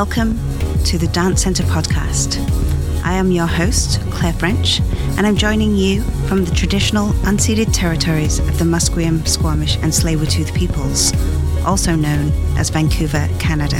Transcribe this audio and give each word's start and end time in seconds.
Welcome 0.00 0.38
to 0.84 0.96
the 0.96 1.10
Dance 1.12 1.42
Centre 1.42 1.62
podcast. 1.64 2.38
I 3.04 3.12
am 3.12 3.30
your 3.30 3.46
host, 3.46 4.00
Claire 4.10 4.32
French, 4.32 4.80
and 5.18 5.26
I'm 5.26 5.36
joining 5.36 5.76
you 5.76 6.00
from 6.26 6.46
the 6.46 6.54
traditional 6.54 7.10
unceded 7.26 7.74
territories 7.74 8.38
of 8.38 8.58
the 8.58 8.64
Musqueam, 8.64 9.28
Squamish, 9.28 9.76
and 9.82 9.92
Tsleil-Waututh 9.92 10.54
peoples, 10.54 11.12
also 11.66 11.94
known 11.96 12.32
as 12.56 12.70
Vancouver, 12.70 13.28
Canada. 13.38 13.76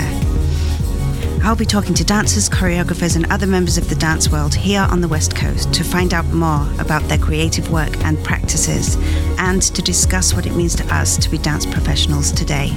I'll 1.42 1.56
be 1.56 1.64
talking 1.64 1.94
to 1.94 2.04
dancers, 2.04 2.50
choreographers, 2.50 3.16
and 3.16 3.24
other 3.32 3.46
members 3.46 3.78
of 3.78 3.88
the 3.88 3.94
dance 3.94 4.30
world 4.30 4.54
here 4.54 4.86
on 4.90 5.00
the 5.00 5.08
West 5.08 5.34
Coast 5.34 5.72
to 5.72 5.82
find 5.82 6.12
out 6.12 6.26
more 6.26 6.68
about 6.78 7.02
their 7.04 7.16
creative 7.16 7.72
work 7.72 7.96
and 8.04 8.22
practices, 8.22 8.96
and 9.38 9.62
to 9.62 9.80
discuss 9.80 10.34
what 10.34 10.44
it 10.44 10.54
means 10.54 10.74
to 10.74 10.94
us 10.94 11.16
to 11.16 11.30
be 11.30 11.38
dance 11.38 11.64
professionals 11.64 12.30
today. 12.30 12.74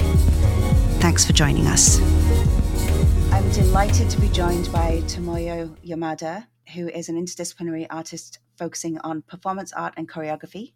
Thanks 1.02 1.26
for 1.26 1.34
joining 1.34 1.68
us. 1.68 2.00
Delighted 3.54 4.10
to 4.10 4.20
be 4.20 4.30
joined 4.30 4.72
by 4.72 5.04
Tomoyo 5.06 5.78
Yamada, 5.86 6.48
who 6.74 6.88
is 6.88 7.08
an 7.08 7.24
interdisciplinary 7.24 7.86
artist 7.88 8.40
focusing 8.58 8.98
on 9.02 9.22
performance 9.22 9.72
art 9.74 9.94
and 9.96 10.10
choreography. 10.10 10.74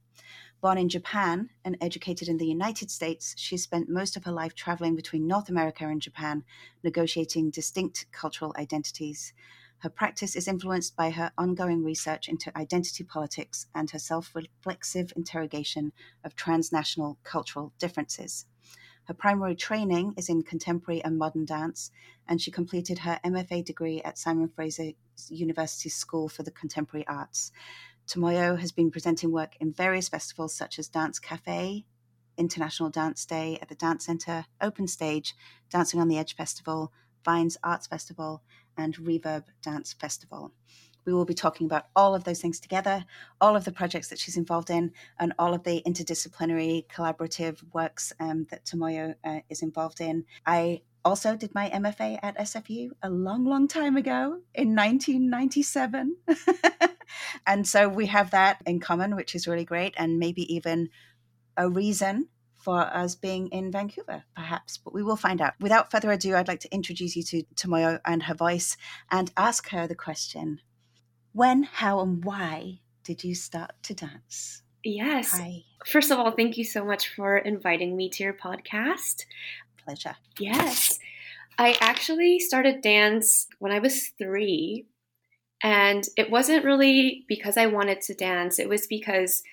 Born 0.62 0.78
in 0.78 0.88
Japan 0.88 1.50
and 1.66 1.76
educated 1.82 2.28
in 2.28 2.38
the 2.38 2.46
United 2.46 2.92
States, 2.92 3.34
she 3.36 3.58
spent 3.58 3.90
most 3.90 4.16
of 4.16 4.26
her 4.26 4.32
life 4.32 4.54
traveling 4.54 4.96
between 4.96 5.26
North 5.26 5.50
America 5.50 5.88
and 5.88 6.00
Japan, 6.00 6.44
negotiating 6.84 7.50
distinct 7.50 8.06
cultural 8.12 8.54
identities. 8.60 9.34
Her 9.80 9.90
practice 9.90 10.36
is 10.36 10.48
influenced 10.48 10.96
by 10.96 11.10
her 11.10 11.32
ongoing 11.36 11.84
research 11.84 12.30
into 12.30 12.56
identity 12.56 13.04
politics 13.04 13.66
and 13.74 13.90
her 13.90 14.00
self 14.00 14.36
reflexive 14.36 15.12
interrogation 15.16 15.94
of 16.24 16.36
transnational 16.36 17.18
cultural 17.24 17.74
differences. 17.80 18.46
Her 19.08 19.14
primary 19.14 19.56
training 19.56 20.16
is 20.18 20.28
in 20.28 20.44
contemporary 20.44 21.02
and 21.02 21.18
modern 21.18 21.46
dance, 21.46 21.92
and 22.28 22.42
she 22.42 22.52
completed 22.52 23.00
her 23.00 23.22
MFA 23.24 23.64
degree 23.64 24.02
at 24.02 24.18
Simon 24.18 24.50
Fraser 24.50 24.92
University 25.30 25.88
School 25.88 26.28
for 26.28 26.44
the 26.44 26.52
Contemporary 26.52 27.08
Arts. 27.08 27.54
Tomoyo 28.06 28.60
has 28.60 28.74
been 28.74 28.92
presenting 28.92 29.32
work 29.32 29.56
in 29.62 29.72
various 29.72 30.10
festivals 30.10 30.54
such 30.54 30.78
as 30.78 30.90
Dance 30.90 31.20
Cafe, 31.20 31.86
International 32.36 32.90
Dance 32.90 33.26
Day 33.26 33.58
at 33.62 33.70
the 33.70 33.76
Dance 33.76 34.06
Centre, 34.06 34.46
Open 34.60 34.90
Stage, 34.90 35.36
Dancing 35.70 36.02
on 36.02 36.10
the 36.10 36.18
Edge 36.18 36.36
Festival, 36.36 36.92
Vines 37.24 37.58
Arts 37.64 37.88
Festival, 37.88 38.42
and 38.76 38.98
Reverb 38.98 39.46
Dance 39.62 39.94
Festival. 39.94 40.52
We 41.08 41.14
will 41.14 41.26
be 41.26 41.34
talking 41.34 41.66
about 41.66 41.86
all 41.96 42.14
of 42.14 42.26
those 42.26 42.42
things 42.42 42.60
together, 42.60 43.06
all 43.40 43.56
of 43.56 43.64
the 43.64 43.72
projects 43.72 44.10
that 44.10 44.20
she's 44.20 44.36
involved 44.36 44.70
in, 44.70 44.92
and 45.18 45.34
all 45.40 45.54
of 45.54 45.64
the 45.64 45.82
interdisciplinary 45.88 46.86
collaborative 46.88 47.64
works 47.74 48.12
um, 48.20 48.46
that 48.52 48.66
Tomoyo 48.66 49.16
uh, 49.24 49.40
is 49.50 49.62
involved 49.62 50.02
in. 50.02 50.26
I 50.46 50.82
also 51.06 51.38
did 51.38 51.56
my 51.56 51.70
MFA 51.70 52.20
at 52.22 52.38
SFU 52.38 52.90
a 53.02 53.10
long, 53.10 53.46
long 53.46 53.70
time 53.70 53.96
ago 53.96 54.42
in 54.54 54.76
1997. 54.76 56.18
and 57.48 57.66
so 57.66 57.88
we 57.88 58.08
have 58.08 58.32
that 58.32 58.62
in 58.66 58.82
common, 58.82 59.16
which 59.16 59.34
is 59.34 59.48
really 59.48 59.64
great, 59.64 59.94
and 59.98 60.20
maybe 60.20 60.54
even 60.54 60.90
a 61.56 61.70
reason 61.70 62.28
for 62.58 62.82
us 62.82 63.16
being 63.16 63.48
in 63.48 63.72
Vancouver, 63.72 64.26
perhaps, 64.36 64.78
but 64.78 64.94
we 64.94 65.04
will 65.04 65.16
find 65.16 65.40
out. 65.40 65.54
Without 65.62 65.90
further 65.90 66.12
ado, 66.12 66.36
I'd 66.36 66.50
like 66.50 66.60
to 66.62 66.74
introduce 66.74 67.16
you 67.16 67.24
to 67.24 67.44
Tomoyo 67.56 68.02
and 68.04 68.24
her 68.24 68.34
voice 68.34 68.76
and 69.10 69.32
ask 69.38 69.70
her 69.70 69.88
the 69.88 69.96
question 69.96 70.60
when, 71.38 71.62
how, 71.62 72.00
and 72.00 72.26
why 72.26 72.80
did 73.04 73.24
you 73.24 73.36
start 73.36 73.72
to 73.84 73.94
dance? 73.94 74.64
Yes. 74.84 75.38
Hi. 75.38 75.66
First 75.86 76.10
of 76.10 76.18
all, 76.18 76.32
thank 76.32 76.58
you 76.58 76.64
so 76.64 76.84
much 76.84 77.14
for 77.16 77.38
inviting 77.38 77.96
me 77.96 78.10
to 78.10 78.24
your 78.24 78.34
podcast. 78.34 79.26
Pleasure. 79.86 80.16
Yes. 80.40 80.98
I 81.60 81.76
actually 81.80 82.40
started 82.40 82.82
dance 82.82 83.46
when 83.60 83.72
I 83.72 83.78
was 83.78 84.08
three. 84.18 84.88
And 85.62 86.04
it 86.18 86.32
wasn't 86.32 86.66
really 86.66 87.24
because 87.28 87.56
I 87.56 87.68
wanted 87.68 88.02
to 88.02 88.16
dance, 88.16 88.58
it 88.58 88.68
was 88.68 88.88
because 88.88 89.44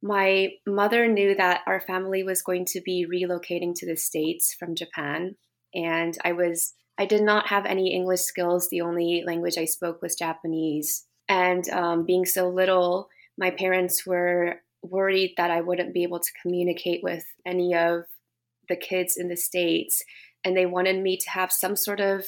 my 0.00 0.50
mother 0.64 1.08
knew 1.08 1.34
that 1.34 1.62
our 1.66 1.80
family 1.80 2.22
was 2.22 2.42
going 2.42 2.66
to 2.66 2.80
be 2.80 3.04
relocating 3.12 3.72
to 3.76 3.86
the 3.86 3.96
States 3.96 4.54
from 4.56 4.76
Japan. 4.76 5.34
And 5.74 6.16
I 6.24 6.32
was, 6.32 6.74
I 6.98 7.06
did 7.06 7.22
not 7.22 7.48
have 7.48 7.66
any 7.66 7.92
English 7.92 8.20
skills. 8.20 8.68
The 8.68 8.80
only 8.82 9.24
language 9.26 9.58
I 9.58 9.64
spoke 9.64 10.02
was 10.02 10.14
Japanese. 10.14 11.04
And 11.32 11.66
um, 11.70 12.04
being 12.04 12.26
so 12.26 12.50
little, 12.50 13.08
my 13.38 13.50
parents 13.50 14.04
were 14.06 14.60
worried 14.82 15.32
that 15.38 15.50
I 15.50 15.62
wouldn't 15.62 15.94
be 15.94 16.02
able 16.02 16.20
to 16.20 16.32
communicate 16.42 17.02
with 17.02 17.24
any 17.46 17.74
of 17.74 18.02
the 18.68 18.76
kids 18.76 19.16
in 19.16 19.28
the 19.28 19.36
States. 19.36 20.02
And 20.44 20.54
they 20.54 20.66
wanted 20.66 21.02
me 21.02 21.16
to 21.16 21.30
have 21.30 21.50
some 21.50 21.74
sort 21.74 22.00
of 22.00 22.26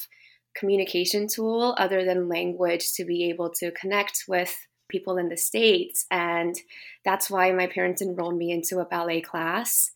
communication 0.57 1.29
tool 1.29 1.75
other 1.77 2.03
than 2.03 2.31
language 2.31 2.95
to 2.95 3.05
be 3.05 3.29
able 3.29 3.51
to 3.59 3.73
connect 3.73 4.25
with 4.27 4.57
people 4.89 5.19
in 5.19 5.29
the 5.29 5.37
States. 5.37 6.07
And 6.11 6.55
that's 7.05 7.29
why 7.29 7.53
my 7.53 7.67
parents 7.67 8.01
enrolled 8.01 8.39
me 8.39 8.53
into 8.53 8.79
a 8.79 8.87
ballet 8.87 9.21
class 9.21 9.91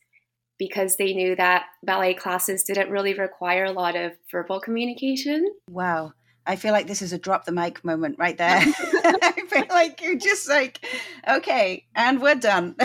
because 0.59 0.97
they 0.97 1.15
knew 1.15 1.35
that 1.37 1.65
ballet 1.83 2.13
classes 2.13 2.63
didn't 2.63 2.91
really 2.91 3.15
require 3.15 3.65
a 3.65 3.73
lot 3.73 3.97
of 3.97 4.13
verbal 4.31 4.61
communication. 4.61 5.51
Wow. 5.71 6.13
I 6.49 6.57
feel 6.57 6.73
like 6.73 6.87
this 6.87 7.03
is 7.03 7.13
a 7.13 7.19
drop 7.19 7.45
the 7.45 7.53
mic 7.53 7.85
moment 7.85 8.17
right 8.19 8.37
there. 8.39 8.57
I 8.65 9.45
feel 9.49 9.67
like 9.69 10.03
you're 10.03 10.17
just 10.17 10.49
like, 10.49 10.81
okay, 11.29 11.87
and 11.95 12.21
we're 12.21 12.35
done. 12.37 12.75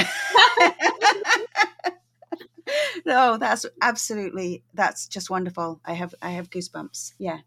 no, 3.06 3.38
that's 3.38 3.66
absolutely 3.82 4.64
that's 4.74 5.08
just 5.08 5.30
wonderful. 5.30 5.80
I 5.86 5.94
have 5.94 6.14
I 6.22 6.32
have 6.32 6.50
goosebumps. 6.50 7.14
Yeah. 7.18 7.40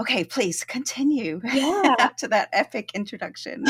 Okay, 0.00 0.24
please 0.24 0.64
continue. 0.64 1.42
Yeah. 1.44 1.96
After 1.98 2.26
that 2.28 2.48
epic 2.54 2.92
introduction. 2.94 3.66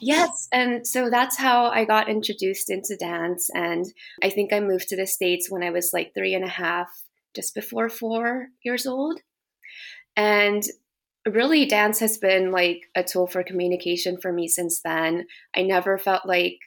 yes, 0.00 0.48
and 0.50 0.84
so 0.84 1.08
that's 1.08 1.38
how 1.38 1.66
I 1.66 1.84
got 1.84 2.08
introduced 2.08 2.68
into 2.68 2.96
dance. 2.96 3.48
And 3.54 3.86
I 4.24 4.30
think 4.30 4.52
I 4.52 4.58
moved 4.58 4.88
to 4.88 4.96
the 4.96 5.06
States 5.06 5.48
when 5.48 5.62
I 5.62 5.70
was 5.70 5.92
like 5.92 6.14
three 6.14 6.34
and 6.34 6.44
a 6.44 6.48
half, 6.48 6.88
just 7.32 7.54
before 7.54 7.88
four 7.88 8.48
years 8.64 8.86
old. 8.86 9.20
And 10.20 10.62
really, 11.26 11.64
dance 11.64 11.98
has 12.00 12.18
been 12.18 12.52
like 12.52 12.82
a 12.94 13.02
tool 13.02 13.26
for 13.26 13.42
communication 13.42 14.18
for 14.20 14.30
me 14.30 14.48
since 14.48 14.82
then. 14.82 15.26
I 15.56 15.62
never 15.62 15.96
felt 15.96 16.26
like 16.26 16.58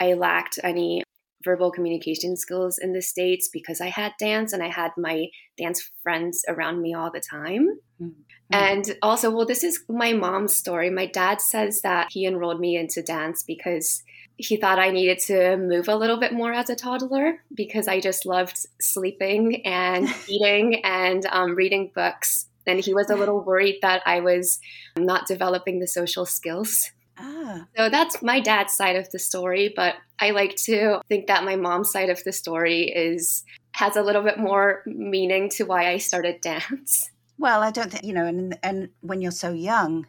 I 0.00 0.14
lacked 0.14 0.58
any 0.64 1.04
verbal 1.44 1.70
communication 1.70 2.36
skills 2.36 2.78
in 2.78 2.92
the 2.92 3.00
States 3.00 3.48
because 3.52 3.80
I 3.80 3.90
had 3.90 4.12
dance 4.18 4.52
and 4.52 4.60
I 4.60 4.70
had 4.70 4.90
my 4.98 5.26
dance 5.56 5.88
friends 6.02 6.44
around 6.48 6.82
me 6.82 6.92
all 6.92 7.12
the 7.12 7.20
time. 7.20 7.78
Mm-hmm. 8.02 8.10
And 8.50 8.96
also, 9.02 9.30
well, 9.30 9.46
this 9.46 9.62
is 9.62 9.84
my 9.88 10.12
mom's 10.12 10.56
story. 10.56 10.90
My 10.90 11.06
dad 11.06 11.40
says 11.40 11.82
that 11.82 12.08
he 12.10 12.26
enrolled 12.26 12.58
me 12.58 12.76
into 12.76 13.02
dance 13.02 13.44
because 13.44 14.02
he 14.36 14.56
thought 14.56 14.80
I 14.80 14.90
needed 14.90 15.20
to 15.26 15.56
move 15.56 15.88
a 15.88 15.94
little 15.94 16.18
bit 16.18 16.32
more 16.32 16.52
as 16.52 16.68
a 16.68 16.74
toddler 16.74 17.44
because 17.54 17.86
I 17.86 18.00
just 18.00 18.26
loved 18.26 18.58
sleeping 18.80 19.64
and 19.64 20.08
eating 20.28 20.82
and 20.84 21.24
um, 21.26 21.54
reading 21.54 21.92
books 21.94 22.46
and 22.66 22.80
he 22.80 22.94
was 22.94 23.10
a 23.10 23.16
little 23.16 23.40
worried 23.40 23.78
that 23.82 24.02
I 24.06 24.20
was 24.20 24.60
not 24.96 25.26
developing 25.26 25.80
the 25.80 25.86
social 25.86 26.26
skills. 26.26 26.90
Ah. 27.18 27.66
So 27.76 27.88
that's 27.88 28.22
my 28.22 28.40
dad's 28.40 28.74
side 28.74 28.96
of 28.96 29.10
the 29.10 29.18
story, 29.18 29.72
but 29.74 29.94
I 30.18 30.30
like 30.30 30.56
to 30.64 31.00
think 31.08 31.26
that 31.26 31.44
my 31.44 31.56
mom's 31.56 31.90
side 31.90 32.10
of 32.10 32.22
the 32.24 32.32
story 32.32 32.84
is 32.84 33.44
has 33.72 33.96
a 33.96 34.02
little 34.02 34.22
bit 34.22 34.38
more 34.38 34.82
meaning 34.86 35.48
to 35.50 35.64
why 35.64 35.90
I 35.90 35.98
started 35.98 36.40
dance. 36.42 37.10
Well, 37.38 37.62
I 37.62 37.70
don't 37.70 37.90
think 37.90 38.04
you 38.04 38.12
know, 38.12 38.26
and 38.26 38.58
and 38.62 38.90
when 39.00 39.20
you're 39.20 39.30
so 39.32 39.52
young, 39.52 40.06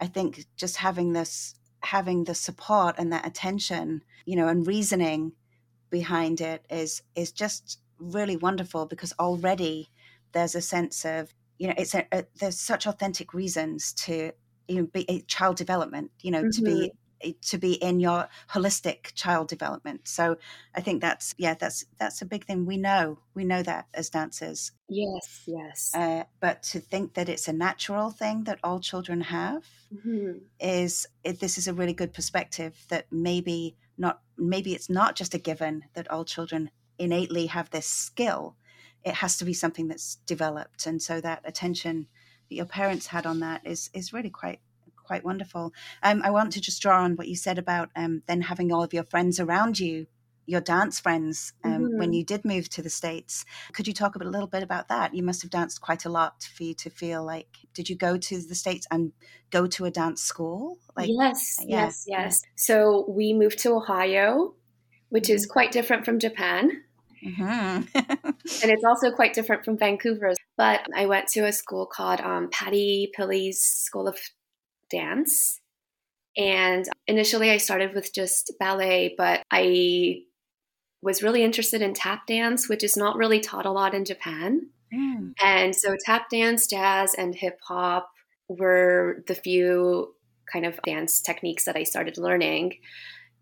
I 0.00 0.06
think 0.06 0.46
just 0.56 0.76
having 0.76 1.12
this 1.12 1.54
having 1.82 2.24
the 2.24 2.34
support 2.34 2.96
and 2.98 3.12
that 3.12 3.26
attention, 3.26 4.02
you 4.26 4.36
know, 4.36 4.48
and 4.48 4.66
reasoning 4.66 5.32
behind 5.90 6.40
it 6.40 6.64
is 6.70 7.02
is 7.14 7.32
just 7.32 7.80
really 7.98 8.36
wonderful 8.36 8.86
because 8.86 9.12
already 9.18 9.90
there's 10.32 10.54
a 10.54 10.60
sense 10.60 11.04
of 11.04 11.34
you 11.60 11.68
know 11.68 11.74
it's 11.76 11.94
a, 11.94 12.04
a, 12.10 12.24
there's 12.40 12.58
such 12.58 12.86
authentic 12.86 13.32
reasons 13.34 13.92
to 13.92 14.32
you 14.66 14.76
know 14.76 14.86
be 14.86 15.08
a 15.08 15.20
child 15.20 15.56
development 15.56 16.10
you 16.22 16.32
know 16.32 16.42
mm-hmm. 16.42 16.50
to 16.50 16.62
be 16.62 16.92
mm-hmm. 17.22 17.30
to 17.42 17.58
be 17.58 17.74
in 17.74 18.00
your 18.00 18.28
holistic 18.50 19.12
child 19.14 19.46
development 19.46 20.08
so 20.08 20.36
i 20.74 20.80
think 20.80 21.02
that's 21.02 21.34
yeah 21.36 21.54
that's 21.54 21.84
that's 21.98 22.22
a 22.22 22.24
big 22.24 22.46
thing 22.46 22.64
we 22.64 22.78
know 22.78 23.18
we 23.34 23.44
know 23.44 23.62
that 23.62 23.86
as 23.92 24.08
dancers 24.08 24.72
yes 24.88 25.42
yes 25.46 25.92
uh, 25.94 26.24
but 26.40 26.62
to 26.62 26.80
think 26.80 27.12
that 27.14 27.28
it's 27.28 27.46
a 27.46 27.52
natural 27.52 28.10
thing 28.10 28.44
that 28.44 28.58
all 28.64 28.80
children 28.80 29.20
have 29.20 29.64
mm-hmm. 29.94 30.38
is 30.58 31.06
it, 31.24 31.40
this 31.40 31.58
is 31.58 31.68
a 31.68 31.74
really 31.74 31.94
good 31.94 32.14
perspective 32.14 32.74
that 32.88 33.06
maybe 33.12 33.76
not 33.98 34.20
maybe 34.38 34.74
it's 34.74 34.88
not 34.88 35.14
just 35.14 35.34
a 35.34 35.38
given 35.38 35.84
that 35.92 36.10
all 36.10 36.24
children 36.24 36.70
innately 36.98 37.46
have 37.46 37.68
this 37.68 37.86
skill 37.86 38.56
it 39.04 39.14
has 39.14 39.36
to 39.38 39.44
be 39.44 39.52
something 39.52 39.88
that's 39.88 40.16
developed 40.26 40.86
and 40.86 41.00
so 41.02 41.20
that 41.20 41.42
attention 41.44 42.06
that 42.48 42.56
your 42.56 42.66
parents 42.66 43.06
had 43.06 43.26
on 43.26 43.40
that 43.40 43.60
is 43.64 43.90
is 43.94 44.12
really 44.12 44.30
quite 44.30 44.60
quite 44.96 45.24
wonderful 45.24 45.72
um, 46.02 46.22
i 46.24 46.30
want 46.30 46.52
to 46.52 46.60
just 46.60 46.80
draw 46.82 47.02
on 47.02 47.16
what 47.16 47.28
you 47.28 47.36
said 47.36 47.58
about 47.58 47.90
um, 47.96 48.22
then 48.26 48.42
having 48.42 48.72
all 48.72 48.82
of 48.82 48.92
your 48.92 49.04
friends 49.04 49.40
around 49.40 49.78
you 49.78 50.06
your 50.50 50.60
dance 50.60 50.98
friends 50.98 51.52
um, 51.62 51.72
mm-hmm. 51.72 51.98
when 51.98 52.12
you 52.12 52.24
did 52.24 52.44
move 52.44 52.68
to 52.68 52.82
the 52.82 52.90
states. 52.90 53.44
Could 53.72 53.86
you 53.86 53.94
talk 53.94 54.16
a, 54.16 54.18
little 54.18 54.48
bit 54.48 54.64
about 54.64 54.88
that? 54.88 55.14
You 55.14 55.22
must 55.22 55.42
have 55.42 55.50
danced 55.50 55.80
quite 55.80 56.04
a 56.04 56.08
lot 56.08 56.42
for 56.42 56.64
you 56.64 56.74
to 56.74 56.90
feel 56.90 57.24
like. 57.24 57.46
Did 57.72 57.88
you 57.88 57.96
go 57.96 58.18
to 58.18 58.42
the 58.42 58.56
states 58.56 58.86
and 58.90 59.12
go 59.50 59.68
to 59.68 59.84
a 59.84 59.92
dance 59.92 60.22
school? 60.22 60.78
Like, 60.96 61.08
yes, 61.08 61.58
yeah, 61.60 61.84
yes, 61.84 62.04
yes. 62.08 62.40
Yeah. 62.42 62.50
So 62.56 63.04
we 63.08 63.32
moved 63.32 63.60
to 63.60 63.74
Ohio, 63.74 64.54
which 65.08 65.30
is 65.30 65.44
mm-hmm. 65.44 65.52
quite 65.52 65.72
different 65.72 66.04
from 66.04 66.18
Japan. 66.18 66.82
Mm-hmm. 67.24 67.44
and 67.94 68.36
it's 68.44 68.84
also 68.84 69.10
quite 69.10 69.34
different 69.34 69.64
from 69.64 69.78
Vancouver. 69.78 70.34
But 70.56 70.86
I 70.96 71.06
went 71.06 71.28
to 71.28 71.46
a 71.46 71.52
school 71.52 71.86
called 71.86 72.20
um, 72.20 72.48
Paddy 72.50 73.10
Pilley's 73.14 73.60
School 73.60 74.08
of 74.08 74.18
Dance. 74.90 75.60
And 76.36 76.84
initially, 77.06 77.50
I 77.50 77.56
started 77.56 77.94
with 77.94 78.14
just 78.14 78.52
ballet, 78.58 79.14
but 79.16 79.42
I 79.50 80.22
was 81.02 81.22
really 81.22 81.42
interested 81.42 81.82
in 81.82 81.94
tap 81.94 82.26
dance, 82.26 82.68
which 82.68 82.84
is 82.84 82.96
not 82.96 83.16
really 83.16 83.40
taught 83.40 83.66
a 83.66 83.72
lot 83.72 83.94
in 83.94 84.04
Japan. 84.04 84.68
Mm. 84.94 85.32
And 85.42 85.74
so, 85.74 85.96
tap 86.04 86.30
dance, 86.30 86.66
jazz, 86.66 87.14
and 87.14 87.34
hip 87.34 87.58
hop 87.62 88.10
were 88.48 89.24
the 89.26 89.34
few 89.34 90.14
kind 90.52 90.66
of 90.66 90.80
dance 90.82 91.20
techniques 91.20 91.64
that 91.64 91.76
I 91.76 91.84
started 91.84 92.18
learning. 92.18 92.74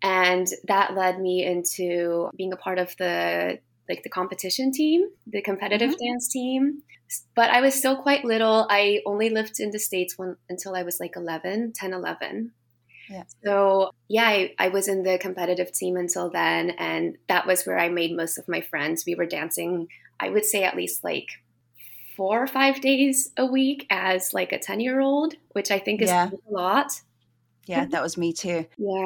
And 0.01 0.47
that 0.67 0.95
led 0.95 1.19
me 1.19 1.45
into 1.45 2.29
being 2.37 2.53
a 2.53 2.57
part 2.57 2.79
of 2.79 2.95
the 2.97 3.59
like 3.89 4.03
the 4.03 4.09
competition 4.09 4.71
team, 4.71 5.09
the 5.27 5.41
competitive 5.41 5.91
mm-hmm. 5.91 6.05
dance 6.05 6.29
team. 6.29 6.83
But 7.35 7.49
I 7.49 7.61
was 7.61 7.73
still 7.73 7.97
quite 7.97 8.23
little. 8.23 8.67
I 8.69 9.01
only 9.05 9.29
lived 9.29 9.59
in 9.59 9.71
the 9.71 9.79
States 9.79 10.17
when, 10.17 10.37
until 10.47 10.75
I 10.75 10.83
was 10.83 10.99
like 10.99 11.15
11, 11.15 11.73
10, 11.75 11.93
11. 11.93 12.51
Yeah. 13.09 13.23
So, 13.43 13.89
yeah, 14.07 14.27
I, 14.27 14.53
I 14.59 14.67
was 14.67 14.87
in 14.87 15.01
the 15.01 15.17
competitive 15.17 15.71
team 15.71 15.97
until 15.97 16.29
then. 16.29 16.69
And 16.71 17.17
that 17.27 17.47
was 17.47 17.63
where 17.63 17.79
I 17.79 17.89
made 17.89 18.15
most 18.15 18.37
of 18.37 18.47
my 18.47 18.61
friends. 18.61 19.05
We 19.07 19.15
were 19.15 19.25
dancing, 19.25 19.87
I 20.19 20.29
would 20.29 20.45
say, 20.45 20.63
at 20.63 20.75
least 20.75 21.03
like 21.03 21.25
four 22.15 22.43
or 22.43 22.47
five 22.47 22.81
days 22.81 23.31
a 23.37 23.45
week 23.45 23.87
as 23.89 24.33
like 24.33 24.51
a 24.51 24.59
10 24.59 24.79
year 24.79 24.99
old, 24.99 25.33
which 25.53 25.71
I 25.71 25.79
think 25.79 26.03
is 26.03 26.09
yeah. 26.09 26.29
a 26.29 26.51
lot. 26.51 26.91
Yeah, 27.65 27.85
that 27.89 28.03
was 28.03 28.17
me 28.17 28.33
too. 28.33 28.67
Yeah. 28.77 29.05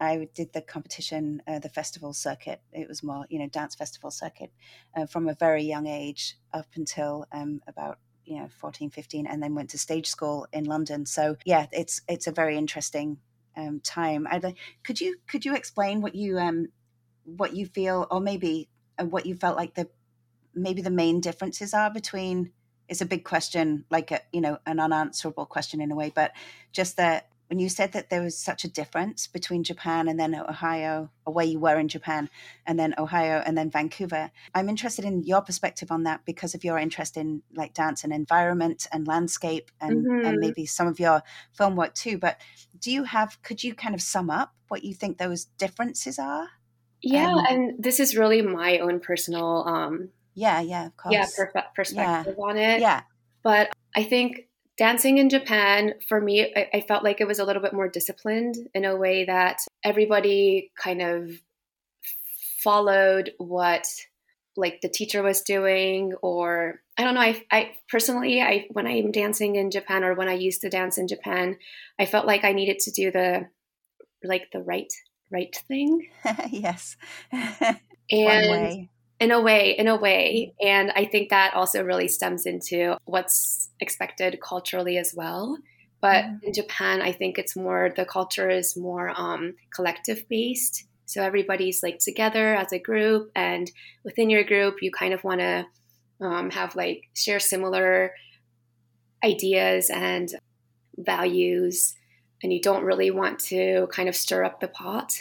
I 0.00 0.28
did 0.34 0.52
the 0.52 0.62
competition, 0.62 1.42
uh, 1.46 1.58
the 1.58 1.68
festival 1.68 2.12
circuit. 2.12 2.62
It 2.72 2.88
was 2.88 3.02
more, 3.02 3.26
you 3.28 3.38
know, 3.38 3.48
dance 3.48 3.74
festival 3.74 4.10
circuit 4.10 4.50
uh, 4.96 5.06
from 5.06 5.28
a 5.28 5.34
very 5.34 5.62
young 5.62 5.86
age 5.86 6.38
up 6.52 6.66
until 6.74 7.26
um, 7.32 7.60
about 7.68 7.98
you 8.24 8.38
know 8.38 8.48
14 8.48 8.90
15 8.90 9.26
and 9.26 9.42
then 9.42 9.54
went 9.54 9.70
to 9.70 9.78
stage 9.78 10.06
school 10.06 10.46
in 10.52 10.64
london 10.64 11.04
so 11.04 11.36
yeah 11.44 11.66
it's 11.72 12.02
it's 12.06 12.26
a 12.26 12.30
very 12.32 12.56
interesting 12.56 13.18
um, 13.56 13.80
time 13.80 14.26
I'd, 14.30 14.54
could 14.84 15.00
you 15.00 15.16
could 15.26 15.44
you 15.44 15.54
explain 15.54 16.00
what 16.00 16.14
you 16.14 16.38
um 16.38 16.68
what 17.24 17.54
you 17.54 17.66
feel 17.66 18.06
or 18.10 18.20
maybe 18.20 18.68
uh, 18.98 19.04
what 19.04 19.26
you 19.26 19.34
felt 19.34 19.56
like 19.56 19.74
the 19.74 19.88
maybe 20.54 20.82
the 20.82 20.90
main 20.90 21.20
differences 21.20 21.74
are 21.74 21.90
between 21.90 22.52
it's 22.88 23.00
a 23.00 23.06
big 23.06 23.24
question 23.24 23.84
like 23.90 24.10
a 24.10 24.20
you 24.32 24.40
know 24.40 24.58
an 24.66 24.78
unanswerable 24.78 25.46
question 25.46 25.80
in 25.80 25.90
a 25.90 25.96
way 25.96 26.12
but 26.14 26.32
just 26.72 26.96
that 26.96 27.29
when 27.50 27.58
you 27.58 27.68
said 27.68 27.90
that 27.92 28.10
there 28.10 28.22
was 28.22 28.38
such 28.38 28.62
a 28.62 28.68
difference 28.68 29.26
between 29.26 29.64
Japan 29.64 30.06
and 30.06 30.20
then 30.20 30.36
Ohio, 30.36 31.10
or 31.26 31.34
where 31.34 31.44
you 31.44 31.58
were 31.58 31.80
in 31.80 31.88
Japan, 31.88 32.30
and 32.64 32.78
then 32.78 32.94
Ohio 32.96 33.42
and 33.44 33.58
then 33.58 33.70
Vancouver, 33.70 34.30
I'm 34.54 34.68
interested 34.68 35.04
in 35.04 35.24
your 35.24 35.42
perspective 35.42 35.90
on 35.90 36.04
that 36.04 36.24
because 36.24 36.54
of 36.54 36.62
your 36.62 36.78
interest 36.78 37.16
in 37.16 37.42
like 37.52 37.74
dance 37.74 38.04
and 38.04 38.12
environment 38.12 38.86
and 38.92 39.08
landscape 39.08 39.72
and, 39.80 40.06
mm-hmm. 40.06 40.26
and 40.26 40.38
maybe 40.38 40.64
some 40.64 40.86
of 40.86 41.00
your 41.00 41.24
film 41.52 41.74
work 41.74 41.94
too. 41.94 42.18
But 42.18 42.40
do 42.78 42.92
you 42.92 43.02
have, 43.02 43.42
could 43.42 43.64
you 43.64 43.74
kind 43.74 43.96
of 43.96 44.00
sum 44.00 44.30
up 44.30 44.54
what 44.68 44.84
you 44.84 44.94
think 44.94 45.18
those 45.18 45.46
differences 45.58 46.20
are? 46.20 46.48
Yeah, 47.02 47.32
um, 47.32 47.44
and 47.48 47.82
this 47.82 47.98
is 47.98 48.16
really 48.16 48.42
my 48.42 48.78
own 48.78 49.00
personal 49.00 49.66
um 49.66 50.10
yeah, 50.34 50.60
yeah, 50.60 50.86
of 50.86 50.96
course. 50.96 51.12
Yeah, 51.12 51.26
per- 51.36 51.64
perspective 51.74 52.36
yeah. 52.38 52.44
on 52.44 52.56
it. 52.56 52.80
Yeah. 52.80 53.02
But 53.42 53.72
I 53.96 54.04
think 54.04 54.46
dancing 54.80 55.18
in 55.18 55.28
Japan, 55.28 55.92
for 56.08 56.18
me, 56.18 56.54
I, 56.56 56.68
I, 56.72 56.80
felt 56.80 57.04
like 57.04 57.20
it 57.20 57.26
was 57.26 57.38
a 57.38 57.44
little 57.44 57.60
bit 57.60 57.74
more 57.74 57.86
disciplined 57.86 58.56
in 58.74 58.86
a 58.86 58.96
way 58.96 59.26
that 59.26 59.58
everybody 59.84 60.72
kind 60.74 61.02
of 61.02 61.30
followed 62.62 63.32
what 63.36 63.86
like 64.56 64.80
the 64.80 64.88
teacher 64.88 65.22
was 65.22 65.40
doing 65.42 66.12
or 66.20 66.82
i 66.98 67.04
don't 67.04 67.14
know 67.14 67.20
i, 67.20 67.42
I 67.50 67.72
personally 67.88 68.42
i 68.42 68.66
when 68.70 68.86
i'm 68.86 69.12
dancing 69.12 69.56
in 69.56 69.70
japan 69.70 70.04
or 70.04 70.14
when 70.14 70.28
i 70.28 70.34
used 70.34 70.60
to 70.60 70.68
dance 70.68 70.98
in 70.98 71.08
japan 71.08 71.56
i 71.98 72.04
felt 72.04 72.26
like 72.26 72.44
i 72.44 72.52
needed 72.52 72.78
to 72.80 72.90
do 72.90 73.10
the 73.10 73.48
like 74.22 74.50
the 74.52 74.60
right 74.60 74.92
right 75.30 75.54
thing. 75.68 76.08
Yes. 76.50 76.96
And 78.12 78.88
in 79.20 79.30
a 79.30 79.40
way 79.40 79.76
in 79.78 79.86
a 79.86 79.96
way. 79.96 80.52
And 80.60 80.90
i 80.90 81.04
think 81.04 81.30
that 81.30 81.54
also 81.54 81.84
really 81.84 82.08
stems 82.08 82.44
into 82.44 82.96
what's 83.04 83.69
expected 83.80 84.40
culturally 84.40 84.96
as 84.98 85.14
well. 85.14 85.58
But 86.00 86.24
mm-hmm. 86.24 86.46
in 86.46 86.52
japan 86.54 87.02
i 87.02 87.12
think 87.12 87.38
it's 87.38 87.54
more 87.54 87.92
the 87.94 88.04
culture 88.04 88.48
is 88.48 88.76
more 88.76 89.12
um, 89.16 89.54
collective 89.74 90.28
based. 90.28 90.84
So 91.06 91.22
everybody's 91.22 91.82
like 91.82 91.98
together 91.98 92.54
as 92.54 92.72
a 92.72 92.78
group 92.78 93.32
and 93.34 93.70
within 94.04 94.30
your 94.30 94.44
group 94.44 94.76
you 94.80 94.90
kind 94.92 95.12
of 95.12 95.24
want 95.24 95.40
to 95.40 95.66
um, 96.20 96.50
have 96.50 96.76
like 96.76 97.08
share 97.14 97.40
similar 97.40 98.12
ideas 99.24 99.90
and 99.90 100.32
values 100.96 101.94
and 102.42 102.52
you 102.52 102.60
don't 102.60 102.84
really 102.84 103.10
want 103.10 103.38
to 103.38 103.88
kind 103.92 104.08
of 104.08 104.16
stir 104.16 104.44
up 104.44 104.60
the 104.60 104.68
pot. 104.68 105.12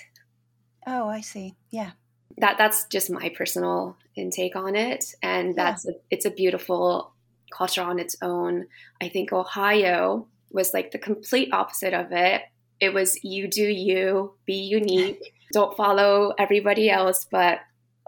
Oh 0.88 1.10
i 1.10 1.22
see. 1.22 1.56
Yeah. 1.70 1.92
That 2.38 2.58
that's 2.58 2.86
just 2.86 3.10
my 3.10 3.30
personal 3.30 3.98
intake 4.16 4.56
on 4.56 4.76
it 4.76 5.16
and 5.22 5.56
that's 5.56 5.86
yeah. 5.86 5.92
a, 5.92 5.96
it's 6.12 6.26
a 6.26 6.32
beautiful 6.32 7.14
culture 7.52 7.82
on 7.82 8.00
its 8.00 8.16
own 8.22 8.66
i 9.02 9.10
think 9.10 9.32
ohio 9.32 10.28
was 10.52 10.74
like 10.74 10.92
the 10.92 10.98
complete 10.98 11.50
opposite 11.54 11.94
of 11.94 12.12
it 12.12 12.42
it 12.80 12.94
was 12.94 13.24
you 13.24 13.48
do 13.48 13.64
you 13.64 14.34
be 14.46 14.56
unique 14.56 15.34
don't 15.54 15.76
follow 15.76 16.34
everybody 16.38 16.90
else 16.90 17.26
but 17.32 17.60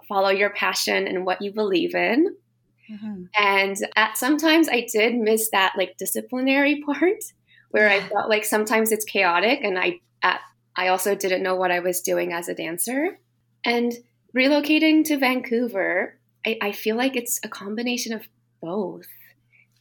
follow 0.08 0.30
your 0.30 0.50
passion 0.50 1.08
and 1.08 1.26
what 1.26 1.42
you 1.42 1.52
believe 1.52 1.96
in 1.96 2.36
mm-hmm. 2.90 3.24
and 3.38 3.78
at 3.96 4.18
sometimes 4.18 4.68
i 4.70 4.86
did 4.92 5.16
miss 5.16 5.50
that 5.52 5.74
like 5.78 5.98
disciplinary 5.98 6.82
part 6.86 7.24
where 7.72 7.90
yeah. 7.90 7.96
i 7.96 8.10
felt 8.10 8.30
like 8.30 8.46
sometimes 8.46 8.92
it's 8.92 9.06
chaotic 9.06 9.60
and 9.64 9.80
i 9.80 10.00
at, 10.24 10.42
i 10.76 10.88
also 10.88 11.16
didn't 11.16 11.44
know 11.44 11.56
what 11.56 11.72
i 11.72 11.80
was 11.80 12.02
doing 12.02 12.34
as 12.34 12.48
a 12.48 12.54
dancer 12.54 13.18
and 13.64 13.94
relocating 14.36 15.04
to 15.06 15.18
Vancouver, 15.18 16.18
I, 16.46 16.58
I 16.62 16.72
feel 16.72 16.96
like 16.96 17.16
it's 17.16 17.40
a 17.44 17.50
combination 17.50 18.14
of 18.14 18.24
both. 18.62 19.08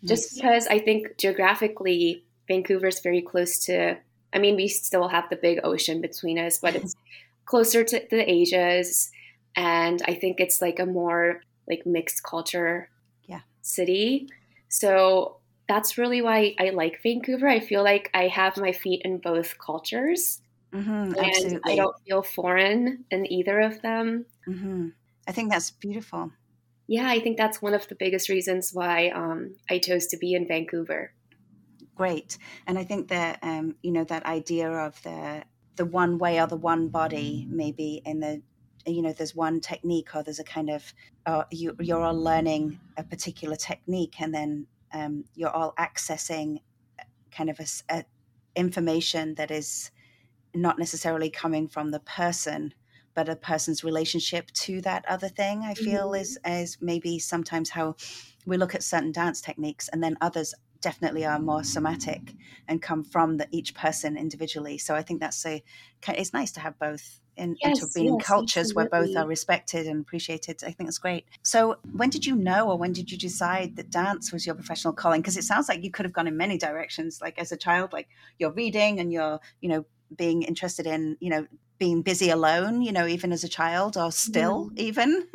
Just 0.04 0.34
because 0.34 0.66
I 0.66 0.78
think 0.78 1.18
geographically, 1.18 2.24
Vancouver 2.48 2.88
is 2.88 3.00
very 3.00 3.22
close 3.22 3.64
to, 3.66 3.96
I 4.32 4.38
mean, 4.38 4.56
we 4.56 4.68
still 4.68 5.08
have 5.08 5.28
the 5.28 5.36
big 5.36 5.60
ocean 5.62 6.00
between 6.00 6.38
us, 6.38 6.58
but 6.58 6.74
it's 6.74 6.94
closer 7.44 7.84
to 7.84 8.02
the 8.10 8.30
Asias. 8.30 9.10
And 9.56 10.00
I 10.06 10.14
think 10.14 10.40
it's 10.40 10.62
like 10.62 10.78
a 10.78 10.86
more 10.86 11.42
like 11.68 11.84
mixed 11.84 12.22
culture 12.22 12.88
yeah. 13.26 13.40
city. 13.62 14.28
So 14.68 15.36
that's 15.68 15.98
really 15.98 16.22
why 16.22 16.54
I 16.58 16.70
like 16.70 17.02
Vancouver. 17.02 17.46
I 17.46 17.60
feel 17.60 17.84
like 17.84 18.10
I 18.14 18.28
have 18.28 18.56
my 18.56 18.72
feet 18.72 19.02
in 19.04 19.18
both 19.18 19.58
cultures. 19.58 20.40
Mm-hmm, 20.72 21.14
and 21.18 21.60
I 21.64 21.74
don't 21.74 21.96
feel 22.06 22.22
foreign 22.22 23.04
in 23.10 23.30
either 23.30 23.60
of 23.60 23.82
them. 23.82 24.26
Mm-hmm. 24.48 24.88
I 25.26 25.32
think 25.32 25.50
that's 25.50 25.72
beautiful. 25.72 26.32
Yeah, 26.90 27.08
I 27.08 27.20
think 27.20 27.36
that's 27.36 27.62
one 27.62 27.72
of 27.72 27.86
the 27.86 27.94
biggest 27.94 28.28
reasons 28.28 28.72
why 28.72 29.10
um, 29.10 29.54
I 29.70 29.78
chose 29.78 30.08
to 30.08 30.16
be 30.16 30.34
in 30.34 30.48
Vancouver. 30.48 31.12
Great, 31.94 32.36
and 32.66 32.76
I 32.76 32.82
think 32.82 33.06
that 33.10 33.38
um, 33.42 33.76
you 33.80 33.92
know 33.92 34.02
that 34.02 34.26
idea 34.26 34.68
of 34.68 35.00
the 35.04 35.44
the 35.76 35.84
one 35.84 36.18
way 36.18 36.40
or 36.40 36.48
the 36.48 36.56
one 36.56 36.88
body, 36.88 37.46
maybe 37.48 38.02
in 38.04 38.18
the 38.18 38.42
you 38.86 39.02
know 39.02 39.12
there's 39.12 39.36
one 39.36 39.60
technique 39.60 40.16
or 40.16 40.24
there's 40.24 40.40
a 40.40 40.44
kind 40.44 40.68
of 40.68 40.92
uh, 41.26 41.44
you, 41.52 41.76
you're 41.78 42.02
all 42.02 42.20
learning 42.20 42.80
a 42.96 43.04
particular 43.04 43.54
technique 43.54 44.20
and 44.20 44.34
then 44.34 44.66
um, 44.92 45.22
you're 45.36 45.54
all 45.54 45.72
accessing 45.78 46.58
kind 47.30 47.50
of 47.50 47.60
a, 47.60 47.66
a 47.94 48.04
information 48.56 49.36
that 49.36 49.52
is 49.52 49.92
not 50.56 50.76
necessarily 50.76 51.30
coming 51.30 51.68
from 51.68 51.92
the 51.92 52.00
person 52.00 52.74
but 53.20 53.28
a 53.28 53.36
person's 53.36 53.84
relationship 53.84 54.50
to 54.52 54.80
that 54.80 55.04
other 55.06 55.28
thing 55.28 55.60
i 55.62 55.74
feel 55.74 56.12
mm-hmm. 56.12 56.22
is 56.22 56.38
is 56.46 56.78
maybe 56.80 57.18
sometimes 57.18 57.68
how 57.68 57.94
we 58.46 58.56
look 58.56 58.74
at 58.74 58.82
certain 58.82 59.12
dance 59.12 59.42
techniques 59.42 59.88
and 59.88 60.02
then 60.02 60.16
others 60.22 60.54
definitely 60.80 61.26
are 61.26 61.38
more 61.38 61.62
somatic 61.62 62.32
and 62.68 62.80
come 62.80 63.04
from 63.04 63.36
the, 63.36 63.46
each 63.50 63.74
person 63.74 64.16
individually 64.16 64.78
so 64.78 64.94
i 64.94 65.02
think 65.02 65.20
that's 65.20 65.44
a 65.44 65.62
it's 66.08 66.32
nice 66.32 66.50
to 66.50 66.60
have 66.60 66.78
both 66.78 67.20
in, 67.36 67.56
yes, 67.62 67.82
into 67.82 67.92
being 67.94 68.16
yes, 68.18 68.26
cultures 68.26 68.70
absolutely. 68.70 68.88
where 68.90 69.06
both 69.06 69.16
are 69.16 69.26
respected 69.26 69.86
and 69.86 70.00
appreciated. 70.02 70.62
I 70.62 70.72
think 70.72 70.88
that's 70.88 70.98
great. 70.98 71.24
So, 71.42 71.76
when 71.92 72.10
did 72.10 72.26
you 72.26 72.34
know, 72.36 72.68
or 72.68 72.76
when 72.76 72.92
did 72.92 73.10
you 73.10 73.16
decide 73.16 73.76
that 73.76 73.88
dance 73.88 74.30
was 74.30 74.44
your 74.44 74.54
professional 74.54 74.92
calling? 74.92 75.22
Because 75.22 75.38
it 75.38 75.44
sounds 75.44 75.66
like 75.66 75.82
you 75.82 75.90
could 75.90 76.04
have 76.04 76.12
gone 76.12 76.26
in 76.26 76.36
many 76.36 76.58
directions. 76.58 77.20
Like 77.22 77.38
as 77.38 77.50
a 77.50 77.56
child, 77.56 77.94
like 77.94 78.08
you're 78.38 78.52
reading 78.52 79.00
and 79.00 79.10
you're, 79.10 79.40
you 79.62 79.70
know, 79.70 79.86
being 80.16 80.42
interested 80.42 80.86
in, 80.86 81.16
you 81.20 81.30
know, 81.30 81.46
being 81.78 82.02
busy 82.02 82.28
alone, 82.28 82.82
you 82.82 82.92
know, 82.92 83.06
even 83.06 83.32
as 83.32 83.42
a 83.42 83.48
child 83.48 83.96
or 83.96 84.12
still 84.12 84.70
mm. 84.70 84.72
even. 84.78 85.26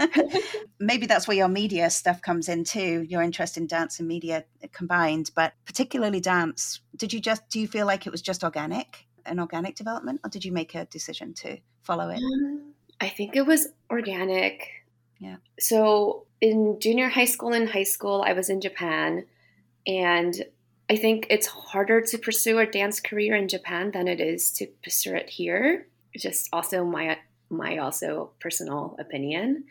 Maybe 0.80 1.08
that's 1.08 1.28
where 1.28 1.36
your 1.36 1.48
media 1.48 1.90
stuff 1.90 2.22
comes 2.22 2.48
in 2.48 2.64
too, 2.64 3.04
your 3.10 3.24
interest 3.24 3.58
in 3.58 3.66
dance 3.66 4.00
and 4.00 4.08
media 4.08 4.46
combined, 4.72 5.32
but 5.36 5.54
particularly 5.66 6.20
dance. 6.20 6.82
Did 6.96 7.12
you 7.12 7.20
just, 7.20 7.50
do 7.50 7.60
you 7.60 7.68
feel 7.68 7.88
like 7.88 8.06
it 8.06 8.12
was 8.12 8.22
just 8.22 8.44
organic, 8.44 9.08
an 9.26 9.40
organic 9.40 9.76
development, 9.76 10.22
or 10.24 10.30
did 10.30 10.46
you 10.46 10.52
make 10.52 10.76
a 10.76 10.86
decision 10.86 11.34
to 11.36 11.58
follow 11.82 12.10
it? 12.10 12.18
Um, 12.18 12.74
I 13.02 13.10
think 13.10 13.36
it 13.36 13.46
was 13.46 13.70
organic. 13.90 14.70
Yeah. 15.20 15.38
So 15.60 16.26
in 16.42 16.80
junior 16.80 17.10
high 17.10 17.26
school 17.26 17.54
and 17.54 17.70
high 17.70 17.84
school, 17.84 18.24
I 18.26 18.34
was 18.34 18.50
in 18.50 18.62
Japan 18.62 19.26
and 19.88 20.36
I 20.90 20.96
think 20.98 21.28
it's 21.30 21.48
harder 21.48 22.02
to 22.02 22.18
pursue 22.18 22.60
a 22.60 22.66
dance 22.66 23.00
career 23.00 23.36
in 23.36 23.48
Japan 23.48 23.92
than 23.92 24.08
it 24.08 24.22
is 24.22 24.52
to 24.52 24.68
pursue 24.84 25.16
it 25.16 25.30
here 25.30 25.88
just 26.18 26.50
also 26.54 26.84
my 26.84 27.18
my 27.50 27.78
also 27.78 28.32
personal 28.40 28.96
opinion. 29.00 29.66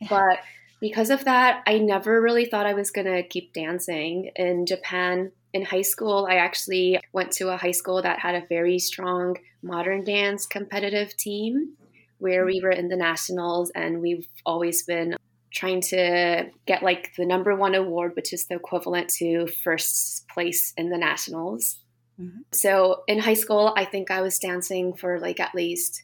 Yeah. 0.00 0.08
But 0.10 0.38
because 0.80 1.10
of 1.10 1.24
that, 1.24 1.62
I 1.66 1.78
never 1.78 2.20
really 2.20 2.46
thought 2.46 2.66
I 2.66 2.74
was 2.74 2.90
going 2.90 3.06
to 3.06 3.22
keep 3.22 3.52
dancing. 3.52 4.30
In 4.34 4.66
Japan, 4.66 5.30
in 5.52 5.64
high 5.64 5.82
school, 5.82 6.26
I 6.28 6.36
actually 6.36 6.98
went 7.12 7.32
to 7.32 7.50
a 7.50 7.56
high 7.56 7.70
school 7.70 8.02
that 8.02 8.18
had 8.18 8.34
a 8.34 8.46
very 8.48 8.78
strong 8.78 9.36
modern 9.62 10.04
dance 10.04 10.46
competitive 10.46 11.16
team 11.16 11.74
where 12.18 12.44
we 12.44 12.58
mm-hmm. 12.58 12.66
were 12.66 12.72
in 12.72 12.88
the 12.88 12.96
nationals 12.96 13.70
and 13.70 14.00
we've 14.00 14.26
always 14.44 14.82
been 14.82 15.16
trying 15.52 15.80
to 15.80 16.50
get 16.66 16.82
like 16.82 17.12
the 17.16 17.26
number 17.26 17.54
one 17.54 17.74
award, 17.74 18.16
which 18.16 18.32
is 18.32 18.46
the 18.46 18.54
equivalent 18.54 19.08
to 19.08 19.46
first 19.62 20.19
place 20.32 20.72
in 20.76 20.90
the 20.90 20.98
nationals. 20.98 21.78
Mm-hmm. 22.20 22.40
So 22.52 23.02
in 23.06 23.18
high 23.18 23.34
school, 23.34 23.72
I 23.76 23.84
think 23.84 24.10
I 24.10 24.20
was 24.20 24.38
dancing 24.38 24.94
for 24.94 25.18
like 25.20 25.40
at 25.40 25.54
least, 25.54 26.02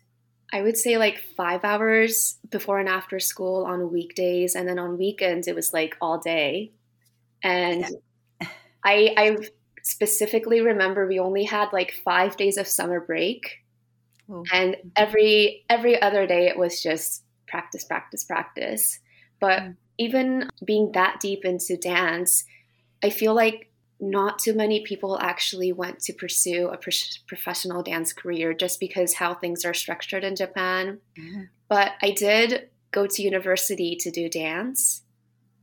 I 0.52 0.62
would 0.62 0.76
say 0.76 0.97
like 0.99 1.18
five 1.37 1.64
hours 1.64 2.38
before 2.50 2.78
and 2.78 2.88
after 2.88 3.18
school 3.18 3.64
on 3.64 3.92
weekdays. 3.92 4.54
And 4.54 4.68
then 4.68 4.78
on 4.78 4.99
weekends, 4.99 5.49
it 5.49 5.54
was 5.54 5.73
like 5.73 5.97
all 6.00 6.18
day. 6.18 6.73
And 7.42 7.87
yeah. 8.40 8.49
I, 8.85 9.14
I 9.16 9.37
specifically 9.83 10.61
remember 10.61 11.06
we 11.06 11.18
only 11.18 11.45
had 11.45 11.73
like 11.73 12.00
five 12.04 12.37
days 12.37 12.56
of 12.56 12.66
summer 12.66 13.00
break. 13.00 13.62
And 14.52 14.76
every 14.97 15.64
every 15.71 16.02
other 16.02 16.26
day 16.26 16.49
it 16.49 16.59
was 16.59 16.83
just 16.83 17.23
practice, 17.47 17.85
practice, 17.85 18.25
practice. 18.25 18.99
But 19.38 19.62
mm. 19.62 19.76
even 19.99 20.50
being 20.64 20.90
that 20.92 21.21
deep 21.21 21.45
into 21.45 21.76
dance, 21.76 22.45
I 23.04 23.11
feel 23.11 23.35
like 23.35 23.65
not 24.00 24.38
too 24.38 24.54
many 24.54 24.80
people 24.80 25.18
actually 25.20 25.72
went 25.72 26.00
to 26.00 26.12
pursue 26.12 26.68
a 26.68 26.76
pro- 26.76 26.92
professional 27.26 27.82
dance 27.82 28.12
career 28.12 28.52
just 28.52 28.78
because 28.78 29.14
how 29.14 29.34
things 29.34 29.64
are 29.64 29.74
structured 29.74 30.24
in 30.24 30.36
Japan. 30.36 30.98
Mm-hmm. 31.18 31.42
But 31.68 31.92
I 32.02 32.10
did 32.10 32.68
go 32.90 33.06
to 33.06 33.22
university 33.22 33.96
to 33.96 34.10
do 34.10 34.28
dance. 34.28 35.02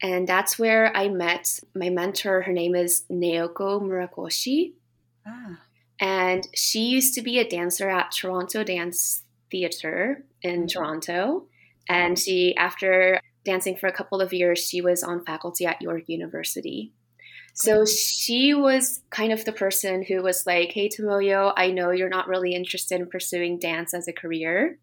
And 0.02 0.28
that's 0.28 0.60
where 0.60 0.96
I 0.96 1.08
met 1.08 1.60
my 1.76 1.90
mentor. 1.90 2.42
Her 2.42 2.52
name 2.52 2.76
is 2.76 3.04
Naoko 3.10 3.82
Murakoshi. 3.82 4.74
Ah. 5.26 5.60
And 6.00 6.46
she 6.54 6.88
used 6.88 7.14
to 7.16 7.22
be 7.22 7.40
a 7.40 7.48
dancer 7.48 7.90
at 7.90 8.12
Toronto 8.12 8.64
Dance 8.64 9.24
Theatre 9.50 10.26
in 10.42 10.62
mm-hmm. 10.62 10.66
Toronto. 10.68 11.46
And 11.88 12.18
she, 12.18 12.56
after 12.58 13.22
dancing 13.46 13.76
for 13.76 13.88
a 13.88 13.94
couple 13.94 14.22
of 14.22 14.34
years, 14.34 14.60
she 14.60 14.82
was 14.82 15.04
on 15.04 15.24
faculty 15.24 15.66
at 15.66 15.82
York 15.82 16.04
University. 16.08 16.92
So 17.54 17.86
she 17.86 18.54
was 18.54 19.02
kind 19.10 19.32
of 19.32 19.46
the 19.46 19.52
person 19.52 20.04
who 20.04 20.24
was 20.24 20.46
like, 20.46 20.72
Hey, 20.72 20.90
Tomoyo, 20.90 21.54
I 21.56 21.72
know 21.72 21.92
you're 21.92 22.10
not 22.10 22.28
really 22.28 22.56
interested 22.56 23.00
in 23.00 23.08
pursuing 23.08 23.60
dance 23.60 23.94
as 23.94 24.08
a 24.08 24.14
career, 24.14 24.80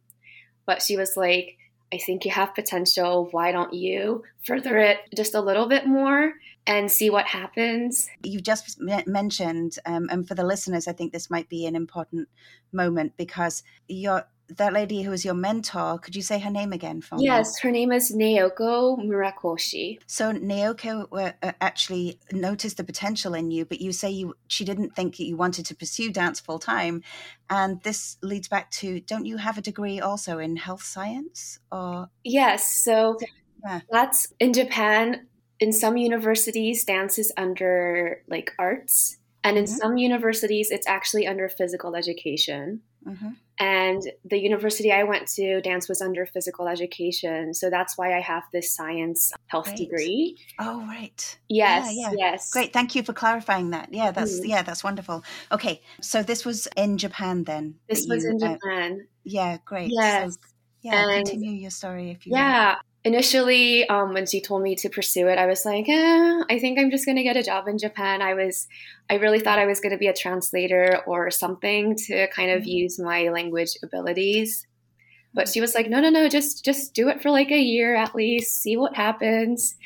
but 0.66 0.82
she 0.82 0.96
was 0.96 1.16
like, 1.16 1.56
I 1.92 1.98
think 1.98 2.24
you 2.24 2.30
have 2.30 2.54
potential. 2.54 3.28
Why 3.32 3.50
don't 3.50 3.72
you 3.72 4.22
further 4.44 4.78
it 4.78 4.98
just 5.16 5.34
a 5.34 5.40
little 5.40 5.66
bit 5.66 5.86
more 5.86 6.34
and 6.66 6.90
see 6.90 7.10
what 7.10 7.26
happens? 7.26 8.08
You 8.22 8.40
just 8.40 8.80
mentioned, 8.80 9.76
um, 9.86 10.08
and 10.10 10.26
for 10.26 10.36
the 10.36 10.44
listeners, 10.44 10.86
I 10.86 10.92
think 10.92 11.12
this 11.12 11.30
might 11.30 11.48
be 11.48 11.66
an 11.66 11.74
important 11.74 12.28
moment 12.72 13.14
because 13.16 13.64
you're 13.88 14.24
that 14.56 14.72
lady 14.72 15.02
who 15.02 15.10
was 15.10 15.24
your 15.24 15.34
mentor, 15.34 15.98
could 15.98 16.16
you 16.16 16.22
say 16.22 16.38
her 16.38 16.50
name 16.50 16.72
again 16.72 17.00
for 17.00 17.16
yes, 17.16 17.20
me? 17.20 17.26
Yes, 17.26 17.58
her 17.60 17.70
name 17.70 17.92
is 17.92 18.12
Naoko 18.12 18.98
Murakoshi. 18.98 19.98
So 20.06 20.32
Naoko 20.32 21.06
uh, 21.42 21.52
actually 21.60 22.18
noticed 22.32 22.76
the 22.76 22.84
potential 22.84 23.34
in 23.34 23.50
you, 23.50 23.64
but 23.64 23.80
you 23.80 23.92
say 23.92 24.10
you 24.10 24.34
she 24.48 24.64
didn't 24.64 24.94
think 24.94 25.16
that 25.16 25.24
you 25.24 25.36
wanted 25.36 25.66
to 25.66 25.74
pursue 25.74 26.10
dance 26.10 26.40
full 26.40 26.58
time, 26.58 27.02
and 27.48 27.82
this 27.82 28.18
leads 28.22 28.48
back 28.48 28.70
to 28.72 29.00
don't 29.00 29.26
you 29.26 29.36
have 29.36 29.58
a 29.58 29.62
degree 29.62 30.00
also 30.00 30.38
in 30.38 30.56
health 30.56 30.82
science 30.82 31.58
or? 31.70 32.10
Yes, 32.24 32.82
so 32.82 33.16
yeah. 33.64 33.80
that's 33.90 34.32
in 34.38 34.52
Japan. 34.52 35.26
In 35.58 35.72
some 35.74 35.98
universities, 35.98 36.84
dance 36.84 37.18
is 37.18 37.30
under 37.36 38.22
like 38.28 38.52
arts, 38.58 39.18
and 39.44 39.58
in 39.58 39.64
mm-hmm. 39.64 39.74
some 39.74 39.96
universities, 39.98 40.70
it's 40.70 40.86
actually 40.86 41.26
under 41.26 41.50
physical 41.50 41.94
education. 41.94 42.80
Mm-hmm. 43.06 43.30
And 43.60 44.02
the 44.24 44.38
university 44.38 44.90
I 44.90 45.04
went 45.04 45.28
to, 45.34 45.60
dance 45.60 45.86
was 45.86 46.00
under 46.00 46.24
physical 46.24 46.66
education. 46.66 47.52
So 47.52 47.68
that's 47.68 47.98
why 47.98 48.16
I 48.16 48.20
have 48.20 48.42
this 48.52 48.74
science 48.74 49.32
health 49.48 49.74
degree. 49.76 50.36
Oh, 50.58 50.80
right. 50.86 51.38
Yes. 51.48 51.92
Yeah, 51.92 52.10
yeah. 52.10 52.16
Yes. 52.16 52.50
Great. 52.50 52.72
Thank 52.72 52.94
you 52.94 53.02
for 53.02 53.12
clarifying 53.12 53.70
that. 53.70 53.92
Yeah, 53.92 54.12
that's, 54.12 54.40
mm. 54.40 54.48
yeah, 54.48 54.62
that's 54.62 54.82
wonderful. 54.82 55.22
Okay. 55.52 55.82
So 56.00 56.22
this 56.22 56.44
was 56.46 56.68
in 56.76 56.96
Japan 56.96 57.44
then? 57.44 57.74
This 57.86 58.06
was 58.08 58.24
you, 58.24 58.30
in 58.30 58.42
uh, 58.42 58.54
Japan. 58.54 58.92
Uh, 59.02 59.04
yeah, 59.24 59.58
great. 59.66 59.90
Yes. 59.92 60.32
So, 60.32 60.40
yeah, 60.80 61.02
and 61.02 61.26
continue 61.26 61.52
your 61.52 61.70
story 61.70 62.10
if 62.10 62.26
you 62.26 62.32
Yeah 62.34 62.76
initially 63.04 63.88
um, 63.88 64.12
when 64.12 64.26
she 64.26 64.40
told 64.40 64.62
me 64.62 64.74
to 64.74 64.88
pursue 64.88 65.26
it 65.28 65.38
i 65.38 65.46
was 65.46 65.64
like 65.64 65.88
eh, 65.88 66.42
i 66.50 66.58
think 66.58 66.78
i'm 66.78 66.90
just 66.90 67.06
going 67.06 67.16
to 67.16 67.22
get 67.22 67.36
a 67.36 67.42
job 67.42 67.66
in 67.66 67.78
japan 67.78 68.20
i 68.20 68.34
was 68.34 68.68
i 69.08 69.14
really 69.14 69.40
thought 69.40 69.58
i 69.58 69.66
was 69.66 69.80
going 69.80 69.92
to 69.92 69.98
be 69.98 70.06
a 70.06 70.12
translator 70.12 71.00
or 71.06 71.30
something 71.30 71.96
to 71.96 72.26
kind 72.28 72.50
of 72.50 72.60
mm-hmm. 72.60 72.70
use 72.70 72.98
my 72.98 73.28
language 73.28 73.70
abilities 73.82 74.66
but 75.32 75.48
she 75.48 75.60
was 75.60 75.74
like 75.74 75.88
no 75.88 76.00
no 76.00 76.10
no 76.10 76.28
just 76.28 76.64
just 76.64 76.92
do 76.92 77.08
it 77.08 77.22
for 77.22 77.30
like 77.30 77.50
a 77.50 77.60
year 77.60 77.96
at 77.96 78.14
least 78.14 78.60
see 78.60 78.76
what 78.76 78.94
happens 78.94 79.76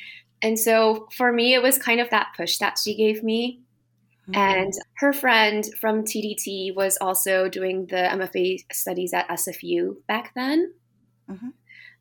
and 0.43 0.59
so 0.59 1.07
for 1.13 1.33
me 1.33 1.55
it 1.55 1.63
was 1.63 1.79
kind 1.79 2.01
of 2.01 2.11
that 2.11 2.33
push 2.37 2.59
that 2.59 2.79
she 2.83 2.97
gave 2.97 3.23
me 3.23 3.61
mm-hmm. 4.29 4.35
and 4.35 4.73
her 4.97 5.13
friend 5.13 5.67
from 5.81 6.03
tdt 6.03 6.75
was 6.75 6.99
also 7.01 7.49
doing 7.49 7.87
the 7.87 7.97
mfa 7.97 8.59
studies 8.73 9.15
at 9.15 9.29
sfu 9.29 9.95
back 10.09 10.33
then 10.35 10.73
mm-hmm. 11.31 11.51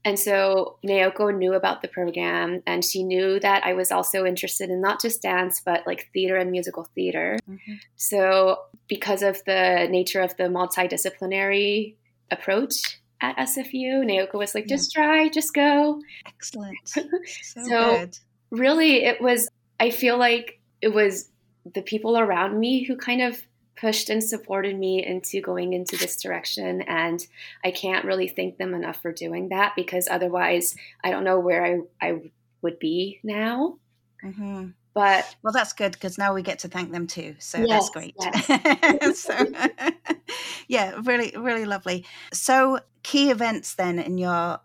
And 0.05 0.19
so 0.19 0.77
Naoko 0.85 1.35
knew 1.35 1.53
about 1.53 1.81
the 1.81 1.87
program 1.87 2.61
and 2.67 2.83
she 2.83 3.03
knew 3.03 3.39
that 3.39 3.65
I 3.65 3.73
was 3.73 3.91
also 3.91 4.25
interested 4.25 4.69
in 4.69 4.81
not 4.81 5.01
just 5.01 5.21
dance, 5.21 5.61
but 5.63 5.87
like 5.87 6.09
theater 6.13 6.35
and 6.35 6.51
musical 6.51 6.83
theater. 6.93 7.39
Mm-hmm. 7.49 7.75
So, 7.95 8.57
because 8.89 9.23
of 9.23 9.41
the 9.45 9.87
nature 9.89 10.21
of 10.21 10.35
the 10.35 10.43
multidisciplinary 10.43 11.95
approach 12.31 12.99
at 13.21 13.37
SFU, 13.37 14.03
Naoko 14.03 14.33
was 14.35 14.53
like, 14.53 14.67
just 14.67 14.93
yeah. 14.95 15.05
try, 15.05 15.29
just 15.29 15.53
go. 15.53 16.01
Excellent. 16.27 16.77
So, 16.85 17.63
so 17.63 17.97
good. 17.97 18.17
really, 18.51 19.05
it 19.05 19.21
was, 19.21 19.47
I 19.79 19.89
feel 19.89 20.17
like 20.17 20.59
it 20.81 20.93
was 20.93 21.29
the 21.73 21.81
people 21.81 22.17
around 22.17 22.59
me 22.59 22.83
who 22.83 22.97
kind 22.97 23.21
of 23.21 23.41
pushed 23.75 24.09
and 24.09 24.23
supported 24.23 24.77
me 24.77 25.05
into 25.05 25.41
going 25.41 25.73
into 25.73 25.97
this 25.97 26.21
direction. 26.21 26.81
And 26.83 27.25
I 27.63 27.71
can't 27.71 28.05
really 28.05 28.27
thank 28.27 28.57
them 28.57 28.73
enough 28.73 29.01
for 29.01 29.11
doing 29.11 29.49
that 29.49 29.73
because 29.75 30.07
otherwise, 30.09 30.75
I 31.03 31.11
don't 31.11 31.23
know 31.23 31.39
where 31.39 31.65
I, 32.01 32.07
I 32.07 32.31
would 32.61 32.79
be 32.79 33.19
now. 33.23 33.77
Mm-hmm. 34.23 34.69
But 34.93 35.35
well, 35.41 35.53
that's 35.53 35.73
good 35.73 35.93
because 35.93 36.17
now 36.17 36.33
we 36.33 36.43
get 36.43 36.59
to 36.59 36.67
thank 36.67 36.91
them 36.91 37.07
too. 37.07 37.35
So 37.39 37.57
yes, 37.57 37.69
that's 37.69 37.89
great. 37.89 38.15
Yes. 38.19 39.19
so, 39.19 39.51
yeah, 40.67 40.99
really, 41.03 41.33
really 41.35 41.65
lovely. 41.65 42.05
So, 42.31 42.79
key 43.01 43.31
events 43.31 43.73
then 43.73 43.97
in 43.97 44.19
your 44.19 44.59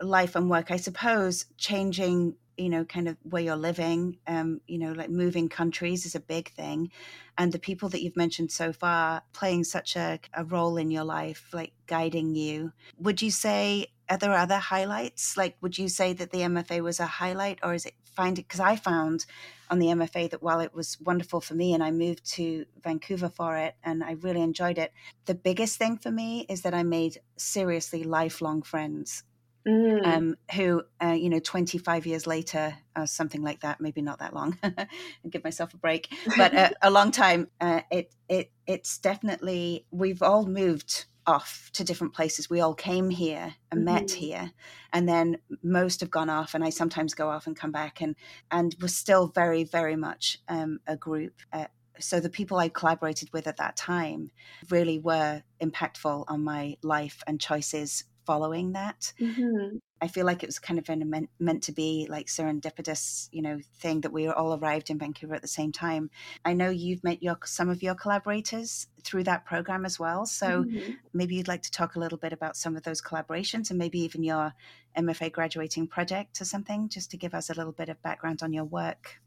life 0.00 0.34
and 0.34 0.50
work, 0.50 0.72
I 0.72 0.76
suppose, 0.76 1.46
changing 1.56 2.34
you 2.56 2.68
know 2.68 2.84
kind 2.84 3.08
of 3.08 3.16
where 3.22 3.42
you're 3.42 3.56
living 3.56 4.18
um 4.26 4.60
you 4.66 4.78
know 4.78 4.92
like 4.92 5.10
moving 5.10 5.48
countries 5.48 6.06
is 6.06 6.14
a 6.14 6.20
big 6.20 6.50
thing 6.52 6.90
and 7.36 7.52
the 7.52 7.58
people 7.58 7.88
that 7.88 8.02
you've 8.02 8.16
mentioned 8.16 8.50
so 8.50 8.72
far 8.72 9.22
playing 9.32 9.64
such 9.64 9.96
a, 9.96 10.20
a 10.34 10.44
role 10.44 10.76
in 10.76 10.90
your 10.90 11.04
life 11.04 11.48
like 11.52 11.72
guiding 11.86 12.34
you 12.34 12.72
would 12.98 13.20
you 13.20 13.30
say 13.30 13.86
are 14.08 14.18
there 14.18 14.32
other 14.32 14.58
highlights 14.58 15.36
like 15.36 15.56
would 15.60 15.78
you 15.78 15.88
say 15.88 16.12
that 16.12 16.30
the 16.30 16.40
mfa 16.40 16.80
was 16.80 17.00
a 17.00 17.06
highlight 17.06 17.58
or 17.62 17.74
is 17.74 17.86
it 17.86 17.94
find 18.14 18.38
it 18.38 18.46
because 18.48 18.60
I 18.60 18.76
found 18.76 19.26
on 19.70 19.78
the 19.78 19.86
MFA 19.86 20.30
that 20.30 20.42
while 20.42 20.60
it 20.60 20.74
was 20.74 21.00
wonderful 21.00 21.40
for 21.40 21.54
me 21.54 21.74
and 21.74 21.82
I 21.82 21.90
moved 21.90 22.24
to 22.34 22.64
Vancouver 22.82 23.28
for 23.28 23.56
it 23.56 23.74
and 23.82 24.04
I 24.04 24.12
really 24.12 24.40
enjoyed 24.42 24.78
it, 24.78 24.92
the 25.26 25.34
biggest 25.34 25.78
thing 25.78 25.98
for 25.98 26.10
me 26.10 26.46
is 26.48 26.62
that 26.62 26.74
I 26.74 26.82
made 26.82 27.18
seriously 27.36 28.04
lifelong 28.04 28.62
friends. 28.62 29.24
Mm. 29.66 30.06
Um, 30.06 30.36
who, 30.54 30.82
uh, 31.02 31.12
you 31.12 31.30
know, 31.30 31.38
25 31.38 32.04
years 32.06 32.26
later, 32.26 32.76
uh, 32.94 33.06
something 33.06 33.42
like 33.42 33.60
that, 33.60 33.80
maybe 33.80 34.02
not 34.02 34.18
that 34.18 34.34
long, 34.34 34.58
and 34.62 34.86
give 35.30 35.42
myself 35.42 35.72
a 35.72 35.78
break, 35.78 36.12
but 36.36 36.54
uh, 36.54 36.70
a 36.82 36.90
long 36.90 37.10
time. 37.10 37.48
Uh, 37.60 37.80
it, 37.90 38.14
it, 38.28 38.50
it's 38.66 38.98
definitely 38.98 39.86
we've 39.90 40.22
all 40.22 40.44
moved 40.44 41.06
off 41.26 41.70
to 41.72 41.84
different 41.84 42.12
places. 42.12 42.50
We 42.50 42.60
all 42.60 42.74
came 42.74 43.08
here 43.08 43.54
and 43.70 43.86
mm-hmm. 43.86 43.94
met 43.94 44.10
here, 44.10 44.52
and 44.92 45.08
then 45.08 45.38
most 45.62 46.00
have 46.00 46.10
gone 46.10 46.30
off, 46.30 46.54
and 46.54 46.62
I 46.62 46.70
sometimes 46.70 47.14
go 47.14 47.30
off 47.30 47.46
and 47.46 47.56
come 47.56 47.72
back, 47.72 48.00
and 48.00 48.14
and 48.50 48.76
we're 48.80 48.88
still 48.88 49.28
very, 49.28 49.64
very 49.64 49.96
much 49.96 50.38
um, 50.48 50.80
a 50.86 50.96
group. 50.96 51.40
Uh, 51.52 51.66
so 51.98 52.20
the 52.20 52.30
people 52.30 52.58
I 52.58 52.68
collaborated 52.68 53.32
with 53.32 53.46
at 53.46 53.56
that 53.58 53.76
time 53.76 54.30
really 54.68 54.98
were 54.98 55.42
impactful 55.62 56.24
on 56.28 56.42
my 56.42 56.76
life 56.82 57.22
and 57.26 57.40
choices 57.40 58.04
following 58.24 58.72
that. 58.72 59.12
Mm-hmm. 59.20 59.76
I 60.00 60.08
feel 60.08 60.26
like 60.26 60.42
it 60.42 60.46
was 60.46 60.58
kind 60.58 60.78
of 60.78 60.88
an 60.90 61.08
meant, 61.08 61.30
meant 61.38 61.62
to 61.64 61.72
be 61.72 62.06
like 62.10 62.26
serendipitous, 62.26 63.28
you 63.32 63.40
know, 63.40 63.58
thing 63.78 64.02
that 64.02 64.12
we 64.12 64.28
all 64.28 64.54
arrived 64.54 64.90
in 64.90 64.98
Vancouver 64.98 65.34
at 65.34 65.40
the 65.40 65.48
same 65.48 65.72
time. 65.72 66.10
I 66.44 66.52
know 66.52 66.68
you've 66.68 67.02
met 67.02 67.22
your 67.22 67.38
some 67.44 67.70
of 67.70 67.82
your 67.82 67.94
collaborators 67.94 68.86
through 69.02 69.24
that 69.24 69.46
program 69.46 69.86
as 69.86 69.98
well. 69.98 70.26
So 70.26 70.64
mm-hmm. 70.64 70.92
maybe 71.14 71.36
you'd 71.36 71.48
like 71.48 71.62
to 71.62 71.70
talk 71.70 71.96
a 71.96 71.98
little 71.98 72.18
bit 72.18 72.32
about 72.32 72.56
some 72.56 72.76
of 72.76 72.82
those 72.82 73.00
collaborations 73.00 73.70
and 73.70 73.78
maybe 73.78 74.00
even 74.00 74.22
your 74.22 74.52
MFA 74.96 75.32
graduating 75.32 75.86
project 75.86 76.40
or 76.40 76.44
something, 76.44 76.88
just 76.88 77.10
to 77.12 77.16
give 77.16 77.34
us 77.34 77.48
a 77.48 77.54
little 77.54 77.72
bit 77.72 77.88
of 77.88 78.02
background 78.02 78.42
on 78.42 78.52
your 78.52 78.64
work. 78.64 79.20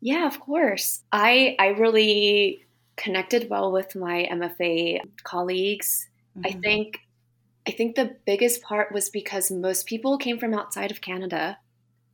Yeah, 0.00 0.26
of 0.26 0.38
course. 0.38 1.02
I 1.12 1.56
I 1.58 1.68
really 1.68 2.66
connected 2.96 3.48
well 3.50 3.72
with 3.72 3.96
my 3.96 4.28
MFA 4.30 5.00
colleagues. 5.24 6.08
Mm-hmm. 6.36 6.46
I 6.46 6.60
think 6.60 7.00
I 7.66 7.72
think 7.72 7.96
the 7.96 8.16
biggest 8.26 8.62
part 8.62 8.92
was 8.92 9.10
because 9.10 9.50
most 9.50 9.86
people 9.86 10.18
came 10.18 10.38
from 10.38 10.54
outside 10.54 10.90
of 10.90 11.00
Canada. 11.00 11.58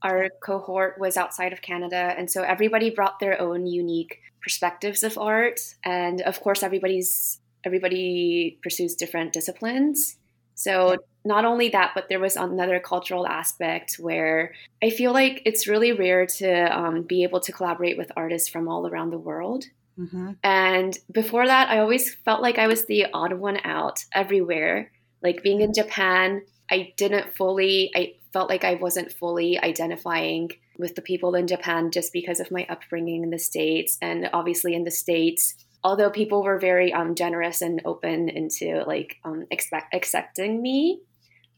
Our 0.02 0.28
cohort 0.42 0.98
was 0.98 1.16
outside 1.16 1.52
of 1.52 1.62
Canada, 1.62 2.14
and 2.18 2.30
so 2.30 2.42
everybody 2.42 2.90
brought 2.90 3.20
their 3.20 3.40
own 3.40 3.66
unique 3.66 4.20
perspectives 4.42 5.02
of 5.02 5.18
art. 5.18 5.60
And 5.84 6.20
of 6.22 6.40
course, 6.40 6.62
everybody's 6.62 7.40
everybody 7.64 8.58
pursues 8.62 8.94
different 8.94 9.32
disciplines. 9.32 10.16
So 10.54 10.96
not 11.24 11.44
only 11.44 11.68
that, 11.70 11.92
but 11.94 12.08
there 12.08 12.20
was 12.20 12.36
another 12.36 12.80
cultural 12.80 13.26
aspect 13.26 13.96
where 13.98 14.52
I 14.82 14.90
feel 14.90 15.12
like 15.12 15.42
it's 15.44 15.66
really 15.66 15.92
rare 15.92 16.26
to 16.26 16.78
um, 16.78 17.02
be 17.02 17.24
able 17.24 17.40
to 17.40 17.52
collaborate 17.52 17.98
with 17.98 18.12
artists 18.16 18.48
from 18.48 18.68
all 18.68 18.86
around 18.86 19.10
the 19.10 19.18
world. 19.18 19.64
Mm-hmm. 19.98 20.32
And 20.42 20.98
before 21.10 21.46
that, 21.46 21.68
I 21.68 21.80
always 21.80 22.14
felt 22.14 22.40
like 22.40 22.58
I 22.58 22.68
was 22.68 22.84
the 22.84 23.06
odd 23.12 23.34
one 23.34 23.58
out 23.64 24.04
everywhere. 24.12 24.92
Like 25.26 25.42
being 25.42 25.60
in 25.60 25.74
Japan, 25.74 26.42
I 26.70 26.92
didn't 26.96 27.34
fully, 27.34 27.90
I 27.96 28.14
felt 28.32 28.48
like 28.48 28.62
I 28.62 28.74
wasn't 28.74 29.10
fully 29.10 29.58
identifying 29.58 30.50
with 30.78 30.94
the 30.94 31.02
people 31.02 31.34
in 31.34 31.48
Japan 31.48 31.90
just 31.90 32.12
because 32.12 32.38
of 32.38 32.52
my 32.52 32.64
upbringing 32.68 33.24
in 33.24 33.30
the 33.30 33.38
States. 33.40 33.98
And 34.00 34.30
obviously, 34.32 34.72
in 34.72 34.84
the 34.84 34.92
States, 34.92 35.56
although 35.82 36.10
people 36.10 36.44
were 36.44 36.60
very 36.60 36.92
um, 36.92 37.16
generous 37.16 37.60
and 37.60 37.82
open 37.84 38.28
into 38.28 38.84
like 38.86 39.16
um, 39.24 39.46
expect, 39.50 39.92
accepting 39.92 40.62
me, 40.62 41.00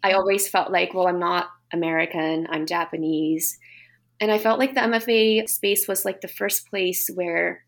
I 0.03 0.13
always 0.13 0.49
felt 0.49 0.73
like, 0.73 0.95
well, 0.95 1.07
I'm 1.07 1.19
not 1.19 1.49
American, 1.71 2.47
I'm 2.49 2.65
Japanese. 2.65 3.59
And 4.19 4.33
I 4.33 4.39
felt 4.39 4.59
like 4.59 4.73
the 4.73 4.81
MFA 4.81 5.47
space 5.47 5.87
was 5.87 6.07
like 6.07 6.23
the 6.23 6.29
first 6.41 6.71
place 6.71 7.11
where 7.15 7.67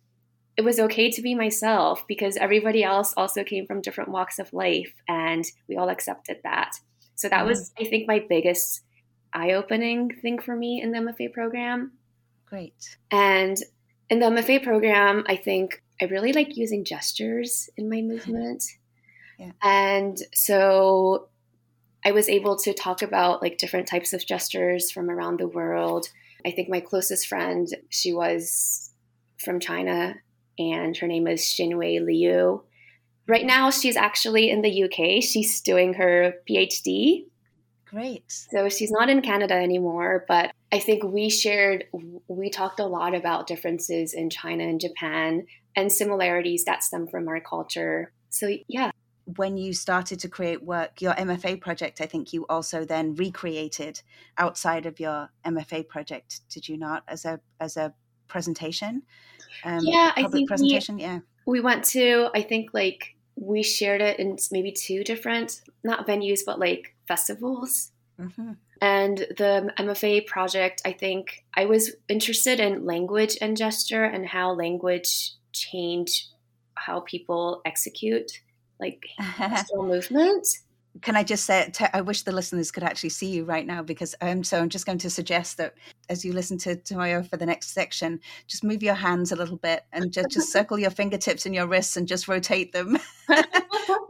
it 0.61 0.65
was 0.65 0.79
okay 0.79 1.11
to 1.11 1.23
be 1.23 1.35
myself 1.35 2.07
because 2.07 2.37
everybody 2.37 2.85
else 2.85 3.15
also 3.17 3.43
came 3.43 3.67
from 3.67 3.81
different 3.81 4.11
walks 4.11 4.39
of 4.39 4.53
life 4.53 4.93
and 5.09 5.47
we 5.69 5.79
all 5.79 5.89
accepted 5.89 6.37
that. 6.45 6.73
So 7.15 7.31
that 7.31 7.47
was, 7.47 7.71
mm-hmm. 7.71 7.87
I 7.87 7.89
think, 7.89 8.07
my 8.07 8.23
biggest 8.29 8.83
eye 9.33 9.53
opening 9.53 10.11
thing 10.21 10.39
for 10.39 10.55
me 10.55 10.83
in 10.83 10.93
the 10.93 10.99
MFA 10.99 11.33
program. 11.33 11.93
Great. 12.45 12.99
And 13.11 13.57
in 14.11 14.19
the 14.19 14.27
MFA 14.27 14.63
program, 14.63 15.25
I 15.27 15.37
think 15.37 15.83
I 15.99 16.05
really 16.05 16.35
like 16.35 16.59
using 16.59 16.85
gestures 16.85 17.71
in 17.79 17.89
my 17.89 18.03
movement. 18.03 18.63
Yeah. 19.39 19.53
And 19.63 20.19
so 20.35 21.31
I 22.05 22.13
was 22.13 22.29
able 22.29 22.59
to 22.59 22.75
talk 22.75 23.01
about 23.01 23.41
like 23.41 23.57
different 23.57 23.89
types 23.89 24.13
of 24.13 24.27
gestures 24.27 24.91
from 24.91 25.09
around 25.09 25.41
the 25.41 25.49
world. 25.49 26.11
I 26.45 26.51
think 26.51 26.69
my 26.69 26.81
closest 26.81 27.29
friend, 27.29 27.67
she 27.89 28.13
was 28.13 28.91
from 29.39 29.59
China 29.59 30.17
and 30.59 30.97
her 30.97 31.07
name 31.07 31.27
is 31.27 31.41
Xinwei 31.41 32.05
Liu. 32.05 32.63
Right 33.27 33.47
now, 33.47 33.71
she's 33.71 33.97
actually 33.97 34.51
in 34.51 34.63
the 34.63 34.85
UK. 34.85 35.23
She's 35.23 35.61
doing 35.61 35.95
her 35.95 36.35
PhD. 36.49 37.27
Great. 37.87 38.25
So 38.29 38.69
she's 38.69 38.91
not 38.91 39.09
in 39.09 39.21
Canada 39.21 39.55
anymore, 39.55 40.25
but 40.29 40.53
I 40.73 40.79
think 40.79 41.03
we 41.03 41.29
shared, 41.29 41.85
we 42.29 42.49
talked 42.49 42.79
a 42.79 42.87
lot 42.87 43.15
about 43.15 43.49
differences 43.49 44.15
in 44.15 44.31
China 44.31 44.65
and 44.65 44.81
Japan 44.81 45.47
and 45.75 45.91
similarities 45.91 46.65
that 46.65 46.85
stem 46.85 47.09
from 47.09 47.27
our 47.29 47.41
culture. 47.41 48.13
So, 48.31 48.57
yeah. 48.69 48.93
When 49.37 49.57
you 49.57 49.73
started 49.73 50.19
to 50.21 50.29
create 50.29 50.63
work, 50.63 51.01
your 51.01 51.15
MFA 51.15 51.61
project, 51.61 52.01
I 52.01 52.07
think 52.07 52.33
you 52.33 52.47
also 52.49 52.85
then 52.85 53.15
recreated 53.15 54.03
outside 54.39 54.87
of 54.87 54.99
your 54.99 55.31
MFA 55.45 55.87
project, 55.87 56.41
did 56.49 56.69
you 56.69 56.77
not, 56.77 57.05
as 57.07 57.25
a 57.25 57.41
as 57.61 57.77
a 57.77 57.95
presentation? 58.31 59.03
Um, 59.65 59.81
yeah, 59.83 60.13
I 60.17 60.27
think 60.29 60.49
presentation. 60.49 60.97
We, 60.97 61.03
yeah, 61.03 61.21
we 61.47 61.61
went 61.61 61.85
to. 61.87 62.29
I 62.35 62.43
think 62.43 62.71
like 62.73 63.17
we 63.37 63.63
shared 63.63 64.01
it 64.01 64.19
in 64.19 64.39
maybe 64.51 64.73
two 64.73 65.05
different 65.05 65.61
not 65.85 66.07
venues, 66.07 66.41
but 66.47 66.59
like 66.59 66.95
festivals. 67.07 67.93
Mm-hmm. 68.19 68.53
And 68.83 69.19
the 69.19 69.73
MFA 69.79 70.27
project, 70.27 70.81
I 70.87 70.93
think 70.93 71.45
I 71.55 71.67
was 71.67 71.91
interested 72.09 72.61
in 72.61 72.87
language 72.87 73.37
and 73.43 73.57
gesture 73.57 74.05
and 74.05 74.27
how 74.27 74.53
language 74.53 75.33
change 75.53 76.29
how 76.75 77.01
people 77.01 77.61
execute 77.67 78.41
like 78.81 79.05
movement 79.75 80.47
can 81.03 81.17
I 81.17 81.23
just 81.23 81.45
say, 81.47 81.71
I 81.95 82.01
wish 82.01 82.23
the 82.23 82.33
listeners 82.33 82.71
could 82.71 82.83
actually 82.83 83.11
see 83.11 83.29
you 83.29 83.45
right 83.45 83.67
now 83.67 83.83
because 83.83 84.15
um, 84.21 84.43
so 84.43 84.59
I'm 84.59 84.69
just 84.69 84.87
going 84.87 84.99
to 84.99 85.11
suggest 85.11 85.57
that 85.59 85.75
as 86.11 86.25
you 86.25 86.33
listen 86.33 86.59
to 86.59 86.77
Tomoyo 86.77 87.27
for 87.27 87.37
the 87.37 87.47
next 87.47 87.71
section, 87.71 88.21
just 88.47 88.65
move 88.65 88.83
your 88.83 88.95
hands 88.95 89.33
a 89.33 89.37
little 89.37 89.57
bit 89.57 89.85
and 89.93 90.13
just, 90.13 90.31
just 90.31 90.53
circle 90.53 90.79
your 90.79 90.91
fingertips 90.91 91.47
and 91.47 91.55
your 91.55 91.67
wrists 91.67 91.97
and 91.97 92.07
just 92.07 92.29
rotate 92.29 92.73
them. 92.73 92.99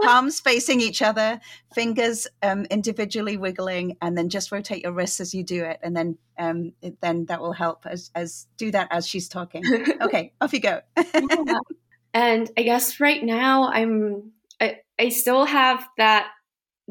Palms 0.02 0.40
facing 0.40 0.80
each 0.80 1.02
other, 1.02 1.38
fingers 1.74 2.26
um, 2.42 2.64
individually 2.70 3.36
wiggling, 3.36 3.96
and 4.00 4.16
then 4.16 4.30
just 4.30 4.50
rotate 4.50 4.82
your 4.82 4.92
wrists 4.92 5.20
as 5.20 5.34
you 5.34 5.44
do 5.44 5.62
it. 5.62 5.78
And 5.82 5.94
then 5.94 6.18
um, 6.38 6.72
it, 6.80 7.00
then 7.02 7.26
that 7.26 7.40
will 7.40 7.52
help 7.52 7.84
as, 7.84 8.10
as 8.14 8.46
do 8.56 8.70
that 8.70 8.88
as 8.90 9.06
she's 9.06 9.28
talking. 9.28 9.62
Okay, 10.00 10.32
off 10.40 10.54
you 10.54 10.60
go. 10.60 10.80
yeah. 10.96 11.58
And 12.14 12.50
I 12.56 12.62
guess 12.62 12.98
right 12.98 13.22
now 13.22 13.68
I'm, 13.68 14.32
I, 14.60 14.78
I 14.98 15.10
still 15.10 15.44
have 15.44 15.86
that 15.96 16.28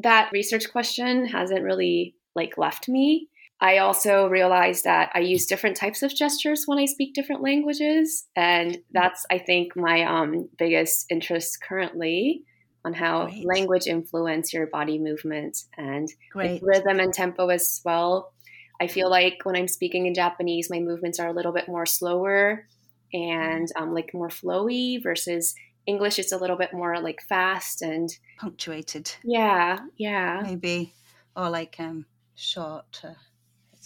that 0.02 0.30
research 0.32 0.70
question 0.72 1.26
hasn't 1.26 1.62
really 1.62 2.14
like 2.34 2.56
left 2.56 2.88
me. 2.88 3.28
I 3.60 3.78
also 3.78 4.26
realized 4.28 4.84
that 4.84 5.10
I 5.14 5.20
use 5.20 5.46
different 5.46 5.76
types 5.76 6.02
of 6.02 6.14
gestures 6.14 6.64
when 6.66 6.78
I 6.78 6.86
speak 6.86 7.14
different 7.14 7.42
languages, 7.42 8.26
and 8.34 8.78
that's 8.92 9.26
I 9.30 9.38
think 9.38 9.76
my 9.76 10.02
um, 10.02 10.48
biggest 10.58 11.06
interest 11.10 11.62
currently 11.62 12.44
on 12.84 12.94
how 12.94 13.26
Great. 13.26 13.46
language 13.46 13.86
influence 13.86 14.52
your 14.54 14.66
body 14.66 14.98
movement 14.98 15.64
and 15.76 16.08
rhythm 16.34 16.98
and 17.00 17.12
tempo 17.12 17.48
as 17.48 17.82
well. 17.84 18.32
I 18.80 18.86
feel 18.86 19.10
like 19.10 19.40
when 19.42 19.56
I'm 19.56 19.68
speaking 19.68 20.06
in 20.06 20.14
Japanese, 20.14 20.70
my 20.70 20.80
movements 20.80 21.20
are 21.20 21.28
a 21.28 21.34
little 21.34 21.52
bit 21.52 21.68
more 21.68 21.84
slower 21.84 22.66
and 23.12 23.68
um, 23.76 23.92
like 23.92 24.14
more 24.14 24.28
flowy 24.28 25.02
versus 25.02 25.54
English 25.86 26.18
it's 26.18 26.32
a 26.32 26.38
little 26.38 26.56
bit 26.56 26.72
more 26.72 27.00
like 27.00 27.20
fast 27.28 27.82
and 27.82 28.08
punctuated. 28.38 29.12
Yeah, 29.24 29.78
yeah. 29.96 30.40
Maybe 30.42 30.94
or 31.36 31.50
like 31.50 31.76
um 31.78 32.06
short. 32.34 33.00
Uh, 33.04 33.14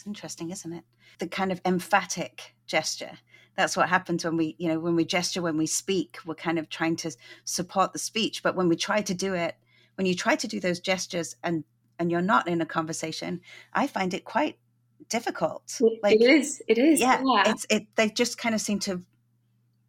it's 0.05 0.07
interesting, 0.07 0.51
isn't 0.51 0.73
it? 0.73 0.85
The 1.19 1.27
kind 1.27 1.51
of 1.51 1.63
emphatic 1.65 2.55
gesture. 2.67 3.13
That's 3.57 3.77
what 3.77 3.89
happens 3.89 4.25
when 4.25 4.37
we, 4.37 4.55
you 4.59 4.69
know, 4.69 4.79
when 4.79 4.97
we 4.97 5.05
gesture, 5.05 5.41
when 5.41 5.57
we 5.57 5.67
speak, 5.67 6.19
we're 6.27 6.35
kind 6.35 6.59
of 6.59 6.69
trying 6.69 6.97
to 6.97 7.13
support 7.45 7.93
the 7.95 7.99
speech. 7.99 8.43
But 8.43 8.55
when 8.55 8.69
we 8.69 8.77
try 8.77 9.01
to 9.01 9.15
do 9.15 9.33
it, 9.33 9.57
when 9.95 10.07
you 10.07 10.15
try 10.15 10.37
to 10.37 10.47
do 10.47 10.61
those 10.61 10.81
gestures 10.81 11.37
and 11.43 11.65
and 11.99 12.11
you're 12.11 12.21
not 12.21 12.49
in 12.49 12.61
a 12.61 12.67
conversation, 12.67 13.41
I 13.73 13.87
find 13.87 14.13
it 14.13 14.25
quite 14.25 14.59
difficult. 15.09 15.81
Like 16.03 16.21
it 16.21 16.23
is. 16.23 16.61
It 16.69 16.77
is. 16.77 17.01
Yeah. 17.01 17.23
yeah. 17.25 17.51
It's 17.51 17.67
it. 17.71 17.87
They 17.95 18.11
just 18.11 18.37
kind 18.37 18.55
of 18.55 18.61
seem 18.61 18.81
to 18.81 19.01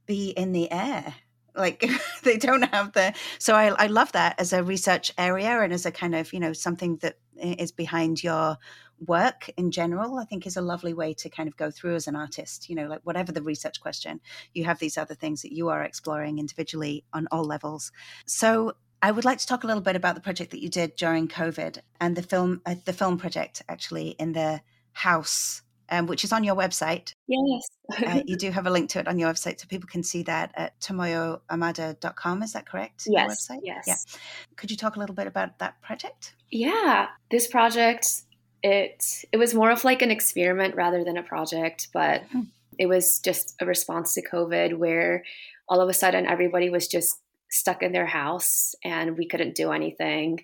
be 0.06 0.30
in 0.30 0.51
the 0.51 0.71
air 0.71 1.15
like 1.56 1.89
they 2.23 2.38
don't 2.38 2.62
have 2.73 2.93
the 2.93 3.13
so 3.39 3.56
I, 3.56 3.67
I 3.69 3.88
love 3.88 4.12
that 4.12 4.39
as 4.39 4.54
a 4.54 4.63
research 4.63 5.12
area 5.17 5.62
and 5.62 5.73
as 5.73 5.86
a 5.86 5.91
kind 5.91 6.13
of 6.13 6.32
you 6.32 6.39
know 6.39 6.54
something 6.54 6.97
that 6.97 7.17
is 7.38 7.71
behind 7.71 8.24
your 8.24 8.58
work 9.06 9.50
in 9.58 9.71
general, 9.71 10.17
I 10.17 10.26
think 10.26 10.45
is 10.45 10.58
a 10.58 10.62
lovely 10.62 10.93
way 10.93 11.13
to 11.15 11.30
kind 11.30 11.48
of 11.48 11.58
go 11.58 11.69
through 11.69 11.95
as 11.95 12.08
an 12.08 12.15
artist. 12.15 12.69
You 12.69 12.76
know, 12.76 12.88
like 12.88 13.02
whatever 13.04 13.32
the 13.32 13.41
research 13.41 13.82
question, 13.82 14.21
you 14.54 14.65
have 14.65 14.80
these 14.80 14.98
other 14.98 15.15
things 15.15 15.41
that 15.41 15.54
you 15.54 15.69
are 15.69 15.84
exploring 15.84 16.39
individually 16.39 17.04
on 17.13 17.28
all 17.32 17.43
levels. 17.43 17.91
So 18.26 18.74
I 19.02 19.12
would 19.12 19.26
like 19.26 19.39
to 19.39 19.48
talk 19.48 19.63
a 19.63 19.67
little 19.67 19.84
bit 19.84 19.95
about 19.95 20.15
the 20.15 20.21
project 20.21 20.52
that 20.52 20.62
you 20.62 20.69
did 20.69 20.95
during 20.95 21.28
COVID 21.28 21.80
and 22.00 22.15
the 22.15 22.24
film, 22.24 22.62
uh, 22.65 22.76
the 22.86 22.93
film 22.93 23.17
project 23.17 23.62
actually 23.69 24.10
in 24.10 24.34
the 24.34 24.62
house 24.93 25.62
um, 25.89 26.08
which 26.08 26.24
is 26.24 26.32
on 26.32 26.43
your 26.43 26.56
website. 26.56 27.13
Yes. 27.28 27.69
uh, 28.06 28.21
you 28.26 28.36
do 28.38 28.52
have 28.52 28.67
a 28.67 28.69
link 28.69 28.89
to 28.91 29.00
it 29.00 29.08
on 29.08 29.19
your 29.19 29.32
website, 29.32 29.60
so 29.60 29.67
people 29.67 29.88
can 29.88 30.04
see 30.04 30.24
that 30.24 30.52
at 30.56 30.80
tomoyoyamada.com. 30.80 32.43
Is 32.43 32.54
that 32.54 32.65
correct? 32.65 33.04
Yes. 33.08 33.48
Yes. 33.63 33.84
Yeah. 33.88 34.19
Could 34.56 34.71
you 34.71 34.78
talk 34.78 34.95
a 34.95 35.00
little 35.00 35.15
bit 35.15 35.28
about 35.28 35.60
that 35.60 35.82
project? 35.82 36.36
Yeah. 36.52 37.08
This 37.30 37.48
project, 37.48 38.21
it 38.63 39.26
it 39.32 39.38
was 39.38 39.54
more 39.54 39.71
of 39.71 39.84
like 39.84 40.02
an 40.02 40.12
experiment 40.12 40.76
rather 40.76 41.04
than 41.04 41.17
a 41.17 41.24
project, 41.24 41.89
but 41.93 42.24
hmm. 42.32 42.41
it 42.78 42.88
was 42.88 43.19
just 43.19 43.56
a 43.62 43.65
response 43.65 44.13
to 44.13 44.28
COVID 44.28 44.78
where 44.78 45.24
all 45.67 45.82
of 45.82 45.89
a 45.89 45.93
sudden 45.93 46.26
everybody 46.28 46.69
was 46.69 46.88
just 46.88 47.19
stuck 47.50 47.82
in 47.82 47.91
their 47.91 48.06
house 48.06 48.76
and 48.84 49.17
we 49.17 49.28
couldn't 49.28 49.56
do 49.56 49.71
anything. 49.71 50.43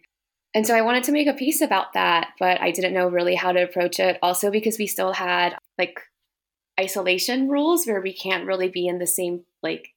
And 0.53 0.67
so 0.67 0.75
I 0.75 0.81
wanted 0.81 1.05
to 1.05 1.11
make 1.11 1.27
a 1.27 1.33
piece 1.33 1.61
about 1.61 1.93
that, 1.93 2.31
but 2.39 2.59
I 2.61 2.71
didn't 2.71 2.93
know 2.93 3.07
really 3.07 3.35
how 3.35 3.51
to 3.51 3.63
approach 3.63 3.99
it. 3.99 4.17
Also, 4.21 4.51
because 4.51 4.77
we 4.77 4.87
still 4.87 5.13
had 5.13 5.55
like 5.77 5.99
isolation 6.79 7.47
rules 7.47 7.85
where 7.85 8.01
we 8.01 8.13
can't 8.13 8.45
really 8.45 8.67
be 8.67 8.87
in 8.87 8.99
the 8.99 9.07
same 9.07 9.45
like 9.63 9.93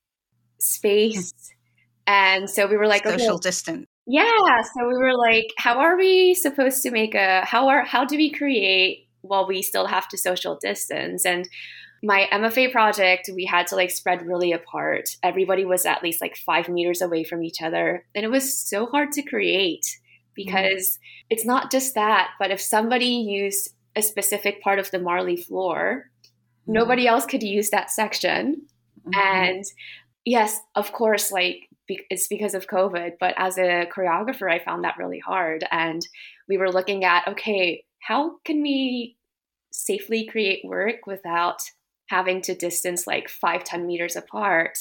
space. 0.59 1.35
And 2.07 2.49
so 2.49 2.67
we 2.67 2.77
were 2.77 2.87
like 2.87 3.05
social 3.05 3.35
okay, 3.35 3.49
distance. 3.49 3.87
Yeah. 4.07 4.63
So 4.63 4.87
we 4.87 4.95
were 4.95 5.17
like, 5.17 5.47
how 5.57 5.79
are 5.81 5.97
we 5.97 6.35
supposed 6.35 6.83
to 6.83 6.91
make 6.91 7.15
a 7.15 7.45
how 7.45 7.69
are 7.69 7.85
how 7.85 8.05
do 8.05 8.17
we 8.17 8.31
create 8.31 9.09
while 9.23 9.49
we 9.49 9.63
still 9.63 9.87
have 9.87 10.09
to 10.09 10.19
social 10.19 10.59
distance? 10.61 11.25
And 11.25 11.49
my 12.03 12.29
MFA 12.31 12.71
project, 12.71 13.31
we 13.35 13.47
had 13.47 13.67
to 13.69 13.77
like 13.77 13.91
spread 13.91 14.27
really 14.27 14.53
apart. 14.53 15.09
Everybody 15.23 15.65
was 15.65 15.87
at 15.87 16.03
least 16.03 16.21
like 16.21 16.37
five 16.37 16.69
meters 16.69 17.01
away 17.01 17.25
from 17.25 17.43
each 17.43 17.63
other. 17.63 18.05
And 18.15 18.25
it 18.25 18.31
was 18.31 18.57
so 18.57 18.87
hard 18.87 19.13
to 19.13 19.23
create. 19.23 19.87
Because 20.35 20.91
mm-hmm. 20.91 21.27
it's 21.31 21.45
not 21.45 21.71
just 21.71 21.95
that, 21.95 22.31
but 22.39 22.51
if 22.51 22.61
somebody 22.61 23.07
used 23.07 23.75
a 23.97 24.03
specific 24.03 24.63
part 24.63 24.79
of 24.79 24.91
the 24.91 24.99
Marley 24.99 25.37
floor, 25.37 26.11
mm-hmm. 26.23 26.73
nobody 26.73 27.07
else 27.07 27.27
could 27.27 27.43
use 27.43 27.71
that 27.71 27.91
section. 27.91 28.63
Mm-hmm. 29.07 29.11
And 29.15 29.65
yes, 30.25 30.61
of 30.75 30.93
course, 30.93 31.31
like 31.31 31.69
be- 31.87 32.07
it's 32.11 32.29
because 32.29 32.55
of 32.55 32.69
COVID, 32.69 33.13
but 33.21 33.35
as 33.37 33.59
a 33.59 33.87
choreographer, 33.95 34.51
I 34.51 34.65
found 34.65 34.85
that 34.85 34.99
really 34.99 35.21
hard. 35.21 35.65
And 35.71 36.07
we 36.49 36.59
were 36.59 36.73
looking 36.73 37.05
at 37.05 37.29
okay, 37.29 37.85
how 38.01 38.37
can 38.45 38.63
we 38.63 39.17
safely 39.71 40.27
create 40.27 40.65
work 40.65 41.07
without 41.07 41.61
having 42.07 42.41
to 42.43 42.55
distance 42.55 43.07
like 43.07 43.29
five, 43.29 43.65
10 43.65 43.87
meters 43.87 44.17
apart? 44.17 44.79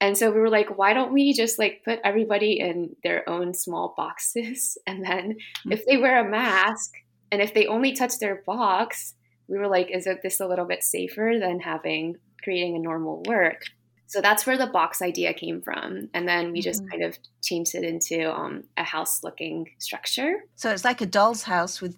And 0.00 0.18
so 0.18 0.30
we 0.30 0.40
were 0.40 0.50
like, 0.50 0.76
why 0.76 0.92
don't 0.92 1.12
we 1.12 1.32
just 1.32 1.58
like 1.58 1.82
put 1.84 2.00
everybody 2.04 2.58
in 2.58 2.96
their 3.02 3.28
own 3.28 3.54
small 3.54 3.94
boxes? 3.96 4.76
And 4.86 5.04
then 5.04 5.36
mm. 5.66 5.72
if 5.72 5.86
they 5.86 5.96
wear 5.96 6.24
a 6.24 6.28
mask 6.28 6.92
and 7.32 7.40
if 7.40 7.54
they 7.54 7.66
only 7.66 7.92
touch 7.92 8.18
their 8.18 8.42
box, 8.46 9.14
we 9.48 9.58
were 9.58 9.68
like, 9.68 9.90
is 9.90 10.06
it 10.06 10.20
this 10.22 10.40
a 10.40 10.46
little 10.46 10.66
bit 10.66 10.82
safer 10.82 11.34
than 11.40 11.60
having 11.60 12.16
creating 12.42 12.76
a 12.76 12.80
normal 12.80 13.22
work? 13.26 13.62
So 14.06 14.20
that's 14.20 14.46
where 14.46 14.58
the 14.58 14.66
box 14.66 15.02
idea 15.02 15.32
came 15.34 15.62
from. 15.62 16.10
And 16.14 16.28
then 16.28 16.52
we 16.52 16.60
just 16.60 16.82
mm-hmm. 16.82 16.90
kind 16.90 17.04
of 17.04 17.18
changed 17.42 17.74
it 17.74 17.82
into 17.82 18.32
um, 18.32 18.64
a 18.76 18.84
house 18.84 19.24
looking 19.24 19.70
structure. 19.78 20.44
So 20.54 20.70
it's 20.70 20.84
like 20.84 21.00
a 21.00 21.06
doll's 21.06 21.44
house 21.44 21.80
with 21.80 21.96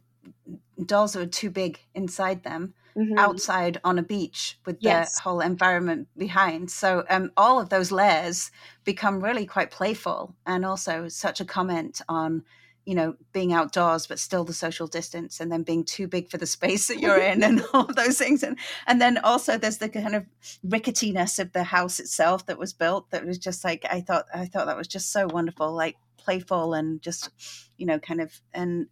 dolls 0.85 1.15
that 1.15 1.23
are 1.23 1.27
too 1.27 1.51
big 1.51 1.81
inside 1.95 2.43
them 2.43 2.75
mm-hmm. 2.97 3.19
outside 3.19 3.81
on 3.85 3.99
a 3.99 4.03
beach 4.03 4.59
with 4.65 4.79
yes. 4.81 5.17
the 5.17 5.23
whole 5.23 5.41
environment 5.41 6.09
behind. 6.17 6.71
So 6.71 7.05
um, 7.11 7.31
all 7.37 7.61
of 7.61 7.69
those 7.69 7.93
layers 7.93 8.51
become 8.85 9.23
really 9.23 9.47
quite 9.47 9.71
playful 9.71 10.35
and 10.47 10.65
also 10.65 11.09
such 11.09 11.41
a 11.41 11.45
comment 11.45 12.01
on 12.09 12.45
you 12.87 12.95
know 12.95 13.17
being 13.33 13.53
outdoors 13.53 14.07
but 14.07 14.19
still 14.19 14.45
the 14.45 14.55
social 14.55 14.87
distance 14.87 15.41
and 15.41 15.51
then 15.51 15.65
being 15.65 15.85
too 15.85 16.07
big 16.07 16.31
for 16.31 16.39
the 16.39 16.47
space 16.57 16.87
that 16.87 17.01
you're 17.01 17.19
in 17.19 17.43
and 17.43 17.63
all 17.75 17.85
those 17.85 18.17
things 18.17 18.43
and 18.43 18.57
and 18.87 19.01
then 19.01 19.19
also 19.19 19.59
there's 19.59 19.79
the 19.79 19.89
kind 19.89 20.15
of 20.15 20.25
ricketiness 20.65 21.39
of 21.39 21.53
the 21.53 21.65
house 21.65 21.99
itself 21.99 22.47
that 22.47 22.59
was 22.59 22.73
built 22.73 23.11
that 23.11 23.27
was 23.27 23.39
just 23.39 23.65
like 23.65 23.85
i 23.91 24.01
thought 24.01 24.27
i 24.33 24.47
thought 24.47 24.67
that 24.67 24.77
was 24.77 24.89
just 24.89 25.11
so 25.11 25.27
wonderful 25.27 25.73
like 25.73 25.97
playful 26.27 26.75
and 26.75 27.01
just 27.01 27.31
you 27.79 27.87
know 27.87 27.99
kind 27.99 28.21
of 28.21 28.41
and 28.53 28.87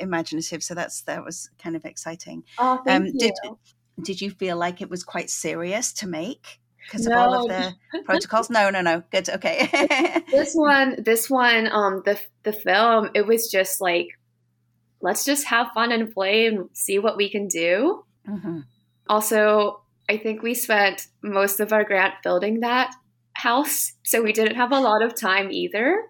imaginative 0.00 0.62
so 0.62 0.74
that's 0.74 1.02
that 1.02 1.24
was 1.24 1.48
kind 1.62 1.76
of 1.76 1.84
exciting. 1.84 2.42
Oh, 2.58 2.80
thank 2.84 3.02
um, 3.02 3.06
you. 3.06 3.18
did 3.18 3.34
did 4.02 4.20
you 4.20 4.30
feel 4.30 4.56
like 4.56 4.82
it 4.82 4.90
was 4.90 5.04
quite 5.04 5.30
serious 5.30 5.92
to 5.94 6.08
make 6.08 6.60
because 6.84 7.06
no. 7.06 7.14
of 7.14 7.18
all 7.18 7.34
of 7.42 7.48
the 7.48 7.74
protocols? 8.04 8.50
No 8.50 8.70
no 8.70 8.80
no. 8.80 9.02
Good. 9.10 9.28
Okay. 9.28 9.68
This 10.30 10.54
one 10.54 10.96
this 11.02 11.30
one 11.30 11.70
um 11.70 12.02
the 12.04 12.18
the 12.42 12.52
film 12.52 13.10
it 13.14 13.26
was 13.26 13.50
just 13.50 13.80
like 13.80 14.08
let's 15.00 15.24
just 15.24 15.46
have 15.46 15.68
fun 15.74 15.92
and 15.92 16.12
play 16.12 16.46
and 16.46 16.68
see 16.72 16.98
what 16.98 17.16
we 17.16 17.30
can 17.30 17.46
do. 17.48 18.04
Mm-hmm. 18.28 18.60
also 19.08 19.82
i 20.08 20.16
think 20.16 20.42
we 20.42 20.54
spent 20.54 21.08
most 21.22 21.58
of 21.58 21.72
our 21.72 21.82
grant 21.82 22.14
building 22.22 22.60
that 22.60 22.94
house 23.32 23.94
so 24.04 24.22
we 24.22 24.32
didn't 24.32 24.54
have 24.54 24.70
a 24.70 24.78
lot 24.78 25.02
of 25.02 25.18
time 25.18 25.50
either 25.50 26.04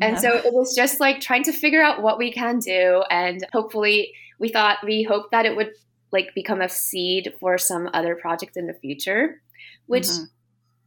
and 0.00 0.18
so 0.18 0.36
it 0.36 0.52
was 0.52 0.74
just 0.74 1.00
like 1.00 1.20
trying 1.20 1.44
to 1.44 1.52
figure 1.52 1.82
out 1.82 2.02
what 2.02 2.18
we 2.18 2.32
can 2.32 2.58
do. 2.58 3.02
And 3.10 3.46
hopefully, 3.52 4.12
we 4.38 4.48
thought, 4.48 4.78
we 4.84 5.02
hoped 5.02 5.30
that 5.32 5.46
it 5.46 5.56
would 5.56 5.72
like 6.12 6.34
become 6.34 6.60
a 6.60 6.68
seed 6.68 7.34
for 7.38 7.58
some 7.58 7.88
other 7.94 8.16
project 8.16 8.56
in 8.56 8.66
the 8.66 8.74
future, 8.74 9.40
which 9.86 10.06
mm-hmm. 10.06 10.24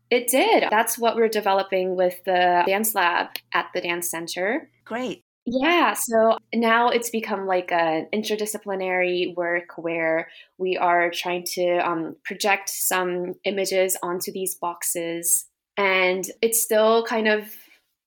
it 0.09 0.27
did. 0.27 0.65
That's 0.69 0.97
what 0.97 1.15
we're 1.15 1.29
developing 1.29 1.95
with 1.95 2.23
the 2.25 2.63
dance 2.65 2.95
lab 2.95 3.27
at 3.53 3.67
the 3.73 3.81
dance 3.81 4.09
center. 4.09 4.69
Great. 4.85 5.23
Yeah, 5.45 5.93
so 5.93 6.37
now 6.55 6.89
it's 6.89 7.09
become 7.09 7.45
like 7.47 7.71
an 7.73 8.07
interdisciplinary 8.13 9.35
work 9.35 9.77
where 9.77 10.29
we 10.57 10.77
are 10.77 11.11
trying 11.11 11.43
to 11.55 11.79
um, 11.79 12.15
project 12.23 12.69
some 12.69 13.33
images 13.43 13.97
onto 14.01 14.31
these 14.31 14.55
boxes. 14.55 15.45
And 15.75 16.25
it's 16.41 16.63
still 16.63 17.03
kind 17.03 17.27
of 17.27 17.53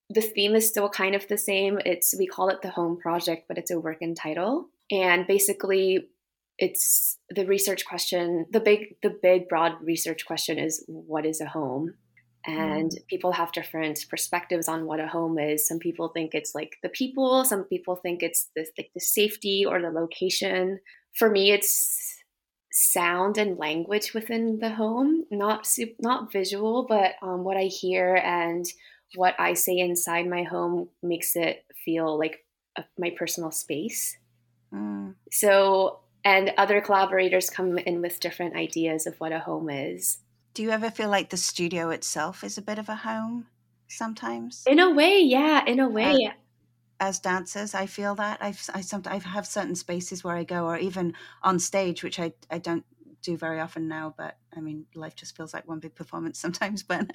the 0.09 0.21
theme 0.21 0.55
is 0.55 0.69
still 0.69 0.89
kind 0.89 1.15
of 1.15 1.27
the 1.29 1.39
same. 1.39 1.79
It's 1.85 2.15
we 2.19 2.27
call 2.27 2.49
it 2.49 2.63
the 2.63 2.71
home 2.71 2.99
project, 2.99 3.47
but 3.49 3.59
it's 3.59 3.71
a 3.71 3.81
working 3.81 4.15
title. 4.15 4.69
And 4.91 5.27
basically 5.27 6.09
it's 6.59 7.19
the 7.29 7.47
research 7.47 7.85
question, 7.85 8.47
the 8.51 8.61
big 8.61 8.97
the 9.03 9.11
big 9.11 9.49
broad 9.49 9.73
research 9.83 10.27
question 10.27 10.59
is 10.59 10.85
what 10.87 11.27
is 11.27 11.41
a 11.41 11.47
home? 11.47 11.95
And 12.47 12.93
mm. 12.93 13.07
people 13.09 13.33
have 13.33 13.51
different 13.53 14.07
perspectives 14.09 14.69
on 14.69 14.87
what 14.87 15.01
a 15.01 15.09
home 15.09 15.39
is. 15.39 15.67
Some 15.67 15.81
people 15.81 16.09
think 16.09 16.33
it's 16.33 16.55
like 16.55 16.77
the 16.83 16.89
people, 16.89 17.45
some 17.45 17.65
people 17.65 17.97
think 17.97 18.23
it's 18.23 18.49
the 18.55 18.65
like 18.79 18.91
the 18.95 19.01
safety 19.01 19.65
or 19.67 19.83
the 19.83 19.91
location. 19.91 20.79
For 21.15 21.29
me 21.29 21.51
it's 21.51 22.15
sound 22.73 23.39
and 23.39 23.59
language 23.59 24.15
within 24.15 24.59
the 24.61 24.71
home, 24.71 25.25
not 25.31 25.69
not 26.01 26.33
visual, 26.33 26.87
but 26.89 27.15
um, 27.23 27.43
what 27.43 27.57
I 27.57 27.65
hear 27.65 28.15
and 28.15 28.65
what 29.15 29.35
I 29.39 29.55
say 29.55 29.79
inside 29.79 30.27
my 30.27 30.43
home 30.43 30.89
makes 31.03 31.37
it 31.37 31.65
feel 31.85 32.19
like 32.19 32.45
a, 32.77 32.85
my 32.99 33.11
personal 33.11 33.51
space. 33.51 34.17
Mm. 34.73 35.15
So, 35.31 36.01
and 36.25 36.53
other 36.59 36.81
collaborators 36.81 37.51
come 37.51 37.79
in 37.79 38.01
with 38.01 38.21
different 38.21 38.57
ideas 38.57 39.07
of 39.07 39.19
what 39.19 39.33
a 39.33 39.39
home 39.39 39.71
is. 39.71 40.19
Do 40.55 40.63
you 40.63 40.71
ever 40.71 40.91
feel 40.91 41.09
like 41.09 41.31
the 41.31 41.37
studio 41.37 41.91
itself 41.91 42.43
is 42.43 42.59
a 42.59 42.63
bit 42.63 42.79
of 42.79 42.89
a 42.89 42.97
home 42.97 43.47
sometimes? 43.89 44.65
In 44.67 44.81
a 44.81 44.91
way, 44.91 45.21
yeah, 45.21 45.65
in 45.67 45.81
a 45.81 45.89
way. 45.89 46.27
Uh, 46.27 46.31
as 46.99 47.21
dancers, 47.21 47.75
I 47.75 47.87
feel 47.87 48.15
that 48.15 48.39
I've 48.41 48.63
I 48.73 48.81
sometimes 48.81 49.25
I 49.25 49.29
have 49.29 49.47
certain 49.47 49.75
spaces 49.75 50.25
where 50.25 50.35
I 50.35 50.45
go, 50.45 50.65
or 50.65 50.79
even 50.79 51.15
on 51.43 51.59
stage, 51.59 52.03
which 52.03 52.19
I 52.19 52.33
I 52.51 52.59
don't 52.59 52.85
do 53.27 53.37
very 53.37 53.61
often 53.61 53.89
now, 53.89 54.15
but 54.17 54.37
I 54.57 54.61
mean, 54.61 54.87
life 54.95 55.15
just 55.15 55.37
feels 55.37 55.53
like 55.53 55.69
one 55.69 55.81
big 55.81 55.95
performance 55.95 56.39
sometimes. 56.45 56.83
But, 56.83 57.11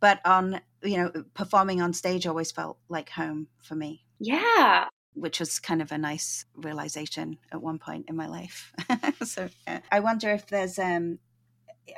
but 0.00 0.20
on 0.24 0.60
you 0.82 0.98
know, 0.98 1.24
performing 1.34 1.80
on 1.80 1.92
stage 1.92 2.26
always 2.26 2.52
felt 2.52 2.78
like 2.88 3.10
home 3.10 3.48
for 3.62 3.74
me. 3.74 4.04
Yeah, 4.20 4.86
which 5.14 5.40
was 5.40 5.58
kind 5.58 5.80
of 5.80 5.92
a 5.92 5.98
nice 5.98 6.44
realization 6.54 7.38
at 7.52 7.62
one 7.62 7.78
point 7.78 8.06
in 8.08 8.16
my 8.16 8.26
life. 8.26 8.72
so 9.24 9.48
yeah. 9.66 9.80
I 9.90 10.00
wonder 10.00 10.30
if 10.30 10.46
there's 10.46 10.78
um 10.78 11.18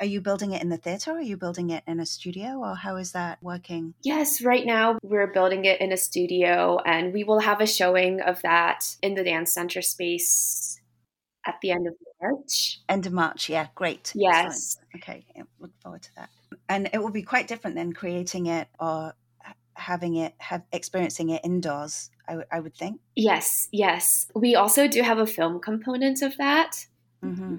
are 0.01 0.07
you 0.07 0.21
building 0.21 0.53
it 0.53 0.63
in 0.63 0.69
the 0.69 0.77
theater 0.77 1.13
or 1.13 1.19
are 1.19 1.23
you 1.23 1.37
building 1.37 1.71
it 1.71 1.85
in 1.87 2.01
a 2.01 2.07
studio 2.07 2.59
or 2.59 2.75
how 2.75 2.97
is 2.97 3.13
that 3.13 3.39
working? 3.41 3.95
Yes, 4.03 4.43
right 4.43 4.67
now 4.67 4.99
we're 5.03 5.33
building 5.33 5.65
it 5.65 5.81
in 5.81 5.93
a 5.93 5.97
studio 5.97 6.79
and 6.85 7.13
we 7.13 7.25
will 7.25 7.41
have 7.41 7.61
a 7.61 7.67
showing 7.67 8.21
of 8.21 8.43
that 8.43 8.97
in 9.01 9.15
the 9.15 9.23
dance 9.23 9.55
center 9.55 9.83
space 9.83 10.76
at 11.47 11.57
the 11.63 11.71
end 11.71 11.87
of 11.87 11.95
March. 12.21 12.81
End 12.89 13.07
of 13.07 13.13
March, 13.13 13.49
yeah, 13.49 13.69
great. 13.75 14.13
Yes. 14.15 14.79
Excellent. 14.95 15.25
Okay, 15.35 15.43
look 15.61 15.71
forward 15.83 16.03
to 16.03 16.15
that. 16.17 16.31
And 16.69 16.91
it 16.93 17.03
will 17.03 17.11
be 17.11 17.23
quite 17.23 17.49
different 17.49 17.77
than 17.77 17.93
creating 17.93 18.47
it 18.47 18.69
or 18.81 19.15
having 19.77 20.17
it 20.17 20.35
have 20.39 20.63
experiencing 20.73 21.31
it 21.31 21.43
indoors 21.45 22.11
I, 22.27 22.33
w- 22.33 22.47
I 22.51 22.61
would 22.61 22.75
think 22.75 23.01
yes 23.15 23.69
yes 23.73 24.27
we 24.35 24.55
also 24.55 24.89
do 24.89 25.03
have 25.03 25.19
a 25.19 25.27
film 25.27 25.61
component 25.61 26.23
of 26.23 26.37
that 26.39 26.87
mm-hmm. 27.23 27.59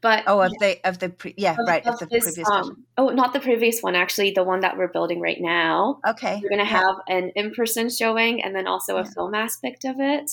but 0.00 0.24
oh 0.26 0.40
of 0.40 0.52
the 0.58 0.78
of 0.84 0.98
the 0.98 1.08
pre- 1.08 1.34
yeah 1.36 1.52
of, 1.52 1.66
right 1.66 1.86
of 1.86 1.98
the 2.00 2.06
this, 2.06 2.24
previous 2.24 2.48
um, 2.50 2.84
oh 2.98 3.10
not 3.10 3.32
the 3.32 3.40
previous 3.40 3.80
one 3.80 3.94
actually 3.94 4.32
the 4.32 4.42
one 4.42 4.60
that 4.60 4.76
we're 4.76 4.88
building 4.88 5.20
right 5.20 5.40
now 5.40 6.00
okay 6.06 6.40
we're 6.42 6.50
going 6.50 6.64
to 6.64 6.70
yeah. 6.70 6.80
have 6.80 6.96
an 7.08 7.30
in-person 7.36 7.88
showing 7.88 8.42
and 8.42 8.54
then 8.56 8.66
also 8.66 8.96
a 8.96 9.04
Yeah. 9.04 9.10
film 9.10 9.34
aspect 9.34 9.84
of 9.84 9.96
it 10.00 10.32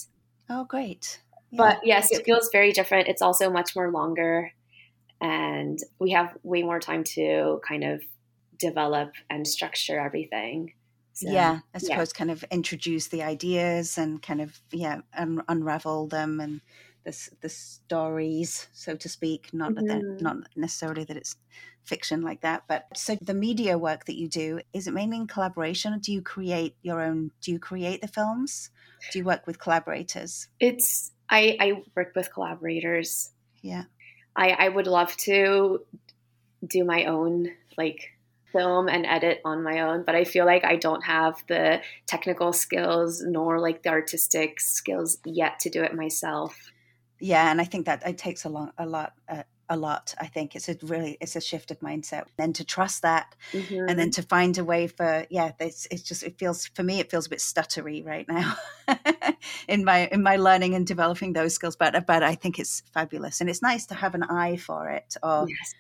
oh 0.50 0.66
great 0.66 1.22
Yeah, 1.52 1.74
but 1.74 1.80
yes 1.84 2.12
it 2.12 2.24
feels 2.26 2.50
very 2.52 2.72
different. 2.72 3.08
It's 3.08 3.22
also 3.22 3.50
much 3.50 3.76
more 3.76 3.92
longer 3.92 4.52
and 5.22 5.80
we 6.00 6.12
have 6.12 6.38
way 6.44 6.64
more 6.64 6.80
time 6.80 7.04
to 7.06 7.62
kind 7.68 7.84
of 7.84 8.04
develop 8.58 9.12
and 9.30 9.48
structure 9.48 10.00
everything. 10.00 10.74
So, 11.14 11.28
yeah 11.28 11.60
i 11.74 11.78
yeah. 11.80 12.00
suppose 12.00 12.14
kind 12.14 12.32
of 12.32 12.44
introduce 12.46 13.08
the 13.10 13.22
ideas 13.24 13.98
and 13.98 14.22
kind 14.22 14.40
of 14.42 14.62
yeah 14.72 15.02
un- 15.14 15.44
unravel 15.50 16.08
them 16.08 16.40
and 16.40 16.62
the, 17.06 17.30
the 17.42 17.50
stories 17.50 18.68
so 18.74 18.96
to 18.96 19.08
speak. 19.10 19.50
Not 19.54 19.76
that 19.76 19.88
they're- 19.88 20.04
Mhm. 20.08 20.20
not 20.20 20.38
necessarily 20.56 21.06
that 21.06 21.16
it's 21.18 21.36
fiction 21.84 22.22
like 22.22 22.42
that 22.42 22.64
but 22.68 22.86
so 22.96 23.18
the 23.22 23.34
media 23.34 23.78
work 23.78 24.06
that 24.06 24.18
you 24.18 24.28
do 24.30 24.60
is 24.74 24.86
it 24.88 24.94
mainly 24.94 25.18
in 25.18 25.28
collaboration? 25.28 25.94
Or 25.94 25.98
do 26.00 26.12
you 26.14 26.22
create 26.22 26.76
your 26.82 27.02
own 27.02 27.32
do 27.42 27.52
you 27.52 27.60
create 27.60 28.02
the 28.02 28.08
films 28.08 28.70
do 29.12 29.20
you 29.20 29.26
work 29.26 29.46
with 29.48 29.60
collaborators? 29.60 30.48
It's 30.60 31.12
I, 31.30 31.58
I 31.60 31.84
work 31.96 32.14
with 32.16 32.34
collaborators. 32.34 33.32
Yeah. 33.62 33.84
I, 34.36 34.50
I 34.52 34.70
would 34.70 34.88
love 34.88 35.16
to 35.18 35.82
do 36.66 36.84
my 36.84 37.06
own 37.06 37.50
like 37.78 38.12
film 38.52 38.88
and 38.88 39.06
edit 39.06 39.40
on 39.46 39.64
my 39.64 39.82
own 39.82 40.04
but 40.04 40.16
i 40.16 40.24
feel 40.24 40.46
like 40.46 40.66
i 40.66 40.76
don't 40.76 41.06
have 41.06 41.42
the 41.48 41.80
technical 42.08 42.52
skills 42.52 43.22
nor 43.26 43.60
like 43.60 43.84
the 43.84 43.90
artistic 43.90 44.60
skills 44.60 45.20
yet 45.24 45.60
to 45.60 45.70
do 45.70 45.84
it 45.84 45.94
myself. 45.94 46.72
Yeah 47.20 47.52
and 47.52 47.62
i 47.62 47.64
think 47.64 47.86
that 47.86 48.06
it 48.08 48.18
takes 48.18 48.46
a 48.46 48.50
long 48.50 48.72
a 48.78 48.88
lot 48.88 49.14
uh, 49.30 49.44
a 49.70 49.78
lot 49.78 50.16
i 50.20 50.26
think. 50.26 50.56
It's 50.56 50.68
a 50.70 50.76
really 50.84 51.18
it's 51.22 51.36
a 51.36 51.42
shift 51.42 51.72
of 51.72 51.80
mindset. 51.80 52.26
And 52.38 52.56
to 52.56 52.64
trust 52.64 53.02
that 53.04 53.36
Mhm. 53.54 53.90
and 53.90 54.00
then 54.00 54.12
to 54.12 54.24
find 54.24 54.58
a 54.58 54.64
way 54.64 54.88
for 54.88 55.26
yeah 55.30 55.52
it's, 55.60 55.88
it's 55.92 56.04
just 56.04 56.24
it 56.24 56.38
feels 56.40 56.68
for 56.68 56.84
me 56.84 57.00
it 57.00 57.10
feels 57.12 57.28
a 57.28 57.30
bit 57.30 57.40
stuttery 57.40 58.06
right 58.06 58.28
now 58.28 58.56
in 59.68 59.84
my 59.86 60.08
in 60.08 60.24
my 60.24 60.36
learning 60.38 60.74
and 60.76 60.86
developing 60.88 61.34
those 61.34 61.54
skills. 61.56 61.76
But 61.76 62.06
but 62.08 62.24
i 62.24 62.36
think 62.36 62.60
it's 62.60 62.82
fabulous. 62.94 63.42
And 63.42 63.50
it's 63.50 63.62
nice 63.62 63.86
to 63.88 63.96
have 63.96 64.16
an 64.16 64.24
eye 64.24 64.58
for 64.58 64.90
it 64.90 65.16
or 65.24 65.46
yes. 65.48 65.76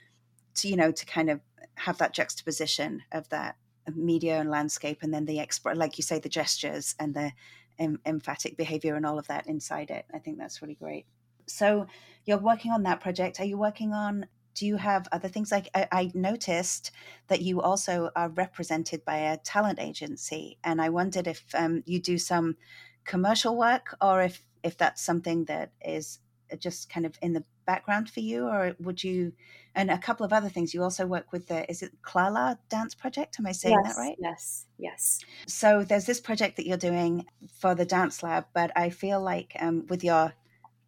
to 0.55 0.67
you 0.69 0.75
know 0.75 0.91
to 0.91 1.05
kind 1.05 1.29
of 1.29 1.39
have 1.75 1.97
that 1.97 2.13
juxtaposition 2.13 3.03
of 3.11 3.27
that 3.29 3.55
media 3.95 4.39
and 4.39 4.49
landscape 4.51 4.99
and 5.01 5.11
then 5.13 5.25
the 5.25 5.39
expert 5.39 5.75
like 5.75 5.97
you 5.97 6.03
say 6.03 6.19
the 6.19 6.29
gestures 6.29 6.95
and 6.99 7.15
the 7.15 7.31
em- 7.79 7.99
emphatic 8.05 8.57
behavior 8.57 8.95
and 8.95 9.05
all 9.05 9.17
of 9.17 9.27
that 9.27 9.47
inside 9.47 9.89
it. 9.89 10.05
I 10.13 10.19
think 10.19 10.37
that's 10.37 10.61
really 10.61 10.75
great. 10.75 11.05
So 11.47 11.87
you're 12.29 12.37
working 12.37 12.71
on 12.71 12.83
that 12.83 13.01
project 13.01 13.39
are 13.39 13.45
you 13.45 13.57
working 13.57 13.91
on 13.93 14.25
do 14.59 14.65
you 14.65 14.75
have 14.75 15.07
other 15.13 15.29
things? 15.29 15.53
Like 15.53 15.69
I, 15.73 15.87
I 15.91 16.11
noticed 16.13 16.91
that 17.27 17.41
you 17.41 17.61
also 17.61 18.09
are 18.13 18.29
represented 18.29 19.05
by 19.05 19.17
a 19.17 19.37
talent 19.37 19.79
agency 19.79 20.57
and 20.65 20.81
i 20.81 20.89
wondered 20.89 21.27
if 21.27 21.45
um, 21.53 21.81
you 21.85 22.01
do 22.01 22.17
some 22.17 22.57
commercial 23.05 23.55
work 23.55 23.95
or 24.01 24.21
if 24.21 24.45
if 24.61 24.77
that's 24.77 25.01
something 25.01 25.45
that 25.45 25.71
is 25.81 26.19
just 26.57 26.89
kind 26.89 27.05
of 27.05 27.17
in 27.21 27.31
the 27.33 27.43
background 27.65 28.09
for 28.09 28.19
you 28.19 28.47
or 28.47 28.75
would 28.79 29.01
you 29.03 29.31
and 29.75 29.91
a 29.91 29.97
couple 29.97 30.25
of 30.25 30.33
other 30.33 30.49
things. 30.49 30.73
You 30.73 30.83
also 30.83 31.05
work 31.05 31.31
with 31.31 31.47
the 31.47 31.69
is 31.71 31.81
it 31.81 31.91
klala 32.01 32.57
dance 32.69 32.95
project? 32.95 33.37
Am 33.39 33.45
i 33.45 33.53
saying 33.53 33.79
yes, 33.83 33.95
that 33.95 34.01
right? 34.01 34.17
yes 34.19 34.65
yes. 34.77 35.19
So 35.47 35.83
there's 35.83 36.05
this 36.05 36.19
project 36.19 36.57
that 36.57 36.67
you're 36.67 36.77
doing 36.77 37.25
for 37.61 37.75
the 37.75 37.85
dance 37.85 38.23
lab 38.23 38.47
but 38.53 38.71
i 38.75 38.89
feel 38.89 39.21
like 39.21 39.55
um, 39.61 39.85
with 39.87 40.03
your 40.03 40.33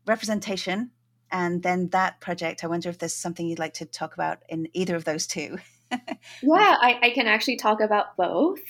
representation 0.06 0.92
and 1.32 1.64
then 1.64 1.90
that 1.90 2.20
project 2.20 2.64
i 2.64 2.68
wonder 2.68 2.90
if 2.90 2.98
there's 2.98 3.14
something 3.14 3.48
you'd 3.48 3.60
like 3.60 3.74
to 3.76 3.86
talk 3.86 4.14
about 4.14 4.40
in 4.50 4.68
either 4.74 4.96
of 4.96 5.06
those 5.06 5.28
two? 5.28 5.58
Yeah 6.42 6.78
I, 6.82 7.00
I 7.04 7.10
can 7.10 7.28
actually 7.28 7.58
talk 7.58 7.82
about 7.82 8.16
both. 8.16 8.62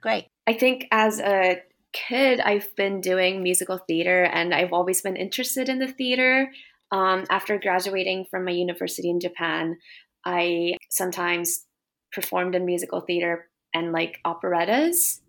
Great. 0.00 0.28
I 0.46 0.52
think 0.52 0.86
as 0.92 1.18
a 1.18 1.60
kid 1.92 2.38
i've 2.40 2.74
been 2.76 3.00
doing 3.00 3.42
musical 3.42 3.78
theater 3.78 4.24
and 4.24 4.54
i've 4.54 4.72
always 4.72 5.00
been 5.02 5.16
interested 5.16 5.68
in 5.68 5.78
the 5.78 5.88
theater. 5.88 6.52
Um, 6.92 7.24
after 7.30 7.58
graduating 7.58 8.26
from 8.30 8.44
my 8.44 8.52
university 8.52 9.10
in 9.10 9.20
japan 9.20 9.76
i 10.24 10.74
sometimes 10.90 11.64
performed 12.12 12.54
in 12.54 12.64
musical 12.64 13.00
theater 13.00 13.48
and 13.74 13.92
like 13.92 14.20
operettas. 14.24 15.20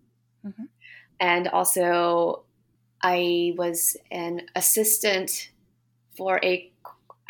Mhm. 0.45 0.67
and 1.19 1.47
also 1.47 2.45
i 3.01 3.53
was 3.57 3.97
an 4.11 4.41
assistant 4.55 5.49
for 6.15 6.39
a 6.43 6.71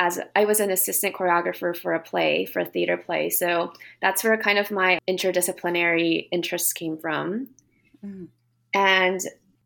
as 0.00 0.18
I 0.34 0.46
was 0.46 0.58
an 0.60 0.70
assistant 0.70 1.14
choreographer 1.14 1.76
for 1.76 1.92
a 1.92 2.00
play, 2.00 2.46
for 2.46 2.60
a 2.60 2.64
theater 2.64 2.96
play. 2.96 3.28
So 3.28 3.72
that's 4.00 4.24
where 4.24 4.36
kind 4.38 4.58
of 4.58 4.70
my 4.70 4.98
interdisciplinary 5.06 6.26
interests 6.32 6.72
came 6.72 6.96
from. 6.96 7.48
Mm. 8.04 8.28
And 8.72 9.20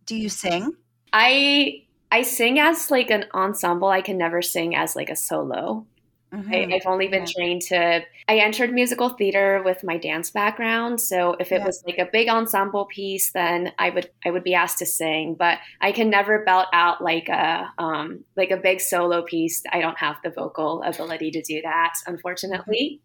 do 0.06 0.16
you 0.16 0.28
sing 0.28 0.74
I 1.12 1.84
I 2.10 2.22
sing 2.22 2.58
as 2.58 2.90
like 2.90 3.10
an 3.10 3.26
ensemble. 3.32 3.88
I 3.88 4.02
can 4.02 4.18
never 4.18 4.42
sing 4.42 4.74
as 4.74 4.96
like 4.96 5.08
a 5.08 5.16
solo. 5.16 5.86
Mhm. 6.34 6.72
I, 6.72 6.76
I've 6.76 6.86
only 6.86 7.08
been 7.08 7.22
Yeah. 7.26 7.32
trained 7.36 7.62
to. 7.62 8.02
I 8.28 8.36
entered 8.38 8.72
musical 8.72 9.10
theater 9.10 9.62
with 9.64 9.84
my 9.84 9.96
dance 9.98 10.30
background, 10.30 11.00
so 11.00 11.36
if 11.38 11.52
it 11.52 11.60
Yeah. 11.60 11.66
was 11.66 11.82
like 11.86 11.98
a 11.98 12.06
big 12.10 12.28
ensemble 12.28 12.86
piece, 12.86 13.32
then 13.32 13.72
I 13.78 13.90
would 13.90 14.10
I 14.24 14.30
would 14.30 14.42
be 14.44 14.54
asked 14.54 14.78
to 14.78 14.86
sing. 14.86 15.36
But 15.38 15.58
I 15.80 15.92
can 15.92 16.10
never 16.10 16.44
belt 16.44 16.66
out 16.72 17.02
like 17.02 17.28
a 17.28 17.70
um, 17.78 18.24
like 18.36 18.50
a 18.50 18.56
big 18.56 18.80
solo 18.80 19.22
piece. 19.22 19.62
I 19.72 19.80
don't 19.80 19.98
have 19.98 20.16
the 20.24 20.30
vocal 20.30 20.82
ability 20.82 21.30
to 21.32 21.42
do 21.42 21.60
that, 21.62 21.92
unfortunately. 22.06 23.00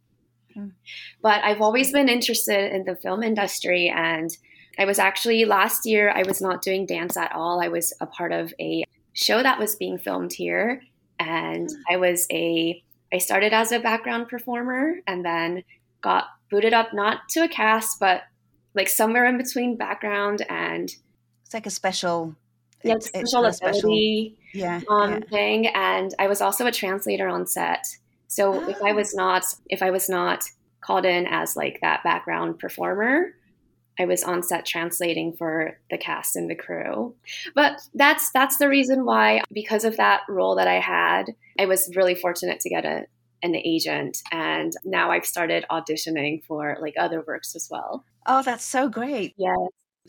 Mhm. 0.57 0.71
But 1.21 1.43
I've 1.43 1.61
always 1.61 1.91
been 1.91 2.09
interested 2.09 2.73
in 2.73 2.83
the 2.85 2.95
film 2.95 3.21
industry, 3.23 3.87
and 3.95 4.29
I 4.77 4.85
was 4.85 4.97
actually 4.99 5.45
last 5.45 5.85
year. 5.85 6.09
I 6.09 6.23
was 6.23 6.41
not 6.41 6.61
doing 6.61 6.85
dance 6.85 7.15
at 7.17 7.33
all. 7.33 7.61
I 7.61 7.67
was 7.67 7.93
a 8.01 8.07
part 8.07 8.31
of 8.31 8.53
a 8.59 8.83
show 9.13 9.43
that 9.43 9.59
was 9.59 9.75
being 9.75 9.97
filmed 9.99 10.33
here, 10.33 10.81
and 11.19 11.69
I 11.91 11.97
was 11.97 12.25
a 12.31 12.81
I 13.13 13.17
started 13.17 13.53
as 13.53 13.71
a 13.71 13.79
background 13.79 14.27
performer 14.27 14.95
and 15.07 15.25
then 15.25 15.63
got 16.01 16.25
booted 16.51 16.73
up 16.73 16.93
not 16.93 17.29
to 17.29 17.41
a 17.41 17.47
cast, 17.47 17.99
but 17.99 18.23
like 18.73 18.87
somewhere 18.87 19.25
in 19.25 19.37
between 19.37 19.75
background 19.75 20.45
and 20.49 20.93
it's 21.45 21.53
like 21.53 21.65
a 21.65 21.71
special 21.71 22.35
yeah, 22.83 22.95
it's, 22.95 23.07
it's 23.07 23.31
special 23.31 23.41
got 23.41 23.49
a 23.49 23.53
special 23.53 23.79
ability 23.79 24.37
yeah, 24.53 24.81
um, 24.89 25.11
yeah. 25.11 25.19
thing. 25.29 25.67
And 25.67 26.13
I 26.19 26.27
was 26.27 26.41
also 26.41 26.65
a 26.65 26.71
translator 26.71 27.27
on 27.27 27.45
set. 27.47 27.85
So 28.27 28.69
if 28.69 28.81
I 28.81 28.91
Ah. 28.91 28.93
was 28.93 29.13
not 29.15 29.43
if 29.69 29.81
I 29.81 29.91
was 29.91 30.07
not 30.09 30.43
called 30.81 31.05
in 31.05 31.27
as 31.27 31.55
like 31.55 31.79
that 31.81 32.03
background 32.03 32.59
performer, 32.59 33.33
I 33.99 34.05
was 34.05 34.23
on 34.23 34.41
set 34.43 34.65
translating 34.65 35.33
for 35.33 35.77
the 35.91 35.97
cast 35.97 36.35
and 36.35 36.49
the 36.49 36.55
crew. 36.55 37.13
But 37.53 37.81
that's 37.93 38.31
that's 38.31 38.57
the 38.57 38.69
reason 38.69 39.05
why 39.05 39.41
because 39.51 39.83
of 39.83 39.97
that 39.97 40.21
role 40.29 40.55
that 40.55 40.67
I 40.67 40.79
had, 40.79 41.25
I 41.59 41.65
was 41.65 41.91
really 41.95 42.15
fortunate 42.15 42.59
to 42.61 42.69
get 42.69 42.85
a 42.85 43.05
an 43.41 43.55
agent 43.55 44.17
and 44.33 44.73
now 44.83 45.11
I've 45.11 45.25
started 45.25 45.65
auditioning 45.71 46.43
for 46.43 46.77
like 46.81 46.95
other 46.99 47.23
works 47.25 47.55
as 47.55 47.69
well. 47.71 48.03
oh 48.25 48.41
that's 48.43 48.65
so 48.65 48.89
great 48.89 49.33
Yeah. 49.37 49.55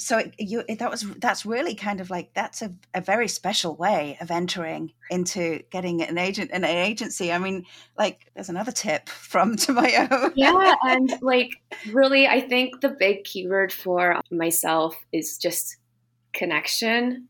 So 0.00 0.18
it, 0.18 0.34
you 0.38 0.62
it, 0.68 0.78
that 0.78 0.90
was 0.90 1.02
that's 1.18 1.44
really 1.44 1.74
kind 1.74 2.00
of 2.00 2.10
like 2.10 2.32
that's 2.34 2.62
a, 2.62 2.72
a 2.94 3.00
very 3.00 3.28
special 3.28 3.76
way 3.76 4.16
of 4.20 4.30
entering 4.30 4.92
into 5.10 5.62
getting 5.70 6.02
an 6.02 6.18
agent 6.18 6.50
an 6.52 6.64
agency. 6.64 7.32
I 7.32 7.38
mean 7.38 7.64
like 7.98 8.30
there's 8.34 8.48
another 8.48 8.72
tip 8.72 9.08
from 9.08 9.56
Tomoyo. 9.56 10.32
yeah 10.34 10.74
and 10.84 11.12
like 11.20 11.50
really 11.92 12.26
i 12.26 12.40
think 12.40 12.80
the 12.80 12.88
big 12.88 13.24
keyword 13.24 13.72
for 13.72 14.20
myself 14.30 14.96
is 15.12 15.36
just 15.38 15.76
connection 16.32 17.28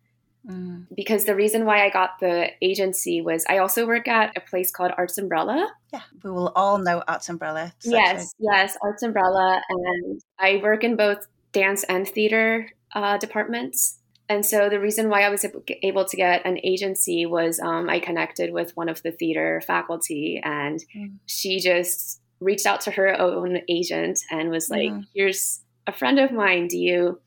Mm, 0.49 0.87
because 0.97 1.27
the 1.27 1.35
reason 1.35 1.67
why 1.67 1.85
i 1.85 1.91
got 1.91 2.13
the 2.19 2.49
agency 2.63 3.21
was 3.21 3.45
i 3.51 3.59
also 3.59 3.87
work 3.87 4.09
at 4.09 4.35
a 4.39 4.41
place 4.41 4.71
called 4.71 4.91
arts 4.97 5.19
umbrella. 5.19 5.69
Yeah 5.93 6.01
we 6.25 6.31
will 6.31 6.51
all 6.57 6.79
know 6.79 7.03
arts 7.07 7.29
umbrella 7.29 7.75
yes 7.85 8.33
yes 8.39 8.75
arts 8.83 9.03
umbrella 9.03 9.61
and 9.69 10.23
i 10.39 10.59
work 10.63 10.83
in 10.83 10.97
both 10.97 11.27
dance 11.53 11.83
and 11.85 12.07
theater 12.09 12.71
uh, 12.95 13.17
departments 13.19 13.97
and 14.29 14.47
so 14.47 14.69
the 14.69 14.79
reason 14.81 15.09
why 15.09 15.23
i 15.23 15.29
was 15.29 15.45
able 15.83 16.05
to 16.05 16.17
get 16.17 16.45
an 16.47 16.59
agency 16.63 17.27
was 17.27 17.59
um, 17.61 17.89
i 17.91 17.99
connected 17.99 18.53
with 18.53 18.77
one 18.77 18.89
of 18.89 19.03
the 19.03 19.13
theater 19.13 19.61
faculty 19.67 20.41
and 20.45 20.81
Mm. 20.97 21.15
she 21.27 21.59
just 21.61 22.21
reached 22.41 22.67
out 22.67 22.81
to 22.83 22.91
her 22.93 23.21
own 23.21 23.61
agent 23.69 24.19
and 24.31 24.51
was 24.51 24.71
like 24.71 24.91
Mhm. 24.91 25.05
here's 25.15 25.61
a 25.87 25.93
friend 25.93 26.19
of 26.19 26.31
mine 26.33 26.69
do 26.69 26.79
you 26.79 27.21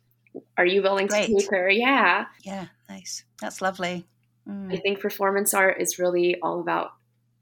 are 0.58 0.66
you 0.66 0.82
willing 0.82 1.08
to 1.08 1.14
Great. 1.14 1.28
take 1.28 1.50
her 1.52 1.70
yeah 1.70 2.26
yeah 2.44 2.66
nice 2.90 3.24
that's 3.42 3.62
lovely 3.62 4.06
Mm. 4.48 4.74
i 4.74 4.78
think 4.78 5.00
performance 5.00 5.54
art 5.54 5.80
is 5.80 6.00
really 6.00 6.40
all 6.42 6.60
about 6.60 6.92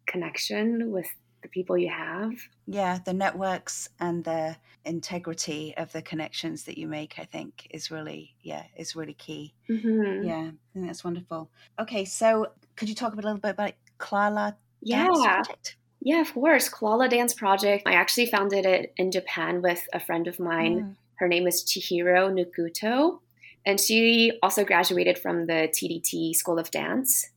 connection 0.06 0.92
with 0.92 1.08
the 1.42 1.50
people 1.50 1.78
you 1.78 1.90
have 1.90 2.34
yeah 2.68 3.00
the 3.06 3.14
networks 3.14 3.90
and 4.00 4.24
the 4.24 4.56
integrity 4.86 5.74
of 5.78 5.92
the 5.92 6.02
connections 6.02 6.64
that 6.64 6.78
you 6.78 6.88
make 6.88 7.16
i 7.18 7.24
think 7.24 7.68
is 7.72 7.90
really 7.92 8.36
yeah 8.42 8.64
is 8.78 8.96
really 8.96 9.14
key 9.14 9.54
Mhm. 9.70 10.26
yeah 10.26 10.50
i 10.52 10.74
think 10.74 10.86
that's 10.88 11.04
wonderful 11.04 11.50
okay 11.80 12.06
so 12.06 12.48
could 12.76 12.90
you 12.90 12.96
talk 12.96 13.14
a 13.14 13.16
little 13.16 13.38
bit 13.38 13.52
about 13.52 13.74
klala 14.00 14.56
Yeah. 14.82 15.06
Dance 15.06 15.20
project 15.26 15.76
Yeah, 16.04 16.22
of 16.22 16.34
course. 16.34 16.68
Klala 16.68 17.08
Dance 17.08 17.34
Project. 17.36 17.84
I 17.86 17.94
actually 17.94 18.26
founded 18.26 18.66
it 18.66 18.92
in 18.98 19.12
Japan 19.12 19.62
with 19.62 19.82
a 19.94 20.00
friend 20.00 20.26
of 20.28 20.40
mine. 20.40 20.76
Mm. 20.80 20.96
Her 21.22 21.28
name 21.28 21.46
is 21.46 21.64
Chihiro 21.64 22.22
Nukuto. 22.34 23.20
And 23.68 23.80
she 23.80 24.34
also 24.42 24.64
graduated 24.66 25.20
from 25.20 25.46
the 25.46 25.70
TDT 25.76 26.34
School 26.34 26.58
of 26.58 26.72
Dance. 26.72 27.30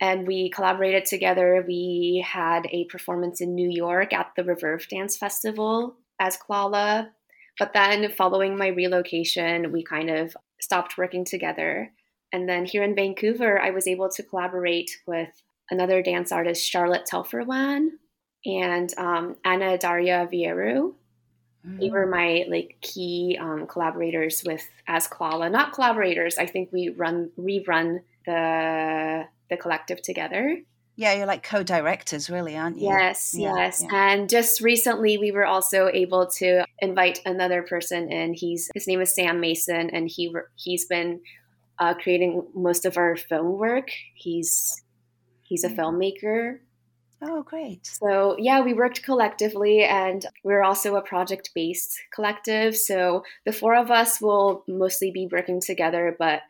And 0.00 0.26
we 0.26 0.50
collaborated 0.50 1.04
together. 1.04 1.62
We 1.66 2.24
had 2.26 2.66
a 2.70 2.86
performance 2.86 3.40
in 3.40 3.54
New 3.54 3.68
York 3.70 4.12
at 4.12 4.32
the 4.34 4.42
Reverb 4.42 4.88
Dance 4.88 5.16
Festival 5.16 5.96
as 6.18 6.38
Klala. 6.38 7.08
But 7.58 7.74
then, 7.74 8.10
following 8.12 8.56
my 8.56 8.68
relocation, 8.68 9.72
we 9.72 9.84
kind 9.84 10.08
of 10.08 10.34
stopped 10.60 10.96
working 10.96 11.24
together. 11.26 11.92
And 12.32 12.48
then 12.48 12.64
here 12.64 12.82
in 12.82 12.94
Vancouver, 12.94 13.60
I 13.60 13.70
was 13.70 13.86
able 13.86 14.08
to 14.10 14.22
collaborate 14.22 14.90
with 15.06 15.28
another 15.70 16.02
dance 16.02 16.32
artist, 16.32 16.68
Charlotte 16.68 17.06
Telferwan, 17.10 17.88
and 18.46 18.92
um, 18.96 19.36
Anna 19.44 19.76
Daria 19.76 20.28
Vieru. 20.32 20.94
They 21.62 21.90
were 21.90 22.06
my 22.06 22.46
like 22.48 22.78
key 22.80 23.38
um, 23.38 23.66
collaborators 23.66 24.42
with 24.46 24.66
as 24.88 25.06
Klala. 25.06 25.50
Not 25.50 25.74
collaborators. 25.74 26.38
I 26.38 26.46
think 26.46 26.70
we 26.72 26.88
run 26.88 27.30
rerun 27.38 28.00
the 28.24 29.24
the 29.50 29.56
collective 29.56 30.00
together. 30.02 30.56
yeah 30.96 31.12
you're 31.16 31.26
like 31.34 31.42
co-directors 31.42 32.28
really 32.30 32.56
aren't 32.56 32.78
you 32.78 32.88
Yes, 32.88 33.34
Yeah, 33.36 33.54
yes. 33.56 33.82
yeah. 33.82 34.12
And 34.12 34.28
just 34.28 34.60
recently 34.60 35.18
we 35.18 35.30
were 35.32 35.46
also 35.46 35.88
able 36.02 36.24
to 36.40 36.64
invite 36.78 37.20
another 37.24 37.62
person 37.62 38.10
in. 38.12 38.34
He's 38.34 38.62
his 38.74 38.86
name 38.86 39.00
is 39.00 39.14
Sam 39.14 39.40
Mason 39.40 39.90
and 39.96 40.04
he 40.14 40.24
he's 40.64 40.84
been 40.86 41.20
uh, 41.78 41.94
creating 42.02 42.32
most 42.54 42.84
of 42.84 42.96
our 42.98 43.16
film 43.16 43.48
work. 43.58 43.88
He's 44.14 44.82
he's 45.42 45.64
a 45.64 45.68
Mhm. 45.70 45.76
filmmaker. 45.78 46.58
oh 47.22 47.42
great 47.42 47.84
So 48.02 48.36
yeah, 48.38 48.60
we 48.66 48.72
worked 48.82 49.02
collectively 49.02 49.76
and 49.84 50.20
we're 50.46 50.62
also 50.70 50.96
a 50.96 51.02
project-based 51.12 51.92
collective. 52.14 52.76
So 52.76 52.98
the 53.46 53.52
four 53.60 53.74
of 53.76 53.90
us 53.90 54.20
will 54.20 54.64
mostly 54.68 55.10
be 55.10 55.28
working 55.36 55.60
together, 55.60 56.04
but 56.18 56.40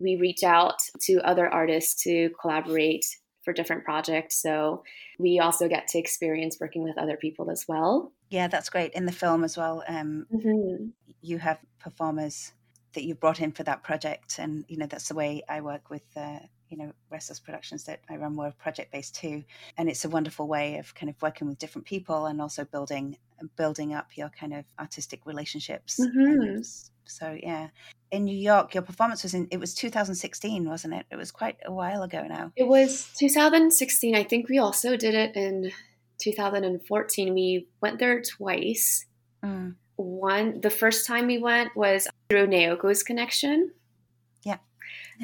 we 0.00 0.16
reach 0.16 0.42
out 0.42 0.78
to 1.02 1.20
other 1.20 1.48
artists 1.48 2.02
to 2.04 2.30
collaborate 2.40 3.04
for 3.44 3.52
different 3.52 3.84
projects. 3.84 4.40
So 4.42 4.82
we 5.18 5.38
also 5.38 5.68
get 5.68 5.88
to 5.88 5.98
experience 5.98 6.58
working 6.60 6.82
with 6.82 6.98
other 6.98 7.16
people 7.16 7.50
as 7.50 7.66
well. 7.68 8.12
yeah 8.30 8.46
that's 8.48 8.70
great 8.70 8.92
in 8.92 9.06
the 9.06 9.12
film 9.12 9.42
as 9.44 9.56
well 9.56 9.82
um 9.88 10.26
Mhm. 10.32 10.92
you 11.20 11.38
have 11.38 11.58
performers 11.80 12.52
that 12.94 13.02
you've 13.04 13.18
brought 13.20 13.40
in 13.40 13.50
for 13.52 13.64
that 13.64 13.82
project 13.82 14.38
and 14.38 14.64
you 14.68 14.76
know 14.78 14.86
that's 14.86 15.08
the 15.08 15.14
way 15.14 15.42
i 15.48 15.60
work 15.60 15.90
with 15.90 16.06
uh, 16.16 16.38
you 16.70 16.76
know 16.78 16.92
restless 17.10 17.38
productions 17.40 17.84
that 17.84 18.00
i 18.08 18.16
run 18.16 18.36
were 18.36 18.52
project 18.52 18.92
based 18.92 19.14
too 19.14 19.42
and 19.76 19.88
it's 19.90 20.04
a 20.04 20.08
wonderful 20.08 20.46
way 20.48 20.78
of 20.78 20.94
kind 20.94 21.10
of 21.10 21.20
working 21.20 21.48
with 21.48 21.58
different 21.58 21.86
people 21.86 22.26
and 22.26 22.40
also 22.40 22.64
building 22.64 23.16
building 23.56 23.92
up 23.92 24.16
your 24.16 24.28
kind 24.30 24.54
of 24.54 24.64
artistic 24.78 25.20
relationships 25.26 26.00
Mhm. 26.00 26.90
So 27.04 27.36
yeah 27.42 27.68
in 28.12 28.24
new 28.24 28.36
york 28.36 28.72
your 28.74 28.84
performance 28.84 29.22
was 29.24 29.34
in 29.34 29.48
it 29.50 29.58
was 29.58 29.74
2016 29.74 30.68
wasn't 30.68 30.94
it 30.94 31.06
it 31.10 31.16
was 31.16 31.32
quite 31.32 31.56
a 31.66 31.72
while 31.72 32.02
ago 32.02 32.22
now 32.28 32.52
It 32.56 32.68
was 32.68 33.08
2016. 33.18 34.14
I 34.14 34.22
think 34.22 34.48
we 34.48 34.58
also 34.58 34.96
did 34.96 35.14
it 35.14 35.34
in 35.36 35.72
2014. 36.18 37.34
We 37.34 37.66
went 37.80 37.98
there 37.98 38.22
twice. 38.22 39.06
Mm. 39.42 39.74
one 39.96 40.60
the 40.60 40.70
first 40.70 41.06
time 41.06 41.26
we 41.26 41.38
went 41.38 41.74
was 41.74 42.06
through 42.28 42.46
Naoko's 42.46 43.02
connection. 43.02 43.72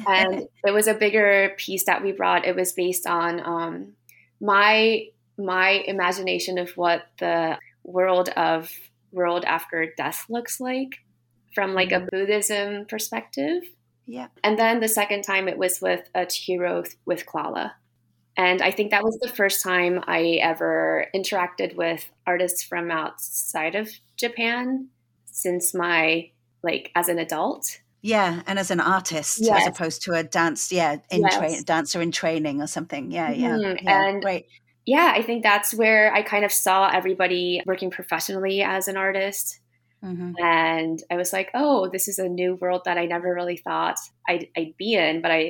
And 0.05 0.47
it 0.65 0.71
was 0.71 0.87
a 0.87 0.93
bigger 0.93 1.53
piece 1.57 1.85
that 1.85 2.03
we 2.03 2.11
brought. 2.11 2.45
It 2.45 2.55
was 2.55 2.73
based 2.73 3.07
on 3.07 3.39
um, 3.39 3.93
my 4.39 5.07
my 5.37 5.69
imagination 5.87 6.57
of 6.57 6.71
what 6.71 7.03
the 7.19 7.57
world 7.83 8.29
of 8.29 8.71
world 9.11 9.45
after 9.45 9.93
death 9.95 10.25
looks 10.29 10.59
like 10.59 10.99
from 11.53 11.73
like 11.73 11.91
a 11.91 12.07
Buddhism 12.11 12.85
perspective. 12.85 13.63
yeah 14.05 14.27
And 14.43 14.59
then 14.59 14.79
the 14.79 14.87
second 14.87 15.23
time 15.23 15.47
it 15.47 15.57
was 15.57 15.81
with 15.81 16.07
a 16.13 16.21
Chihiro 16.21 16.87
with 17.05 17.25
Klala. 17.25 17.71
And 18.35 18.61
I 18.61 18.69
think 18.69 18.91
that 18.91 19.03
was 19.03 19.17
the 19.19 19.27
first 19.27 19.63
time 19.63 20.03
I 20.05 20.39
ever 20.43 21.07
interacted 21.15 21.75
with 21.75 22.07
artists 22.27 22.61
from 22.61 22.91
outside 22.91 23.73
of 23.73 23.89
Japan 24.15 24.89
since 25.31 25.73
my 25.73 26.29
like 26.61 26.91
as 26.95 27.09
an 27.09 27.17
adult. 27.17 27.79
Yeah 28.13 28.41
and 28.47 28.57
as 28.63 28.69
an 28.71 28.79
artist 28.79 29.41
as 29.57 29.67
opposed 29.67 29.99
to 30.05 30.13
a 30.13 30.23
dance 30.23 30.71
yeah 30.71 30.97
in 31.15 31.21
Yes. 31.21 31.37
train 31.37 31.63
dancer 31.63 31.99
in 32.01 32.11
training 32.11 32.61
or 32.63 32.67
something 32.67 33.11
yeah 33.11 33.29
yeah, 33.31 33.55
Mhm. 33.57 33.77
yeah 33.83 34.07
And- 34.09 34.21
great 34.27 34.45
Yeah, 34.97 35.09
I 35.19 35.21
think 35.27 35.43
that's 35.43 35.71
where 35.81 36.05
I 36.17 36.21
kind 36.33 36.45
of 36.45 36.51
saw 36.65 36.87
everybody 36.99 37.61
working 37.65 37.91
professionally 37.91 38.57
as 38.75 38.87
an 38.87 38.95
artist. 39.07 39.45
hmm 40.01 40.31
And 40.39 40.97
I 41.11 41.15
was 41.21 41.33
like, 41.37 41.49
oh, 41.61 41.89
this 41.93 42.07
is 42.07 42.19
a 42.19 42.29
new 42.41 42.51
world 42.61 42.83
that 42.85 42.97
I 42.97 43.05
never 43.05 43.29
really 43.39 43.57
thought 43.67 43.97
I'd, 44.29 44.47
I'd 44.55 44.75
be 44.77 44.89
in. 45.05 45.21
But 45.23 45.31
I, 45.31 45.41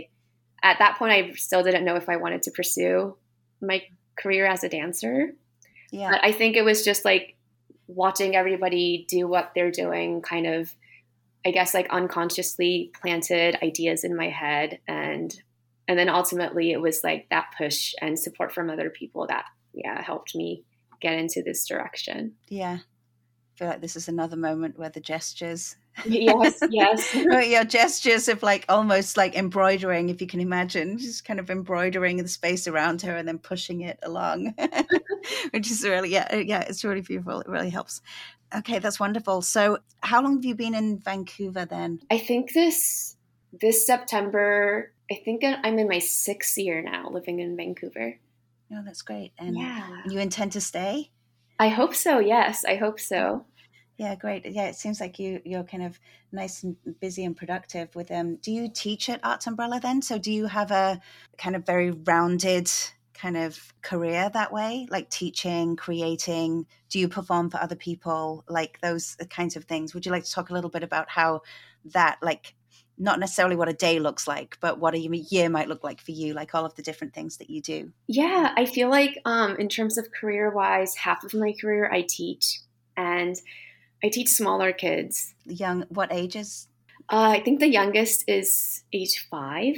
at 0.63 0.79
that 0.79 0.97
point, 0.97 1.11
I 1.17 1.21
still 1.47 1.61
didn't 1.67 1.85
know 1.85 1.97
if 2.01 2.07
I 2.09 2.17
wanted 2.23 2.41
to 2.45 2.51
pursue 2.59 3.15
my 3.61 3.77
career 4.21 4.45
as 4.53 4.63
a 4.63 4.69
dancer. 4.69 5.15
yeah 5.91 6.09
But 6.11 6.21
I 6.29 6.31
think 6.39 6.55
it 6.55 6.65
was 6.71 6.79
just 6.89 7.05
like 7.05 7.25
watching 8.03 8.31
everybody 8.41 9.05
do 9.07 9.27
what 9.33 9.51
they're 9.53 9.75
doing, 9.83 10.09
kind 10.33 10.47
of, 10.47 10.73
I 11.47 11.51
guess, 11.51 11.73
like 11.73 11.87
unconsciously 11.89 12.91
planted 13.01 13.57
ideas 13.63 14.03
in 14.03 14.17
my 14.17 14.27
head, 14.27 14.79
and 14.87 15.33
and 15.87 15.97
then 15.97 16.09
ultimately 16.09 16.71
it 16.73 16.81
was 16.81 17.01
like 17.05 17.27
that 17.29 17.53
push 17.57 17.93
and 18.01 18.19
support 18.19 18.51
from 18.51 18.69
other 18.69 18.89
people 18.89 19.27
that 19.27 19.45
yeah 19.73 20.01
helped 20.01 20.35
me 20.35 20.65
get 21.01 21.17
into 21.17 21.41
this 21.41 21.65
direction. 21.65 22.33
Yeah. 22.49 22.79
I 22.79 23.57
feel 23.57 23.67
like 23.69 23.81
this 23.81 23.95
is 23.95 24.07
another 24.07 24.35
moment 24.35 24.77
where 24.77 24.89
the 24.89 24.99
gestures, 24.99 25.77
yes, 26.05 26.63
yes. 26.69 27.13
your 27.49 27.63
gestures 27.63 28.27
of 28.27 28.43
like 28.43 28.65
almost 28.69 29.17
like 29.17 29.35
embroidering, 29.35 30.09
if 30.09 30.21
you 30.21 30.27
can 30.27 30.39
imagine, 30.39 30.97
just 30.97 31.25
kind 31.25 31.39
of 31.39 31.49
embroidering 31.49 32.17
the 32.17 32.27
space 32.27 32.67
around 32.67 33.01
her 33.01 33.15
and 33.15 33.27
then 33.27 33.39
pushing 33.39 33.81
it 33.81 33.99
along, 34.03 34.53
which 35.51 35.71
is 35.71 35.83
really, 35.83 36.11
yeah, 36.11 36.27
uh, 36.31 36.37
yeah, 36.37 36.61
it's 36.61 36.83
really 36.83 37.01
beautiful. 37.01 37.41
It 37.41 37.47
really 37.47 37.69
helps. 37.69 38.01
Okay, 38.55 38.79
that's 38.79 38.99
wonderful. 38.99 39.41
So, 39.41 39.79
how 40.01 40.21
long 40.21 40.35
have 40.35 40.45
you 40.45 40.55
been 40.55 40.73
in 40.73 40.99
Vancouver 40.99 41.65
then? 41.65 41.99
I 42.09 42.17
think 42.17 42.53
this 42.53 43.15
this 43.51 43.85
September. 43.85 44.91
I 45.11 45.15
think 45.23 45.43
I'm 45.43 45.79
in 45.79 45.87
my 45.87 45.99
sixth 45.99 46.57
year 46.57 46.81
now 46.81 47.09
living 47.09 47.39
in 47.39 47.55
Vancouver. 47.55 48.19
Oh, 48.73 48.81
that's 48.85 49.01
great. 49.01 49.31
And 49.37 49.57
Yeah, 49.57 50.03
you 50.09 50.19
intend 50.19 50.51
to 50.53 50.61
stay? 50.61 51.11
I 51.59 51.69
hope 51.69 51.95
so. 51.95 52.19
Yes, 52.19 52.65
I 52.65 52.75
hope 52.75 52.99
so. 52.99 53.45
Yeah, 53.97 54.13
great. 54.15 54.45
Yeah, 54.45 54.67
it 54.67 54.75
seems 54.75 54.99
like 55.01 55.17
you 55.17 55.41
you're 55.43 55.63
kind 55.63 55.83
of 55.83 55.99
nice 56.31 56.63
and 56.63 56.75
busy 56.99 57.25
and 57.25 57.35
productive 57.35 57.95
with 57.95 58.07
them. 58.07 58.37
Do 58.41 58.51
you 58.51 58.69
teach 58.69 59.09
at 59.09 59.19
Arts 59.23 59.47
Umbrella 59.47 59.79
then? 59.79 60.01
So 60.01 60.19
do 60.19 60.31
you 60.31 60.45
have 60.45 60.69
a 60.71 61.01
kind 61.37 61.55
of 61.55 61.65
very 61.65 61.91
rounded 61.91 62.69
kind 63.15 63.35
of 63.35 63.73
career 63.81 64.29
that 64.29 64.53
way, 64.53 64.87
like 64.91 65.09
teaching, 65.09 65.75
creating? 65.75 66.67
Do 66.89 66.99
you 66.99 67.07
perform 67.07 67.49
for 67.49 67.59
other 67.59 67.75
people, 67.75 68.43
like 68.47 68.79
those 68.81 69.17
kinds 69.29 69.55
of 69.55 69.63
things? 69.65 69.93
Would 69.93 70.05
you 70.05 70.11
like 70.11 70.25
to 70.25 70.31
talk 70.31 70.51
a 70.51 70.53
little 70.53 70.69
bit 70.69 70.83
about 70.83 71.09
how 71.09 71.41
that, 71.85 72.19
like, 72.21 72.53
not 72.99 73.19
necessarily 73.19 73.55
what 73.55 73.69
a 73.69 73.73
day 73.73 73.99
looks 73.99 74.27
like, 74.27 74.57
but 74.61 74.79
what 74.79 74.93
a 74.93 74.99
year 74.99 75.49
might 75.49 75.67
look 75.67 75.83
like 75.83 76.01
for 76.01 76.11
you, 76.11 76.33
like 76.33 76.53
all 76.53 76.65
of 76.65 76.75
the 76.75 76.83
different 76.83 77.13
things 77.13 77.37
that 77.37 77.49
you 77.49 77.61
do? 77.61 77.91
Yeah, 78.07 78.53
I 78.55 78.65
feel 78.65 78.89
like 78.89 79.19
um, 79.25 79.55
in 79.57 79.69
terms 79.69 79.97
of 79.97 80.11
career 80.11 80.51
wise, 80.51 80.95
half 80.95 81.23
of 81.23 81.33
my 81.33 81.53
career 81.59 81.89
I 81.91 82.05
teach, 82.07 82.59
and 82.95 83.35
I 84.03 84.09
teach 84.09 84.29
smaller 84.29 84.71
kids. 84.71 85.33
Young, 85.45 85.85
what 85.89 86.11
ages? 86.11 86.67
Uh, 87.09 87.35
I 87.37 87.41
think 87.43 87.59
the 87.59 87.69
youngest 87.69 88.23
is 88.27 88.83
age 88.93 89.27
five, 89.29 89.75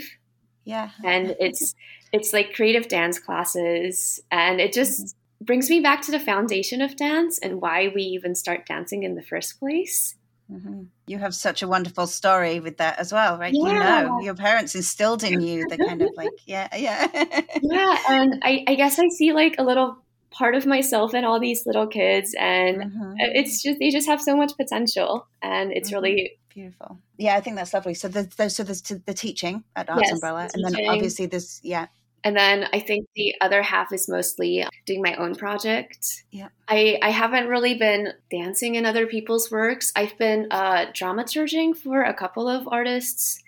Yeah. 0.65 0.89
and 1.03 1.35
it's 1.39 1.75
it's 2.11 2.33
like 2.33 2.53
creative 2.53 2.87
dance 2.87 3.19
classes, 3.19 4.19
and 4.31 4.59
it 4.59 4.73
just 4.73 5.15
brings 5.41 5.69
me 5.69 5.79
back 5.79 6.01
to 6.01 6.11
the 6.11 6.19
foundation 6.19 6.81
of 6.81 6.95
dance 6.97 7.39
and 7.39 7.61
why 7.61 7.89
we 7.93 8.01
even 8.01 8.35
start 8.35 8.65
dancing 8.65 9.03
in 9.03 9.15
the 9.15 9.21
first 9.23 9.59
place. 9.59 10.15
hmm 10.49 10.83
You 11.07 11.19
have 11.19 11.35
such 11.35 11.61
a 11.61 11.67
wonderful 11.67 12.07
story 12.07 12.59
with 12.59 12.77
that 12.77 12.99
as 12.99 13.13
well, 13.13 13.37
right? 13.37 13.55
You 13.61 13.73
Yeah. 13.73 13.79
know, 13.79 14.19
your 14.19 14.35
parents 14.35 14.75
instilled 14.75 15.23
in 15.23 15.39
you 15.39 15.65
the 15.65 15.77
kind 15.77 16.01
of 16.01 16.09
like, 16.17 16.33
yeah, 16.45 16.75
yeah. 16.75 17.07
Yeah, 17.61 17.97
and 18.07 18.41
I, 18.43 18.63
I 18.67 18.75
guess 18.75 18.99
I 18.99 19.07
see 19.09 19.33
like 19.33 19.55
a 19.57 19.63
little 19.63 19.97
part 20.31 20.55
of 20.55 20.65
myself 20.65 21.13
and 21.13 21.25
all 21.25 21.39
these 21.39 21.65
little 21.65 21.87
kids, 21.87 22.35
and 22.39 22.77
Mhm. 22.83 23.15
it's 23.19 23.61
just 23.63 23.79
they 23.79 23.89
just 23.89 24.07
have 24.07 24.21
so 24.21 24.35
much 24.35 24.53
potential, 24.57 25.27
and 25.41 25.71
it's 25.71 25.89
Mhm. 25.89 25.93
really 25.95 26.31
Beautiful. 26.53 26.97
Yeah, 27.17 27.35
I 27.35 27.41
think 27.41 27.55
that's 27.55 27.73
lovely. 27.73 27.93
So 27.93 28.07
there's, 28.07 28.27
there's 28.35 28.55
so 28.55 28.63
there's 28.63 28.81
the 28.81 29.13
teaching 29.13 29.63
at 29.75 29.87
Arts 29.89 30.01
Yes, 30.05 30.13
Umbrella, 30.13 30.49
the 30.51 30.59
and 30.59 30.75
then 30.75 30.89
obviously 30.89 31.27
there's 31.27 31.59
yeah, 31.63 31.87
And 32.23 32.35
then 32.35 32.67
I 32.73 32.79
think 32.79 33.07
the 33.15 33.35
other 33.39 33.61
half 33.61 33.93
is 33.93 34.09
mostly 34.09 34.65
doing 34.85 35.01
my 35.01 35.15
own 35.15 35.35
project. 35.35 36.23
Yeah. 36.31 36.49
I, 36.67 36.99
I 37.01 37.11
haven't 37.11 37.47
really 37.47 37.75
been 37.75 38.09
dancing 38.29 38.75
in 38.75 38.85
other 38.85 39.07
people's 39.07 39.49
works. 39.51 39.93
I've 39.95 40.17
been 40.17 40.47
uh, 40.51 40.87
dramaturging 40.91 41.77
for 41.77 42.01
a 42.01 42.13
couple 42.13 42.49
of 42.49 42.67
artists, 42.67 43.41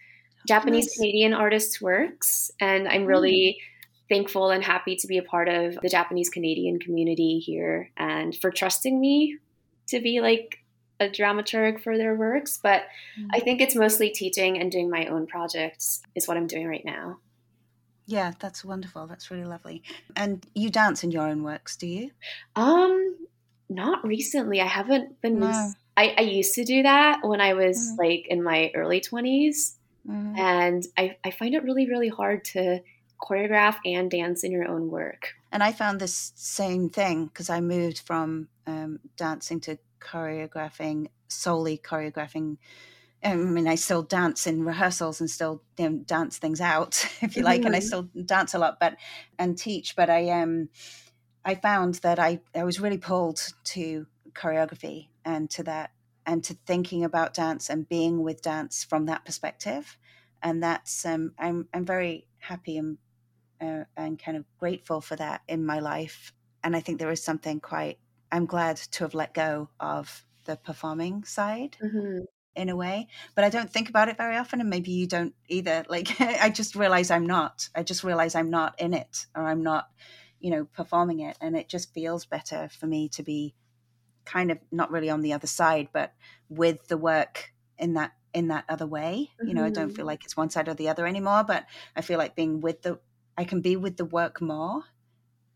Japanese 0.48 0.86
nice. 0.86 0.96
Canadian 0.98 1.34
artists' 1.34 1.82
works. 1.82 2.52
And 2.62 2.88
I'm 2.88 3.06
really 3.06 3.58
mm. 3.60 3.71
Thankful 4.12 4.50
and 4.50 4.62
happy 4.62 4.98
to 4.98 5.08
be 5.08 5.18
a 5.18 5.24
part 5.24 5.48
of 5.48 5.78
the 5.82 5.88
Japanese 5.88 6.30
Canadian 6.30 6.80
community 6.80 7.40
here 7.40 7.90
and 7.96 8.36
for 8.36 8.52
trusting 8.52 9.00
me 9.00 9.38
to 9.88 10.02
be 10.02 10.20
like 10.20 10.58
a 11.00 11.08
dramaturg 11.08 11.82
for 11.82 11.98
their 11.98 12.14
works. 12.14 12.60
But 12.62 12.84
mm. 13.18 13.28
I 13.32 13.40
think 13.40 13.62
it's 13.62 13.74
mostly 13.74 14.10
teaching 14.10 14.60
and 14.60 14.70
doing 14.70 14.90
my 14.90 15.06
own 15.06 15.28
projects 15.28 16.02
is 16.14 16.28
what 16.28 16.36
I'm 16.36 16.46
doing 16.46 16.68
right 16.68 16.84
now. 16.84 17.20
Yeah, 18.06 18.34
that's 18.38 18.66
wonderful. 18.66 19.08
That's 19.08 19.32
really 19.32 19.46
lovely. 19.46 19.82
And 20.18 20.46
you 20.54 20.70
dance 20.70 21.06
in 21.06 21.12
your 21.12 21.26
own 21.26 21.44
works, 21.44 21.78
do 21.78 21.88
you? 21.88 22.12
Um, 22.58 23.16
not 23.70 24.06
recently. 24.06 24.60
I 24.60 24.68
haven't 24.68 25.22
been. 25.22 25.40
No. 25.40 25.72
I, 25.96 26.16
I 26.18 26.22
used 26.22 26.56
to 26.56 26.66
do 26.66 26.84
that 26.84 27.22
when 27.24 27.40
I 27.40 27.54
was 27.54 27.78
mm. 27.78 27.98
like 27.98 28.28
in 28.28 28.44
my 28.44 28.72
early 28.76 29.00
20s. 29.00 29.76
Mm. 30.06 30.38
And 30.38 30.84
I, 30.98 31.16
I 31.24 31.32
find 31.32 31.56
it 31.56 31.64
really, 31.64 31.88
really 31.88 32.10
hard 32.10 32.44
to 32.46 32.82
choreograph 33.22 33.78
and 33.86 34.10
dance 34.10 34.44
in 34.44 34.52
your 34.52 34.68
own 34.68 34.90
work. 34.90 35.34
And 35.52 35.62
I 35.64 35.72
found 35.72 36.00
this 36.00 36.34
same 36.36 36.90
thing 36.90 37.26
because 37.26 37.50
I 37.50 37.62
moved 37.62 38.00
from 38.00 38.48
um, 38.68 39.00
dancing 39.18 39.60
to 39.62 39.78
choreographing, 40.00 41.08
solely 41.28 41.78
choreographing 41.78 42.58
I 43.24 43.36
mean, 43.36 43.68
I 43.68 43.76
still 43.76 44.02
dance 44.02 44.48
in 44.48 44.64
rehearsals 44.64 45.22
and 45.22 45.30
still 45.30 45.62
you 45.78 45.90
know, 45.90 45.98
dance 45.98 46.38
things 46.38 46.60
out, 46.60 47.06
if 47.22 47.38
you 47.38 47.44
like, 47.44 47.60
mm-hmm. 47.60 47.68
and 47.68 47.76
I 47.76 47.80
mm-hmm. 47.80 47.88
still 47.88 48.10
dance 48.26 48.54
a 48.54 48.60
lot, 48.60 48.80
but 48.80 48.98
and 49.38 49.58
teach. 49.58 49.96
But 49.96 50.10
I 50.10 50.30
um, 50.30 50.70
I 51.46 51.56
found 51.56 51.96
that 51.96 52.20
I 52.20 52.40
I 52.56 52.64
was 52.64 52.80
really 52.80 52.98
pulled 52.98 53.54
to 53.66 54.08
choreography 54.34 55.08
and 55.24 55.50
to 55.52 55.64
that 55.64 55.92
and 56.26 56.44
to 56.46 56.56
thinking 56.66 57.04
about 57.04 57.34
dance 57.34 57.70
and 57.70 57.88
being 57.88 58.24
with 58.24 58.42
dance 58.42 58.84
from 58.84 59.06
that 59.06 59.26
perspective, 59.26 59.98
and 60.42 60.64
that's 60.64 61.06
um, 61.06 61.34
I'm 61.38 61.68
I'm 61.74 61.86
very 61.86 62.28
happy 62.40 62.78
and 62.78 62.98
uh, 63.62 63.84
and 63.96 64.20
kind 64.20 64.38
of 64.38 64.46
grateful 64.60 65.02
for 65.02 65.16
that 65.16 65.42
in 65.48 65.66
my 65.66 65.80
life. 65.80 66.34
And 66.64 66.76
I 66.76 66.80
think 66.80 67.00
there 67.00 67.12
is 67.12 67.24
something 67.24 67.60
quite. 67.60 68.00
I'm 68.32 68.46
glad 68.46 68.78
to 68.78 69.04
have 69.04 69.14
let 69.14 69.34
go 69.34 69.70
of 69.80 70.26
the 70.46 70.56
performing 70.56 71.24
side. 71.24 71.78
Mm-hmm 71.84 72.20
in 72.56 72.70
a 72.70 72.76
way 72.76 73.08
but 73.36 73.46
i 73.46 73.50
don't 73.50 73.72
think 73.72 73.88
about 73.88 74.10
it 74.10 74.18
very 74.18 74.36
often 74.36 74.60
and 74.60 74.70
maybe 74.70 74.92
you 74.92 75.08
don't 75.08 75.34
either 75.48 75.86
like 75.90 76.20
i 76.20 76.50
just 76.50 76.76
realize 76.76 77.10
i'm 77.10 77.26
not 77.26 77.70
i 77.76 77.84
just 77.84 78.04
realize 78.04 78.36
i'm 78.36 78.50
not 78.50 78.80
in 78.80 78.94
it 78.94 79.26
or 79.36 79.48
i'm 79.48 79.64
not 79.64 79.88
you 80.40 80.52
know 80.52 80.66
performing 80.66 81.22
it 81.22 81.38
and 81.40 81.56
it 81.56 81.70
just 81.70 81.94
feels 81.94 82.26
better 82.26 82.70
for 82.78 82.88
me 82.88 83.08
to 83.08 83.24
be 83.24 83.54
kind 84.26 84.52
of 84.52 84.58
not 84.72 84.92
really 84.92 85.10
on 85.10 85.22
the 85.22 85.34
other 85.34 85.48
side 85.48 85.88
but 85.94 86.14
with 86.50 86.88
the 86.88 86.98
work 86.98 87.54
in 87.78 87.94
that 87.94 88.12
in 88.34 88.50
that 88.50 88.66
other 88.68 88.86
way 88.86 89.30
mm-hmm. 89.34 89.48
you 89.48 89.54
know 89.54 89.64
i 89.64 89.70
don't 89.70 89.90
feel 89.90 90.00
mm-hmm. 90.00 90.08
like 90.08 90.26
it's 90.26 90.38
one 90.38 90.50
side 90.50 90.68
or 90.68 90.74
the 90.74 90.90
other 90.90 91.08
anymore 91.08 91.44
but 91.44 91.66
i 91.96 92.02
feel 92.02 92.18
like 92.18 92.36
being 92.36 92.60
with 92.60 92.82
the 92.82 93.00
i 93.42 93.44
can 93.44 93.62
be 93.62 93.76
with 93.76 93.98
the 93.98 94.06
work 94.06 94.42
more 94.42 94.84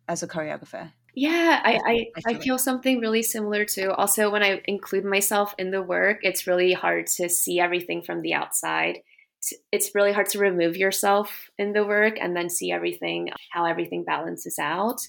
as 0.08 0.24
a 0.24 0.28
choreographer 0.28 0.92
yeah, 1.16 1.62
I, 1.64 1.72
I, 1.72 1.78
I, 1.78 1.94
feel, 1.94 2.12
I 2.28 2.34
feel 2.44 2.58
something 2.58 3.00
really 3.00 3.24
similar 3.24 3.64
too. 3.64 3.92
Also, 3.92 4.30
when 4.30 4.44
I 4.44 4.62
include 4.66 5.06
myself 5.06 5.56
in 5.58 5.72
the 5.72 5.82
work, 5.82 6.20
it's 6.24 6.46
really 6.46 6.74
hard 6.74 7.08
to 7.18 7.30
see 7.30 7.58
everything 7.60 8.02
from 8.02 8.22
the 8.22 8.34
outside. 8.34 9.00
It's 9.72 9.96
really 9.96 10.12
hard 10.12 10.28
to 10.30 10.40
remove 10.40 10.76
yourself 10.76 11.50
in 11.58 11.72
the 11.72 11.86
work 11.86 12.18
and 12.20 12.36
then 12.36 12.50
see 12.50 12.70
everything, 12.70 13.30
how 13.54 13.66
everything 13.66 14.04
balances 14.04 14.60
out. 14.60 15.00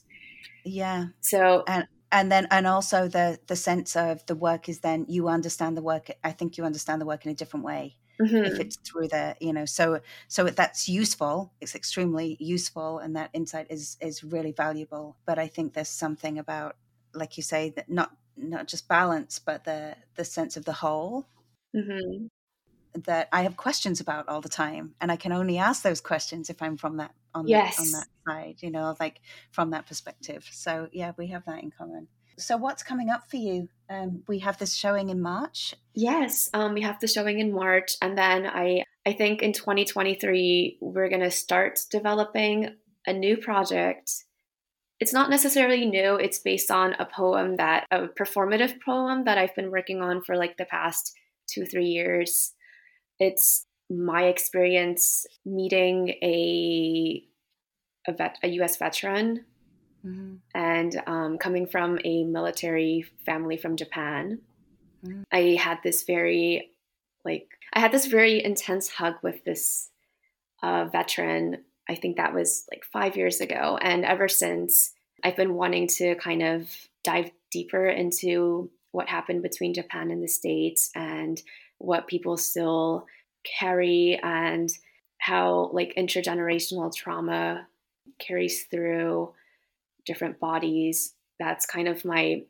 Yeah. 0.65 1.07
So, 1.23 1.65
and 1.67 1.89
and 2.13 2.31
then 2.31 2.47
and 2.53 2.69
also 2.69 3.09
the 3.09 3.41
the 3.49 3.57
sense 3.57 3.97
of 3.97 4.25
the 4.27 4.37
work 4.37 4.69
is 4.69 4.81
then 4.81 5.07
you 5.09 5.27
understand 5.27 5.77
the 5.77 5.83
work. 5.83 6.09
I 6.23 6.31
think 6.31 6.57
you 6.57 6.65
understand 6.65 7.01
the 7.01 7.07
work 7.07 7.27
in 7.27 7.33
a 7.33 7.35
different 7.35 7.65
way 7.65 7.97
mm-hmm. 8.21 8.45
if 8.45 8.59
it's 8.59 8.77
through 8.77 9.09
the 9.09 9.37
you 9.41 9.53
know 9.53 9.65
so 9.65 10.01
so 10.29 10.45
that's 10.45 10.89
useful 10.89 11.53
it's 11.61 11.75
extremely 11.75 12.37
useful 12.41 12.99
and 12.99 13.17
that 13.17 13.31
insight 13.33 13.67
is 13.71 13.97
is 14.01 14.25
really 14.25 14.53
valuable 14.53 15.17
but 15.27 15.39
i 15.39 15.47
think 15.47 15.75
there's 15.75 15.89
something 15.89 16.39
about 16.39 16.77
like 17.15 17.37
you 17.37 17.43
say 17.43 17.71
that 17.71 17.89
not 17.89 18.11
not 18.37 18.67
just 18.67 18.89
balance 18.89 19.39
but 19.39 19.65
the 19.65 19.95
the 20.15 20.25
sense 20.25 20.57
of 20.57 20.65
the 20.65 20.73
whole 20.73 21.27
mm-hmm. 21.75 22.27
that 23.05 23.29
i 23.33 23.43
have 23.43 23.57
questions 23.57 24.01
about 24.01 24.29
all 24.29 24.41
the 24.41 24.49
time 24.49 24.95
and 25.01 25.11
i 25.11 25.17
can 25.17 25.33
only 25.33 25.59
ask 25.59 25.83
those 25.83 26.01
questions 26.01 26.51
if 26.51 26.63
i'm 26.63 26.77
from 26.77 26.99
that 26.99 27.13
on, 27.35 27.47
yes. 27.47 27.77
that, 27.77 27.83
on 27.83 27.93
that 27.93 28.07
side 28.27 28.57
you 28.61 28.71
know 28.71 28.97
like 28.99 29.21
from 29.51 29.71
that 29.71 29.87
perspective 29.87 30.47
so 30.51 30.89
yeah 30.93 31.13
we 31.17 31.27
have 31.29 31.45
that 31.45 31.63
in 31.63 31.71
common 31.71 32.09
so, 32.39 32.57
what's 32.57 32.83
coming 32.83 33.11
up 33.11 33.31
for 33.31 33.37
you? 33.37 33.69
Um, 33.89 34.23
we 34.29 34.41
have 34.41 34.59
this 34.59 34.75
showing 34.75 35.09
in 35.09 35.21
March. 35.21 35.75
Yes, 35.95 36.51
um, 36.53 36.75
we 36.75 36.83
have 36.83 37.01
the 37.01 37.07
showing 37.07 37.39
in 37.39 37.53
March, 37.53 37.97
and 38.03 38.17
then 38.17 38.47
I 38.47 38.85
I 39.07 39.13
think 39.13 39.43
in 39.43 39.53
2023 39.53 40.79
we're 40.81 41.09
going 41.09 41.23
to 41.23 41.31
start 41.31 41.81
developing 41.91 42.75
a 43.07 43.13
new 43.13 43.37
project. 43.37 44.25
It's 44.99 45.13
not 45.13 45.31
necessarily 45.31 45.87
new. 45.87 46.17
It's 46.17 46.39
based 46.39 46.71
on 46.71 46.95
a 46.95 47.07
poem 47.07 47.57
that 47.57 47.87
a 47.91 48.09
performative 48.09 48.81
poem 48.85 49.25
that 49.25 49.39
I've 49.39 49.55
been 49.55 49.71
working 49.71 50.01
on 50.01 50.23
for 50.23 50.37
like 50.37 50.57
the 50.57 50.65
past 50.65 51.13
two 51.49 51.65
three 51.65 51.87
years. 51.87 52.53
It's 53.19 53.67
my 53.89 54.25
experience 54.25 55.27
meeting 55.45 56.09
a 56.23 57.23
a, 58.09 58.13
vet, 58.13 58.39
a 58.43 58.49
U.S. 58.49 58.77
veteran 58.77 59.45
Mm-hmm. 60.07 60.35
And 60.55 61.03
um, 61.07 61.39
coming 61.39 61.67
from 61.67 61.99
a 62.05 62.25
military 62.25 63.07
family 63.25 63.57
from 63.57 63.77
Japan, 63.77 64.41
mm-hmm. 65.05 65.23
I 65.33 65.59
had 65.61 65.79
this 65.83 66.05
very, 66.05 66.71
like, 67.25 67.49
I 67.73 67.81
had 67.81 67.93
this 67.93 68.07
very 68.07 68.43
intense 68.43 68.89
hug 68.89 69.15
with 69.23 69.45
this 69.45 69.91
uh, 70.63 70.87
veteran. 70.87 71.65
I 71.89 71.95
think 71.95 72.17
that 72.17 72.35
was 72.35 72.65
like 72.71 72.85
five 72.85 73.17
years 73.17 73.41
ago. 73.41 73.79
And 73.81 74.05
ever 74.05 74.29
since, 74.29 74.93
I've 75.25 75.37
been 75.37 75.55
wanting 75.55 75.89
to 75.97 76.15
kind 76.17 76.43
of 76.43 76.71
dive 77.03 77.31
deeper 77.51 77.89
into 77.89 78.71
what 78.93 79.09
happened 79.09 79.43
between 79.43 79.75
Japan 79.75 80.11
and 80.11 80.23
the 80.23 80.29
States 80.29 80.91
and 80.95 81.41
what 81.79 82.07
people 82.07 82.37
still 82.37 83.07
carry 83.45 84.19
and 84.23 84.71
how 85.19 85.71
like 85.73 85.95
intergenerational 85.97 86.95
trauma 86.95 87.67
carries 88.19 88.65
through 88.65 89.33
different 90.07 90.41
bodies. 90.41 91.15
That's 91.39 91.67
kind 91.67 91.89
of 91.89 92.05
my 92.05 92.43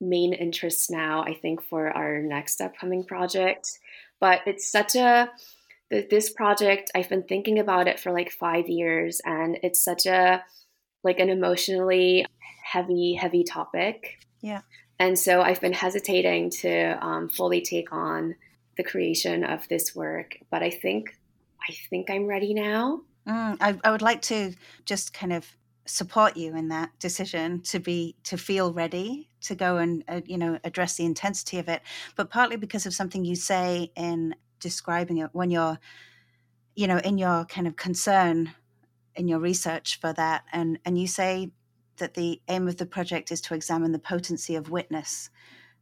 main 0.00 0.32
interest 0.32 0.90
now, 0.90 1.22
I 1.22 1.34
think, 1.34 1.62
for 1.62 1.90
our 1.90 2.20
next 2.20 2.60
upcoming 2.60 3.04
project. 3.04 3.78
But 4.20 4.40
it's 4.46 4.70
such 4.70 4.96
a 4.96 5.30
this 5.90 6.30
project 6.30 6.90
I've 6.94 7.08
been 7.08 7.22
thinking 7.22 7.58
about 7.58 7.86
it 7.86 8.00
for 8.00 8.12
like 8.12 8.30
five 8.30 8.68
years, 8.68 9.20
and 9.24 9.58
it's 9.62 9.84
such 9.84 10.06
a 10.06 10.42
like 11.04 11.20
an 11.20 11.28
emotionally 11.28 12.26
heavy, 12.64 13.14
heavy 13.14 13.44
topic. 13.44 14.18
Yeah. 14.40 14.62
And 14.98 15.18
so 15.18 15.42
I've 15.42 15.60
been 15.60 15.74
hesitating 15.74 16.50
to 16.62 16.98
um, 17.04 17.28
fully 17.28 17.60
take 17.60 17.92
on 17.92 18.34
the 18.76 18.82
creation 18.82 19.44
of 19.44 19.68
this 19.68 19.94
work, 19.94 20.38
but 20.50 20.62
I 20.62 20.70
think 20.70 21.10
I 21.68 21.74
think 21.90 22.10
I'm 22.10 22.26
ready 22.26 22.54
now. 22.54 23.02
Mm, 23.26 23.56
I, 23.60 23.78
I 23.82 23.90
would 23.90 24.02
like 24.02 24.22
to 24.22 24.54
just 24.84 25.12
kind 25.12 25.32
of 25.32 25.46
support 25.86 26.36
you 26.36 26.56
in 26.56 26.68
that 26.68 26.90
decision 26.98 27.60
to 27.62 27.78
be 27.78 28.16
to 28.24 28.36
feel 28.36 28.72
ready 28.72 29.28
to 29.40 29.54
go 29.54 29.76
and 29.76 30.04
uh, 30.08 30.20
you 30.24 30.36
know 30.36 30.58
address 30.64 30.96
the 30.96 31.04
intensity 31.04 31.58
of 31.58 31.68
it 31.68 31.82
but 32.16 32.30
partly 32.30 32.56
because 32.56 32.86
of 32.86 32.94
something 32.94 33.24
you 33.24 33.36
say 33.36 33.90
in 33.96 34.34
describing 34.60 35.18
it 35.18 35.30
when 35.32 35.50
you're 35.50 35.78
you 36.74 36.86
know 36.86 36.98
in 36.98 37.18
your 37.18 37.44
kind 37.44 37.66
of 37.66 37.76
concern 37.76 38.52
in 39.14 39.28
your 39.28 39.38
research 39.38 40.00
for 40.00 40.12
that 40.12 40.44
and 40.52 40.78
and 40.84 40.98
you 40.98 41.06
say 41.06 41.50
that 41.98 42.14
the 42.14 42.40
aim 42.48 42.68
of 42.68 42.76
the 42.76 42.86
project 42.86 43.32
is 43.32 43.40
to 43.40 43.54
examine 43.54 43.92
the 43.92 43.98
potency 43.98 44.54
of 44.56 44.70
witness 44.70 45.30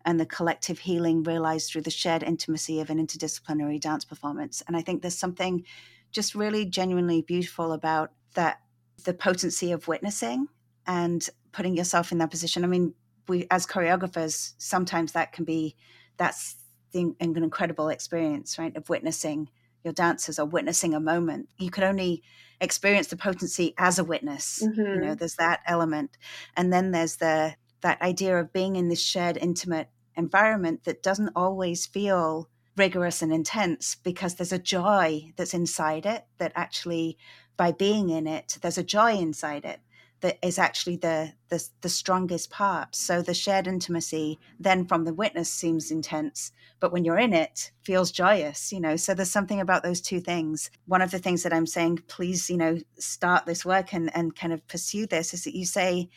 and 0.05 0.21
the 0.21 0.27
collective 0.27 0.81
healing 0.81 1.23
realized 1.23 1.71
through 1.71 1.83
the 1.83 1.91
shared 1.91 2.23
intimacy 2.23 2.79
of 2.79 2.91
an 2.91 3.05
interdisciplinary 3.05 3.81
dance 3.81 4.05
performance 4.05 4.63
and 4.67 4.77
i 4.77 4.83
think 4.83 5.03
there's 5.03 5.19
something 5.19 5.65
just 6.13 6.35
really 6.35 6.65
genuinely 6.65 7.23
beautiful 7.23 7.73
about 7.73 8.13
that 8.35 8.61
the 9.05 9.15
potency 9.15 9.73
of 9.73 9.89
witnessing 9.89 10.49
and 10.87 11.29
putting 11.53 11.77
yourself 11.77 12.13
in 12.13 12.19
that 12.19 12.31
position. 12.31 12.65
I 12.65 12.69
mean, 12.69 12.95
we 13.29 13.47
as 13.51 13.67
choreographers, 13.67 14.53
sometimes 14.59 15.13
that 15.13 15.33
can 15.33 15.45
be 15.45 15.77
that's 16.17 16.57
the, 16.93 17.15
an 17.21 17.37
incredible 17.37 17.89
experience, 17.89 18.59
right? 18.59 18.77
Of 18.77 18.89
witnessing 18.89 19.49
your 19.83 19.93
dancers 19.93 20.39
or 20.39 20.47
witnessing 20.47 20.95
a 20.95 21.01
moment. 21.01 21.49
You 21.59 21.71
can 21.71 21.85
only 21.85 22.23
experience 22.61 23.09
the 23.09 23.17
potency 23.17 23.75
as 23.79 23.99
a 23.99 24.05
witness. 24.05 24.63
Mm-hmm. 24.65 24.81
You 24.81 25.01
know, 25.01 25.15
there's 25.15 25.37
that 25.37 25.61
element, 25.67 26.17
and 26.57 26.73
then 26.73 26.91
there's 26.93 27.17
the 27.17 27.55
that 27.83 28.01
idea 28.01 28.39
of 28.39 28.53
being 28.53 28.77
in 28.77 28.89
this 28.89 29.03
shared, 29.03 29.37
intimate 29.37 29.89
environment 30.17 30.85
that 30.85 31.03
doesn't 31.03 31.33
always 31.37 31.87
feel 31.87 32.49
rigorous 32.77 33.23
and 33.23 33.33
intense 33.33 33.95
because 33.95 34.35
there's 34.35 34.53
a 34.53 34.59
joy 34.59 35.33
that's 35.37 35.55
inside 35.55 36.07
it 36.07 36.25
that 36.39 36.53
actually 36.55 37.19
by 37.57 37.73
being 37.73 38.11
in 38.11 38.27
it 38.27 38.59
there's 38.63 38.79
a 38.79 38.83
joy 38.83 39.13
inside 39.13 39.65
it 39.65 39.81
that 40.25 40.39
is 40.43 40.59
actually 40.59 40.97
the, 40.97 41.35
the 41.51 41.63
the 41.83 41.89
strongest 41.91 42.49
part. 42.49 42.97
So 42.97 43.21
the 43.21 43.35
shared 43.35 43.67
intimacy 43.67 44.39
then 44.59 44.87
from 44.87 45.05
the 45.05 45.13
witness 45.13 45.51
seems 45.51 45.91
intense 45.91 46.51
but 46.81 46.93
when 46.93 47.05
you're 47.05 47.19
in 47.19 47.35
it 47.35 47.73
feels 47.83 48.11
joyous 48.11 48.73
you 48.73 48.81
know? 48.81 48.97
So 48.97 49.13
there's 49.13 49.31
something 49.31 49.61
about 49.61 49.83
those 49.83 50.01
two 50.01 50.21
things. 50.21 50.71
One 50.87 51.03
of 51.03 51.11
the 51.11 51.19
things 51.19 51.43
that 51.43 51.53
i'm 51.53 51.67
saying 51.67 51.99
please 52.09 52.49
you 52.49 52.57
know 52.57 52.79
start 52.99 53.45
this 53.45 53.67
work 53.67 53.93
and 53.93 54.11
and 54.17 54.35
kind 54.35 54.55
of 54.55 54.67
pursue 54.67 55.07
this 55.07 55.35
is 55.35 55.45
that 55.45 55.55
you 55.55 55.67
say 55.67 56.09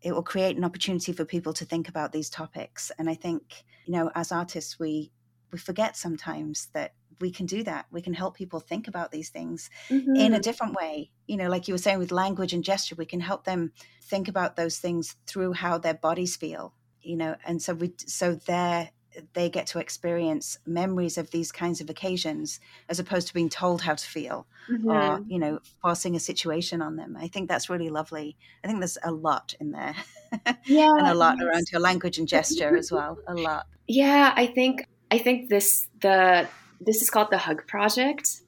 it 0.00 0.12
will 0.12 0.24
create 0.24 0.56
an 0.56 0.64
opportunity 0.64 1.12
for 1.12 1.24
people 1.24 1.52
to 1.52 1.64
think 1.64 1.88
about 1.88 2.10
these 2.10 2.30
topics. 2.30 2.90
And 2.98 3.08
i 3.08 3.14
think 3.14 3.64
you 3.84 3.92
know 3.92 4.10
as 4.16 4.32
artists 4.32 4.80
we 4.80 5.12
we 5.52 5.58
forget 5.58 5.96
sometimes 5.96 6.66
that 6.72 6.94
we 7.20 7.30
can 7.30 7.46
do 7.46 7.62
that. 7.64 7.86
We 7.90 8.02
can 8.02 8.14
help 8.14 8.36
people 8.36 8.60
think 8.60 8.88
about 8.88 9.10
these 9.10 9.30
things 9.30 9.70
mm-hmm. 9.88 10.16
in 10.16 10.32
a 10.32 10.36
mm-hmm. 10.36 10.40
different 10.42 10.74
way. 10.74 11.10
You 11.26 11.36
know, 11.36 11.48
like 11.48 11.68
you 11.68 11.74
were 11.74 11.78
saying 11.78 11.98
with 11.98 12.12
language 12.12 12.52
and 12.52 12.64
gesture, 12.64 12.94
we 12.94 13.06
can 13.06 13.20
help 13.20 13.44
them 13.44 13.72
think 14.02 14.28
about 14.28 14.56
those 14.56 14.78
things 14.78 15.16
through 15.26 15.54
how 15.54 15.78
their 15.78 15.94
bodies 15.94 16.36
feel. 16.36 16.74
You 17.00 17.16
know, 17.16 17.36
and 17.44 17.60
so 17.60 17.74
we 17.74 17.94
so 18.06 18.34
they 18.34 18.90
they 19.34 19.50
get 19.50 19.66
to 19.66 19.78
experience 19.78 20.58
memories 20.64 21.18
of 21.18 21.30
these 21.30 21.52
kinds 21.52 21.82
of 21.82 21.90
occasions 21.90 22.60
as 22.88 22.98
opposed 22.98 23.26
to 23.28 23.34
being 23.34 23.50
told 23.50 23.82
how 23.82 23.94
to 23.94 24.06
feel 24.06 24.46
mm-hmm. 24.70 24.88
or 24.88 25.22
you 25.26 25.38
know 25.38 25.58
forcing 25.82 26.16
a 26.16 26.18
situation 26.18 26.80
on 26.80 26.96
them 26.96 27.14
i 27.20 27.28
think 27.28 27.46
that's 27.46 27.68
really 27.68 27.90
lovely 27.90 28.38
i 28.64 28.66
think 28.66 28.78
there's 28.78 28.96
a 29.04 29.12
lot 29.12 29.52
in 29.60 29.70
there 29.70 29.94
yeah 30.64 30.88
and 30.96 31.08
a 31.08 31.12
lot 31.12 31.36
yes. 31.38 31.46
around 31.46 31.66
your 31.70 31.80
language 31.82 32.16
and 32.16 32.26
gesture 32.26 32.74
as 32.74 32.90
well 32.90 33.18
a 33.28 33.34
lot 33.34 33.66
yeah 33.86 34.32
i 34.34 34.46
think 34.46 34.86
I 35.12 35.18
think 35.18 35.50
this 35.50 35.86
the 36.00 36.48
this 36.84 37.02
is 37.02 37.10
called 37.10 37.28
the 37.30 37.38
Hug 37.38 37.66
Project. 37.66 38.42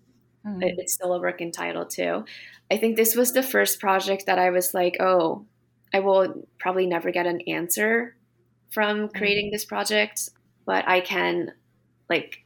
Mm. 0.47 0.59
It's 0.79 0.93
still 0.93 1.15
a 1.15 1.21
working 1.21 1.53
title 1.53 1.87
too. 1.87 2.25
I 2.71 2.77
think 2.77 2.97
this 2.97 3.15
was 3.15 3.33
the 3.33 3.43
first 3.43 3.81
project 3.81 4.27
that 4.27 4.39
I 4.39 4.51
was 4.51 4.75
like, 4.75 4.97
oh, 5.01 5.47
I 5.93 6.01
will 6.01 6.47
probably 6.59 6.87
never 6.87 7.11
get 7.11 7.27
an 7.27 7.41
answer 7.43 8.17
from 8.71 9.09
hmm. 9.09 9.17
creating 9.17 9.51
this 9.53 9.65
project, 9.65 10.29
but 10.67 10.87
I 10.89 11.01
can 11.01 11.53
like 12.11 12.45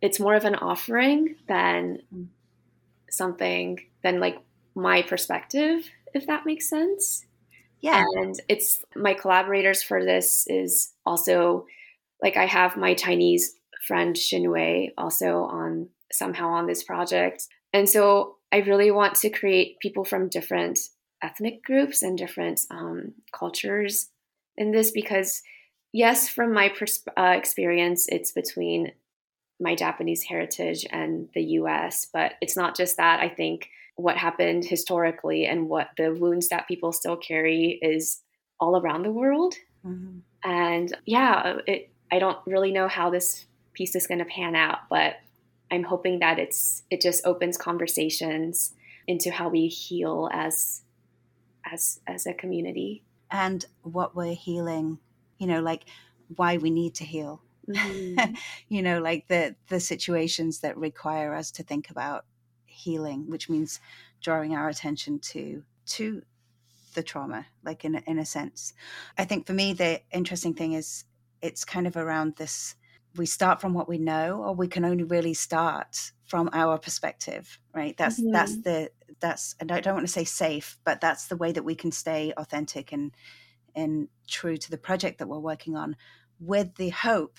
it's 0.00 0.20
more 0.20 0.34
of 0.34 0.44
an 0.44 0.54
offering 0.54 1.36
than 1.48 2.02
hmm. 2.12 2.24
something 3.10 3.80
than 4.02 4.20
like 4.20 4.38
my 4.74 5.02
perspective, 5.02 5.88
if 6.14 6.26
that 6.26 6.46
makes 6.46 6.68
sense. 6.68 7.24
Yeah. 7.80 8.04
And 8.16 8.34
it's 8.48 8.84
my 8.94 9.14
collaborators 9.14 9.82
for 9.82 10.04
this 10.04 10.46
is 10.48 10.92
also 11.06 11.66
like 12.22 12.36
I 12.36 12.46
have 12.46 12.76
my 12.76 12.94
Chinese 12.94 13.54
friend 13.86 14.16
Xinwei 14.16 14.92
also 14.98 15.42
on 15.44 15.88
somehow 16.12 16.48
on 16.48 16.66
this 16.66 16.82
project. 16.82 17.46
And 17.72 17.88
so 17.88 18.36
I 18.52 18.58
really 18.58 18.90
want 18.90 19.14
to 19.16 19.30
create 19.30 19.78
people 19.80 20.04
from 20.04 20.28
different 20.28 20.78
ethnic 21.22 21.62
groups 21.62 22.02
and 22.02 22.16
different 22.16 22.60
um, 22.70 23.12
cultures 23.32 24.10
in 24.56 24.72
this 24.72 24.90
because, 24.90 25.42
yes, 25.92 26.28
from 26.28 26.52
my 26.52 26.68
pers- 26.70 27.04
uh, 27.16 27.34
experience, 27.36 28.06
it's 28.08 28.32
between 28.32 28.92
my 29.60 29.74
Japanese 29.74 30.22
heritage 30.22 30.86
and 30.90 31.28
the 31.34 31.42
US, 31.42 32.06
but 32.12 32.34
it's 32.40 32.56
not 32.56 32.76
just 32.76 32.96
that. 32.96 33.20
I 33.20 33.28
think 33.28 33.68
what 33.96 34.16
happened 34.16 34.64
historically 34.64 35.44
and 35.44 35.68
what 35.68 35.88
the 35.96 36.14
wounds 36.14 36.48
that 36.48 36.68
people 36.68 36.92
still 36.92 37.16
carry 37.16 37.78
is 37.82 38.20
all 38.60 38.80
around 38.80 39.02
the 39.02 39.10
world. 39.10 39.54
Mm-hmm. 39.84 40.18
And 40.48 40.96
yeah, 41.04 41.58
it, 41.66 41.90
I 42.12 42.20
don't 42.20 42.38
really 42.46 42.70
know 42.70 42.86
how 42.86 43.10
this 43.10 43.46
piece 43.78 43.94
is 43.94 44.08
going 44.08 44.18
to 44.18 44.24
pan 44.24 44.56
out, 44.56 44.80
but 44.90 45.20
I'm 45.70 45.84
hoping 45.84 46.18
that 46.18 46.38
it's 46.38 46.82
it 46.90 47.00
just 47.00 47.24
opens 47.24 47.56
conversations 47.56 48.74
into 49.06 49.30
how 49.30 49.48
we 49.48 49.68
heal 49.68 50.28
as 50.32 50.82
as 51.64 52.00
as 52.06 52.26
a 52.26 52.34
community 52.34 53.04
and 53.30 53.64
what 53.82 54.16
we're 54.16 54.34
healing, 54.34 54.98
you 55.38 55.46
know, 55.46 55.60
like 55.60 55.84
why 56.34 56.56
we 56.56 56.70
need 56.70 56.94
to 56.96 57.04
heal. 57.04 57.40
Mm-hmm. 57.68 58.34
you 58.68 58.82
know, 58.82 59.00
like 59.00 59.28
the 59.28 59.54
the 59.68 59.78
situations 59.78 60.60
that 60.60 60.76
require 60.76 61.34
us 61.34 61.52
to 61.52 61.62
think 61.62 61.90
about 61.90 62.24
healing, 62.66 63.30
which 63.30 63.48
means 63.48 63.80
drawing 64.20 64.56
our 64.56 64.68
attention 64.68 65.20
to 65.20 65.62
to 65.86 66.22
the 66.94 67.02
trauma, 67.02 67.46
like 67.62 67.84
in 67.84 67.94
in 68.06 68.18
a 68.18 68.26
sense. 68.26 68.72
I 69.16 69.24
think 69.24 69.46
for 69.46 69.52
me 69.52 69.72
the 69.72 70.00
interesting 70.10 70.54
thing 70.54 70.72
is 70.72 71.04
it's 71.40 71.64
kind 71.64 71.86
of 71.86 71.96
around 71.96 72.34
this 72.36 72.74
we 73.16 73.26
start 73.26 73.60
from 73.60 73.74
what 73.74 73.88
we 73.88 73.98
know 73.98 74.42
or 74.42 74.54
we 74.54 74.68
can 74.68 74.84
only 74.84 75.04
really 75.04 75.34
start 75.34 76.12
from 76.26 76.48
our 76.52 76.78
perspective 76.78 77.58
right 77.74 77.96
that's 77.96 78.20
mm-hmm. 78.20 78.32
that's 78.32 78.62
the 78.62 78.90
that's 79.20 79.54
and 79.60 79.72
i 79.72 79.80
don't 79.80 79.94
want 79.94 80.06
to 80.06 80.12
say 80.12 80.24
safe 80.24 80.78
but 80.84 81.00
that's 81.00 81.28
the 81.28 81.36
way 81.36 81.52
that 81.52 81.64
we 81.64 81.74
can 81.74 81.90
stay 81.90 82.32
authentic 82.36 82.92
and 82.92 83.12
and 83.74 84.08
true 84.26 84.56
to 84.56 84.70
the 84.70 84.78
project 84.78 85.18
that 85.18 85.28
we're 85.28 85.38
working 85.38 85.76
on 85.76 85.96
with 86.40 86.74
the 86.76 86.90
hope 86.90 87.38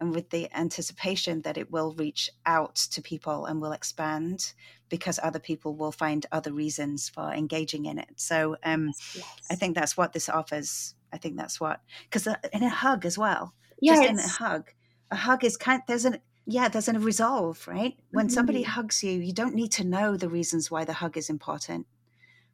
and 0.00 0.14
with 0.14 0.30
the 0.30 0.48
anticipation 0.56 1.42
that 1.42 1.58
it 1.58 1.70
will 1.70 1.92
reach 1.92 2.30
out 2.46 2.74
to 2.74 3.02
people 3.02 3.44
and 3.44 3.60
will 3.60 3.72
expand 3.72 4.54
because 4.88 5.20
other 5.22 5.38
people 5.38 5.76
will 5.76 5.92
find 5.92 6.24
other 6.32 6.52
reasons 6.52 7.08
for 7.08 7.32
engaging 7.32 7.84
in 7.84 7.98
it 7.98 8.08
so 8.16 8.56
um, 8.64 8.86
yes. 9.14 9.24
i 9.50 9.54
think 9.54 9.74
that's 9.74 9.96
what 9.96 10.12
this 10.12 10.28
offers 10.28 10.94
I 11.12 11.18
think 11.18 11.36
that's 11.36 11.60
what 11.60 11.80
because 12.04 12.26
uh, 12.26 12.36
in 12.52 12.62
a 12.62 12.68
hug 12.68 13.04
as 13.04 13.18
well. 13.18 13.54
Yeah, 13.80 13.96
just 13.96 14.08
in 14.10 14.18
a 14.18 14.28
hug, 14.28 14.70
a 15.10 15.16
hug 15.16 15.44
is 15.44 15.56
kind. 15.56 15.82
There's 15.86 16.04
an 16.04 16.18
yeah, 16.46 16.68
there's 16.68 16.88
a 16.88 16.98
resolve, 16.98 17.66
right? 17.68 17.96
When 18.10 18.26
mm-hmm. 18.26 18.34
somebody 18.34 18.62
hugs 18.62 19.04
you, 19.04 19.12
you 19.12 19.32
don't 19.32 19.54
need 19.54 19.72
to 19.72 19.84
know 19.84 20.16
the 20.16 20.28
reasons 20.28 20.70
why 20.70 20.84
the 20.84 20.94
hug 20.94 21.16
is 21.16 21.30
important, 21.30 21.86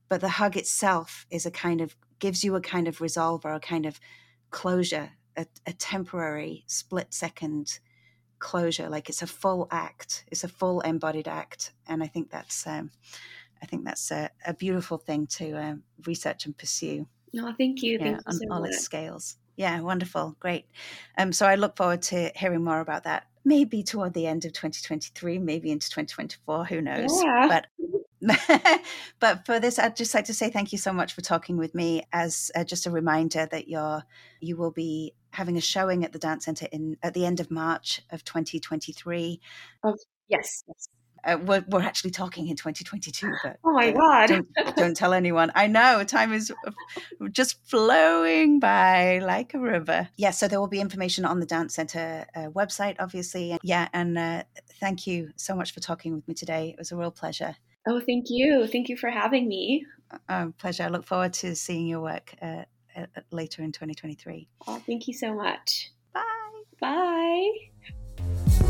but 0.09 0.20
the 0.20 0.28
hug 0.28 0.57
itself 0.57 1.26
is 1.30 1.46
a 1.46 1.50
kind 1.50 1.80
of 1.80 1.96
gives 2.18 2.44
you 2.44 2.54
a 2.54 2.61
kind 2.61 2.88
of 2.88 3.00
resolve 3.00 3.44
or 3.44 3.54
a 3.54 3.61
kind 3.61 3.86
of 3.86 4.00
closure, 4.50 5.11
a, 5.36 5.46
a 5.66 5.72
temporary 5.72 6.64
split 6.66 7.14
second 7.14 7.78
closure. 8.38 8.88
Like 8.88 9.09
it's 9.09 9.22
a 9.22 9.26
full 9.26 9.68
act, 9.70 10.24
it's 10.30 10.44
a 10.44 10.48
full 10.48 10.80
embodied 10.80 11.28
act, 11.28 11.72
and 11.86 12.02
I 12.02 12.07
think 12.07 12.30
that's 12.30 12.66
um, 12.66 12.90
I 13.62 13.66
think 13.66 13.84
that's 13.84 14.11
a, 14.11 14.30
a 14.46 14.54
beautiful 14.54 14.98
thing 14.98 15.26
to 15.38 15.52
um, 15.52 15.82
research 16.07 16.44
and 16.46 16.57
pursue. 16.57 17.07
No, 17.32 17.52
thank 17.57 17.82
you. 17.82 17.92
Yeah, 17.92 17.98
thank 17.98 18.28
on 18.28 18.34
you 18.34 18.48
so 18.48 18.54
all 18.54 18.64
its 18.64 18.80
scales. 18.80 19.36
Yeah, 19.57 19.80
wonderful. 19.80 20.36
Great. 20.38 20.66
Um, 21.16 21.32
so 21.32 21.46
I 21.46 21.54
look 21.54 21.76
forward 21.76 22.02
to 22.02 22.30
hearing 22.36 22.62
more 22.62 22.80
about 22.80 23.04
that. 23.04 23.26
Maybe 23.44 23.82
toward 23.82 24.12
the 24.12 24.26
end 24.26 24.44
of 24.44 24.52
2023, 24.52 25.38
maybe 25.38 25.70
into 25.70 25.88
2024, 25.88 26.64
who 26.66 26.80
knows? 26.80 27.22
Yeah. 27.22 27.48
But 27.48 27.66
but 29.20 29.46
for 29.46 29.61
this, 29.61 29.78
I'd 29.78 29.96
just 29.96 30.14
like 30.14 30.24
to 30.26 30.34
say 30.34 30.50
thank 30.50 30.72
you 30.72 30.78
so 30.78 30.92
much 30.92 31.12
for 31.12 31.20
talking 31.20 31.57
with 31.57 31.74
me. 31.74 32.02
As 32.12 32.50
uh, 32.54 32.64
just 32.64 32.86
a 32.86 32.90
reminder 32.90 33.46
that 33.50 33.68
you're 33.68 34.02
you 34.40 34.57
will 34.57 34.72
be 34.72 35.14
having 35.30 35.57
a 35.57 35.61
showing 35.61 36.04
at 36.04 36.12
the 36.12 36.18
Dance 36.18 36.44
Centre 36.46 36.66
in 36.72 36.96
at 37.02 37.14
the 37.14 37.24
end 37.24 37.40
of 37.40 37.50
March 37.50 38.02
of 38.11 38.24
2023. 38.24 39.40
Of 39.84 39.98
yes, 40.28 40.64
yes 40.66 40.88
uh, 41.26 41.38
we're, 41.44 41.64
we're, 41.68 41.82
actually 41.82 42.10
talking 42.10 42.48
in 42.48 42.56
2022 42.56 43.32
but 43.42 43.58
oh 43.64 43.72
my 43.72 43.92
god. 43.92 44.28
don't, 44.28 44.76
don't, 44.76 44.96
tell 44.96 45.12
anyone. 45.12 45.52
I 45.54 45.66
know 45.66 46.02
time 46.04 46.32
is 46.32 46.52
just 47.32 47.64
flowing 47.68 48.60
by 48.60 49.18
like 49.18 49.54
a 49.54 49.58
river. 49.58 50.08
Yeah 50.16 50.30
so 50.30 50.48
there 50.48 50.60
will 50.60 50.68
be 50.68 50.80
information 50.80 51.24
on 51.24 51.40
the 51.40 51.46
dance 51.46 51.74
center 51.74 52.26
uh, 52.34 52.48
website 52.48 52.96
obviously 52.98 53.58
yeah 53.62 53.88
and 53.92 54.16
uh, 54.16 54.42
thank 54.80 55.06
you 55.06 55.30
so 55.36 55.54
much 55.54 55.72
for 55.72 55.80
talking 55.80 56.14
with 56.14 56.26
me 56.28 56.34
today. 56.34 56.70
It 56.70 56.78
was 56.78 56.92
a 56.92 56.96
real 56.96 57.10
pleasure. 57.10 57.56
Oh 57.88 58.00
thank 58.00 58.26
you. 58.28 58.66
Thank 58.66 58.88
you 58.88 58.96
for 58.96 59.10
having 59.10 59.48
me. 59.48 59.84
Uh, 60.28 60.46
pleasure. 60.58 60.84
I 60.84 60.88
look 60.88 61.04
forward 61.04 61.32
to 61.34 61.54
seeing 61.56 61.86
your 61.86 62.00
work 62.00 62.34
uh, 62.40 62.64
later 63.30 63.62
in 63.62 63.72
2023 63.72 64.48
oh 64.66 64.82
thank 64.86 65.08
you 65.08 65.14
so 65.14 65.34
much. 65.34 65.92
Bye. 66.80 67.50
Bye 68.18 68.62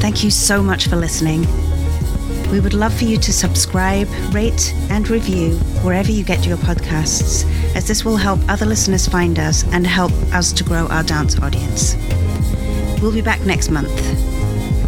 Thank 0.00 0.22
you 0.22 0.30
so 0.30 0.62
much 0.62 0.86
for 0.86 0.96
listening. 0.96 1.46
We 2.50 2.60
would 2.60 2.72
love 2.72 2.94
for 2.94 3.04
you 3.04 3.18
to 3.18 3.32
subscribe, 3.32 4.08
rate, 4.32 4.72
and 4.88 5.08
review 5.10 5.56
wherever 5.82 6.10
you 6.10 6.24
get 6.24 6.46
your 6.46 6.56
podcasts, 6.56 7.44
as 7.74 7.86
this 7.86 8.04
will 8.04 8.16
help 8.16 8.40
other 8.48 8.64
listeners 8.64 9.06
find 9.06 9.38
us 9.38 9.64
and 9.72 9.86
help 9.86 10.12
us 10.32 10.52
to 10.54 10.64
grow 10.64 10.86
our 10.86 11.02
dance 11.02 11.38
audience. 11.40 11.96
We'll 13.02 13.12
be 13.12 13.20
back 13.20 13.44
next 13.44 13.70
month. 13.70 13.90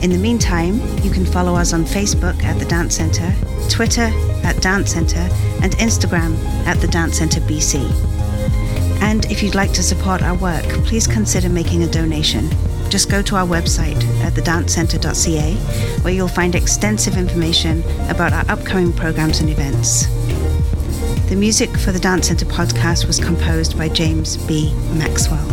In 0.02 0.10
the 0.10 0.16
meantime, 0.16 0.80
you 1.02 1.10
can 1.10 1.26
follow 1.26 1.54
us 1.54 1.72
on 1.72 1.84
Facebook 1.84 2.42
at 2.44 2.58
The 2.58 2.64
Dance 2.64 2.94
Centre, 2.94 3.34
Twitter 3.68 4.10
at 4.44 4.62
Dance 4.62 4.92
Centre, 4.92 5.28
and 5.60 5.72
Instagram 5.72 6.38
at 6.66 6.80
The 6.80 6.88
Dance 6.88 7.18
Centre 7.18 7.40
BC. 7.40 7.82
And 9.02 9.24
if 9.26 9.42
you'd 9.42 9.54
like 9.54 9.72
to 9.72 9.82
support 9.82 10.22
our 10.22 10.36
work, 10.36 10.64
please 10.86 11.06
consider 11.06 11.48
making 11.48 11.82
a 11.82 11.90
donation 11.90 12.48
just 12.90 13.08
go 13.08 13.22
to 13.22 13.36
our 13.36 13.46
website 13.46 14.02
at 14.22 14.32
thedancecentre.ca 14.34 15.54
where 16.02 16.12
you'll 16.12 16.28
find 16.28 16.54
extensive 16.54 17.16
information 17.16 17.82
about 18.10 18.32
our 18.32 18.44
upcoming 18.50 18.92
programs 18.92 19.40
and 19.40 19.48
events. 19.48 20.06
The 21.28 21.36
music 21.36 21.70
for 21.78 21.92
the 21.92 22.00
Dance 22.00 22.26
Centre 22.26 22.46
podcast 22.46 23.06
was 23.06 23.20
composed 23.20 23.78
by 23.78 23.88
James 23.88 24.36
B. 24.36 24.74
Maxwell. 24.94 25.46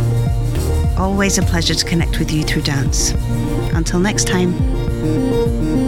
Always 0.98 1.38
a 1.38 1.42
pleasure 1.42 1.74
to 1.74 1.84
connect 1.84 2.18
with 2.18 2.32
you 2.32 2.42
through 2.42 2.62
dance. 2.62 3.12
Until 3.72 4.00
next 4.00 4.26
time. 4.26 5.87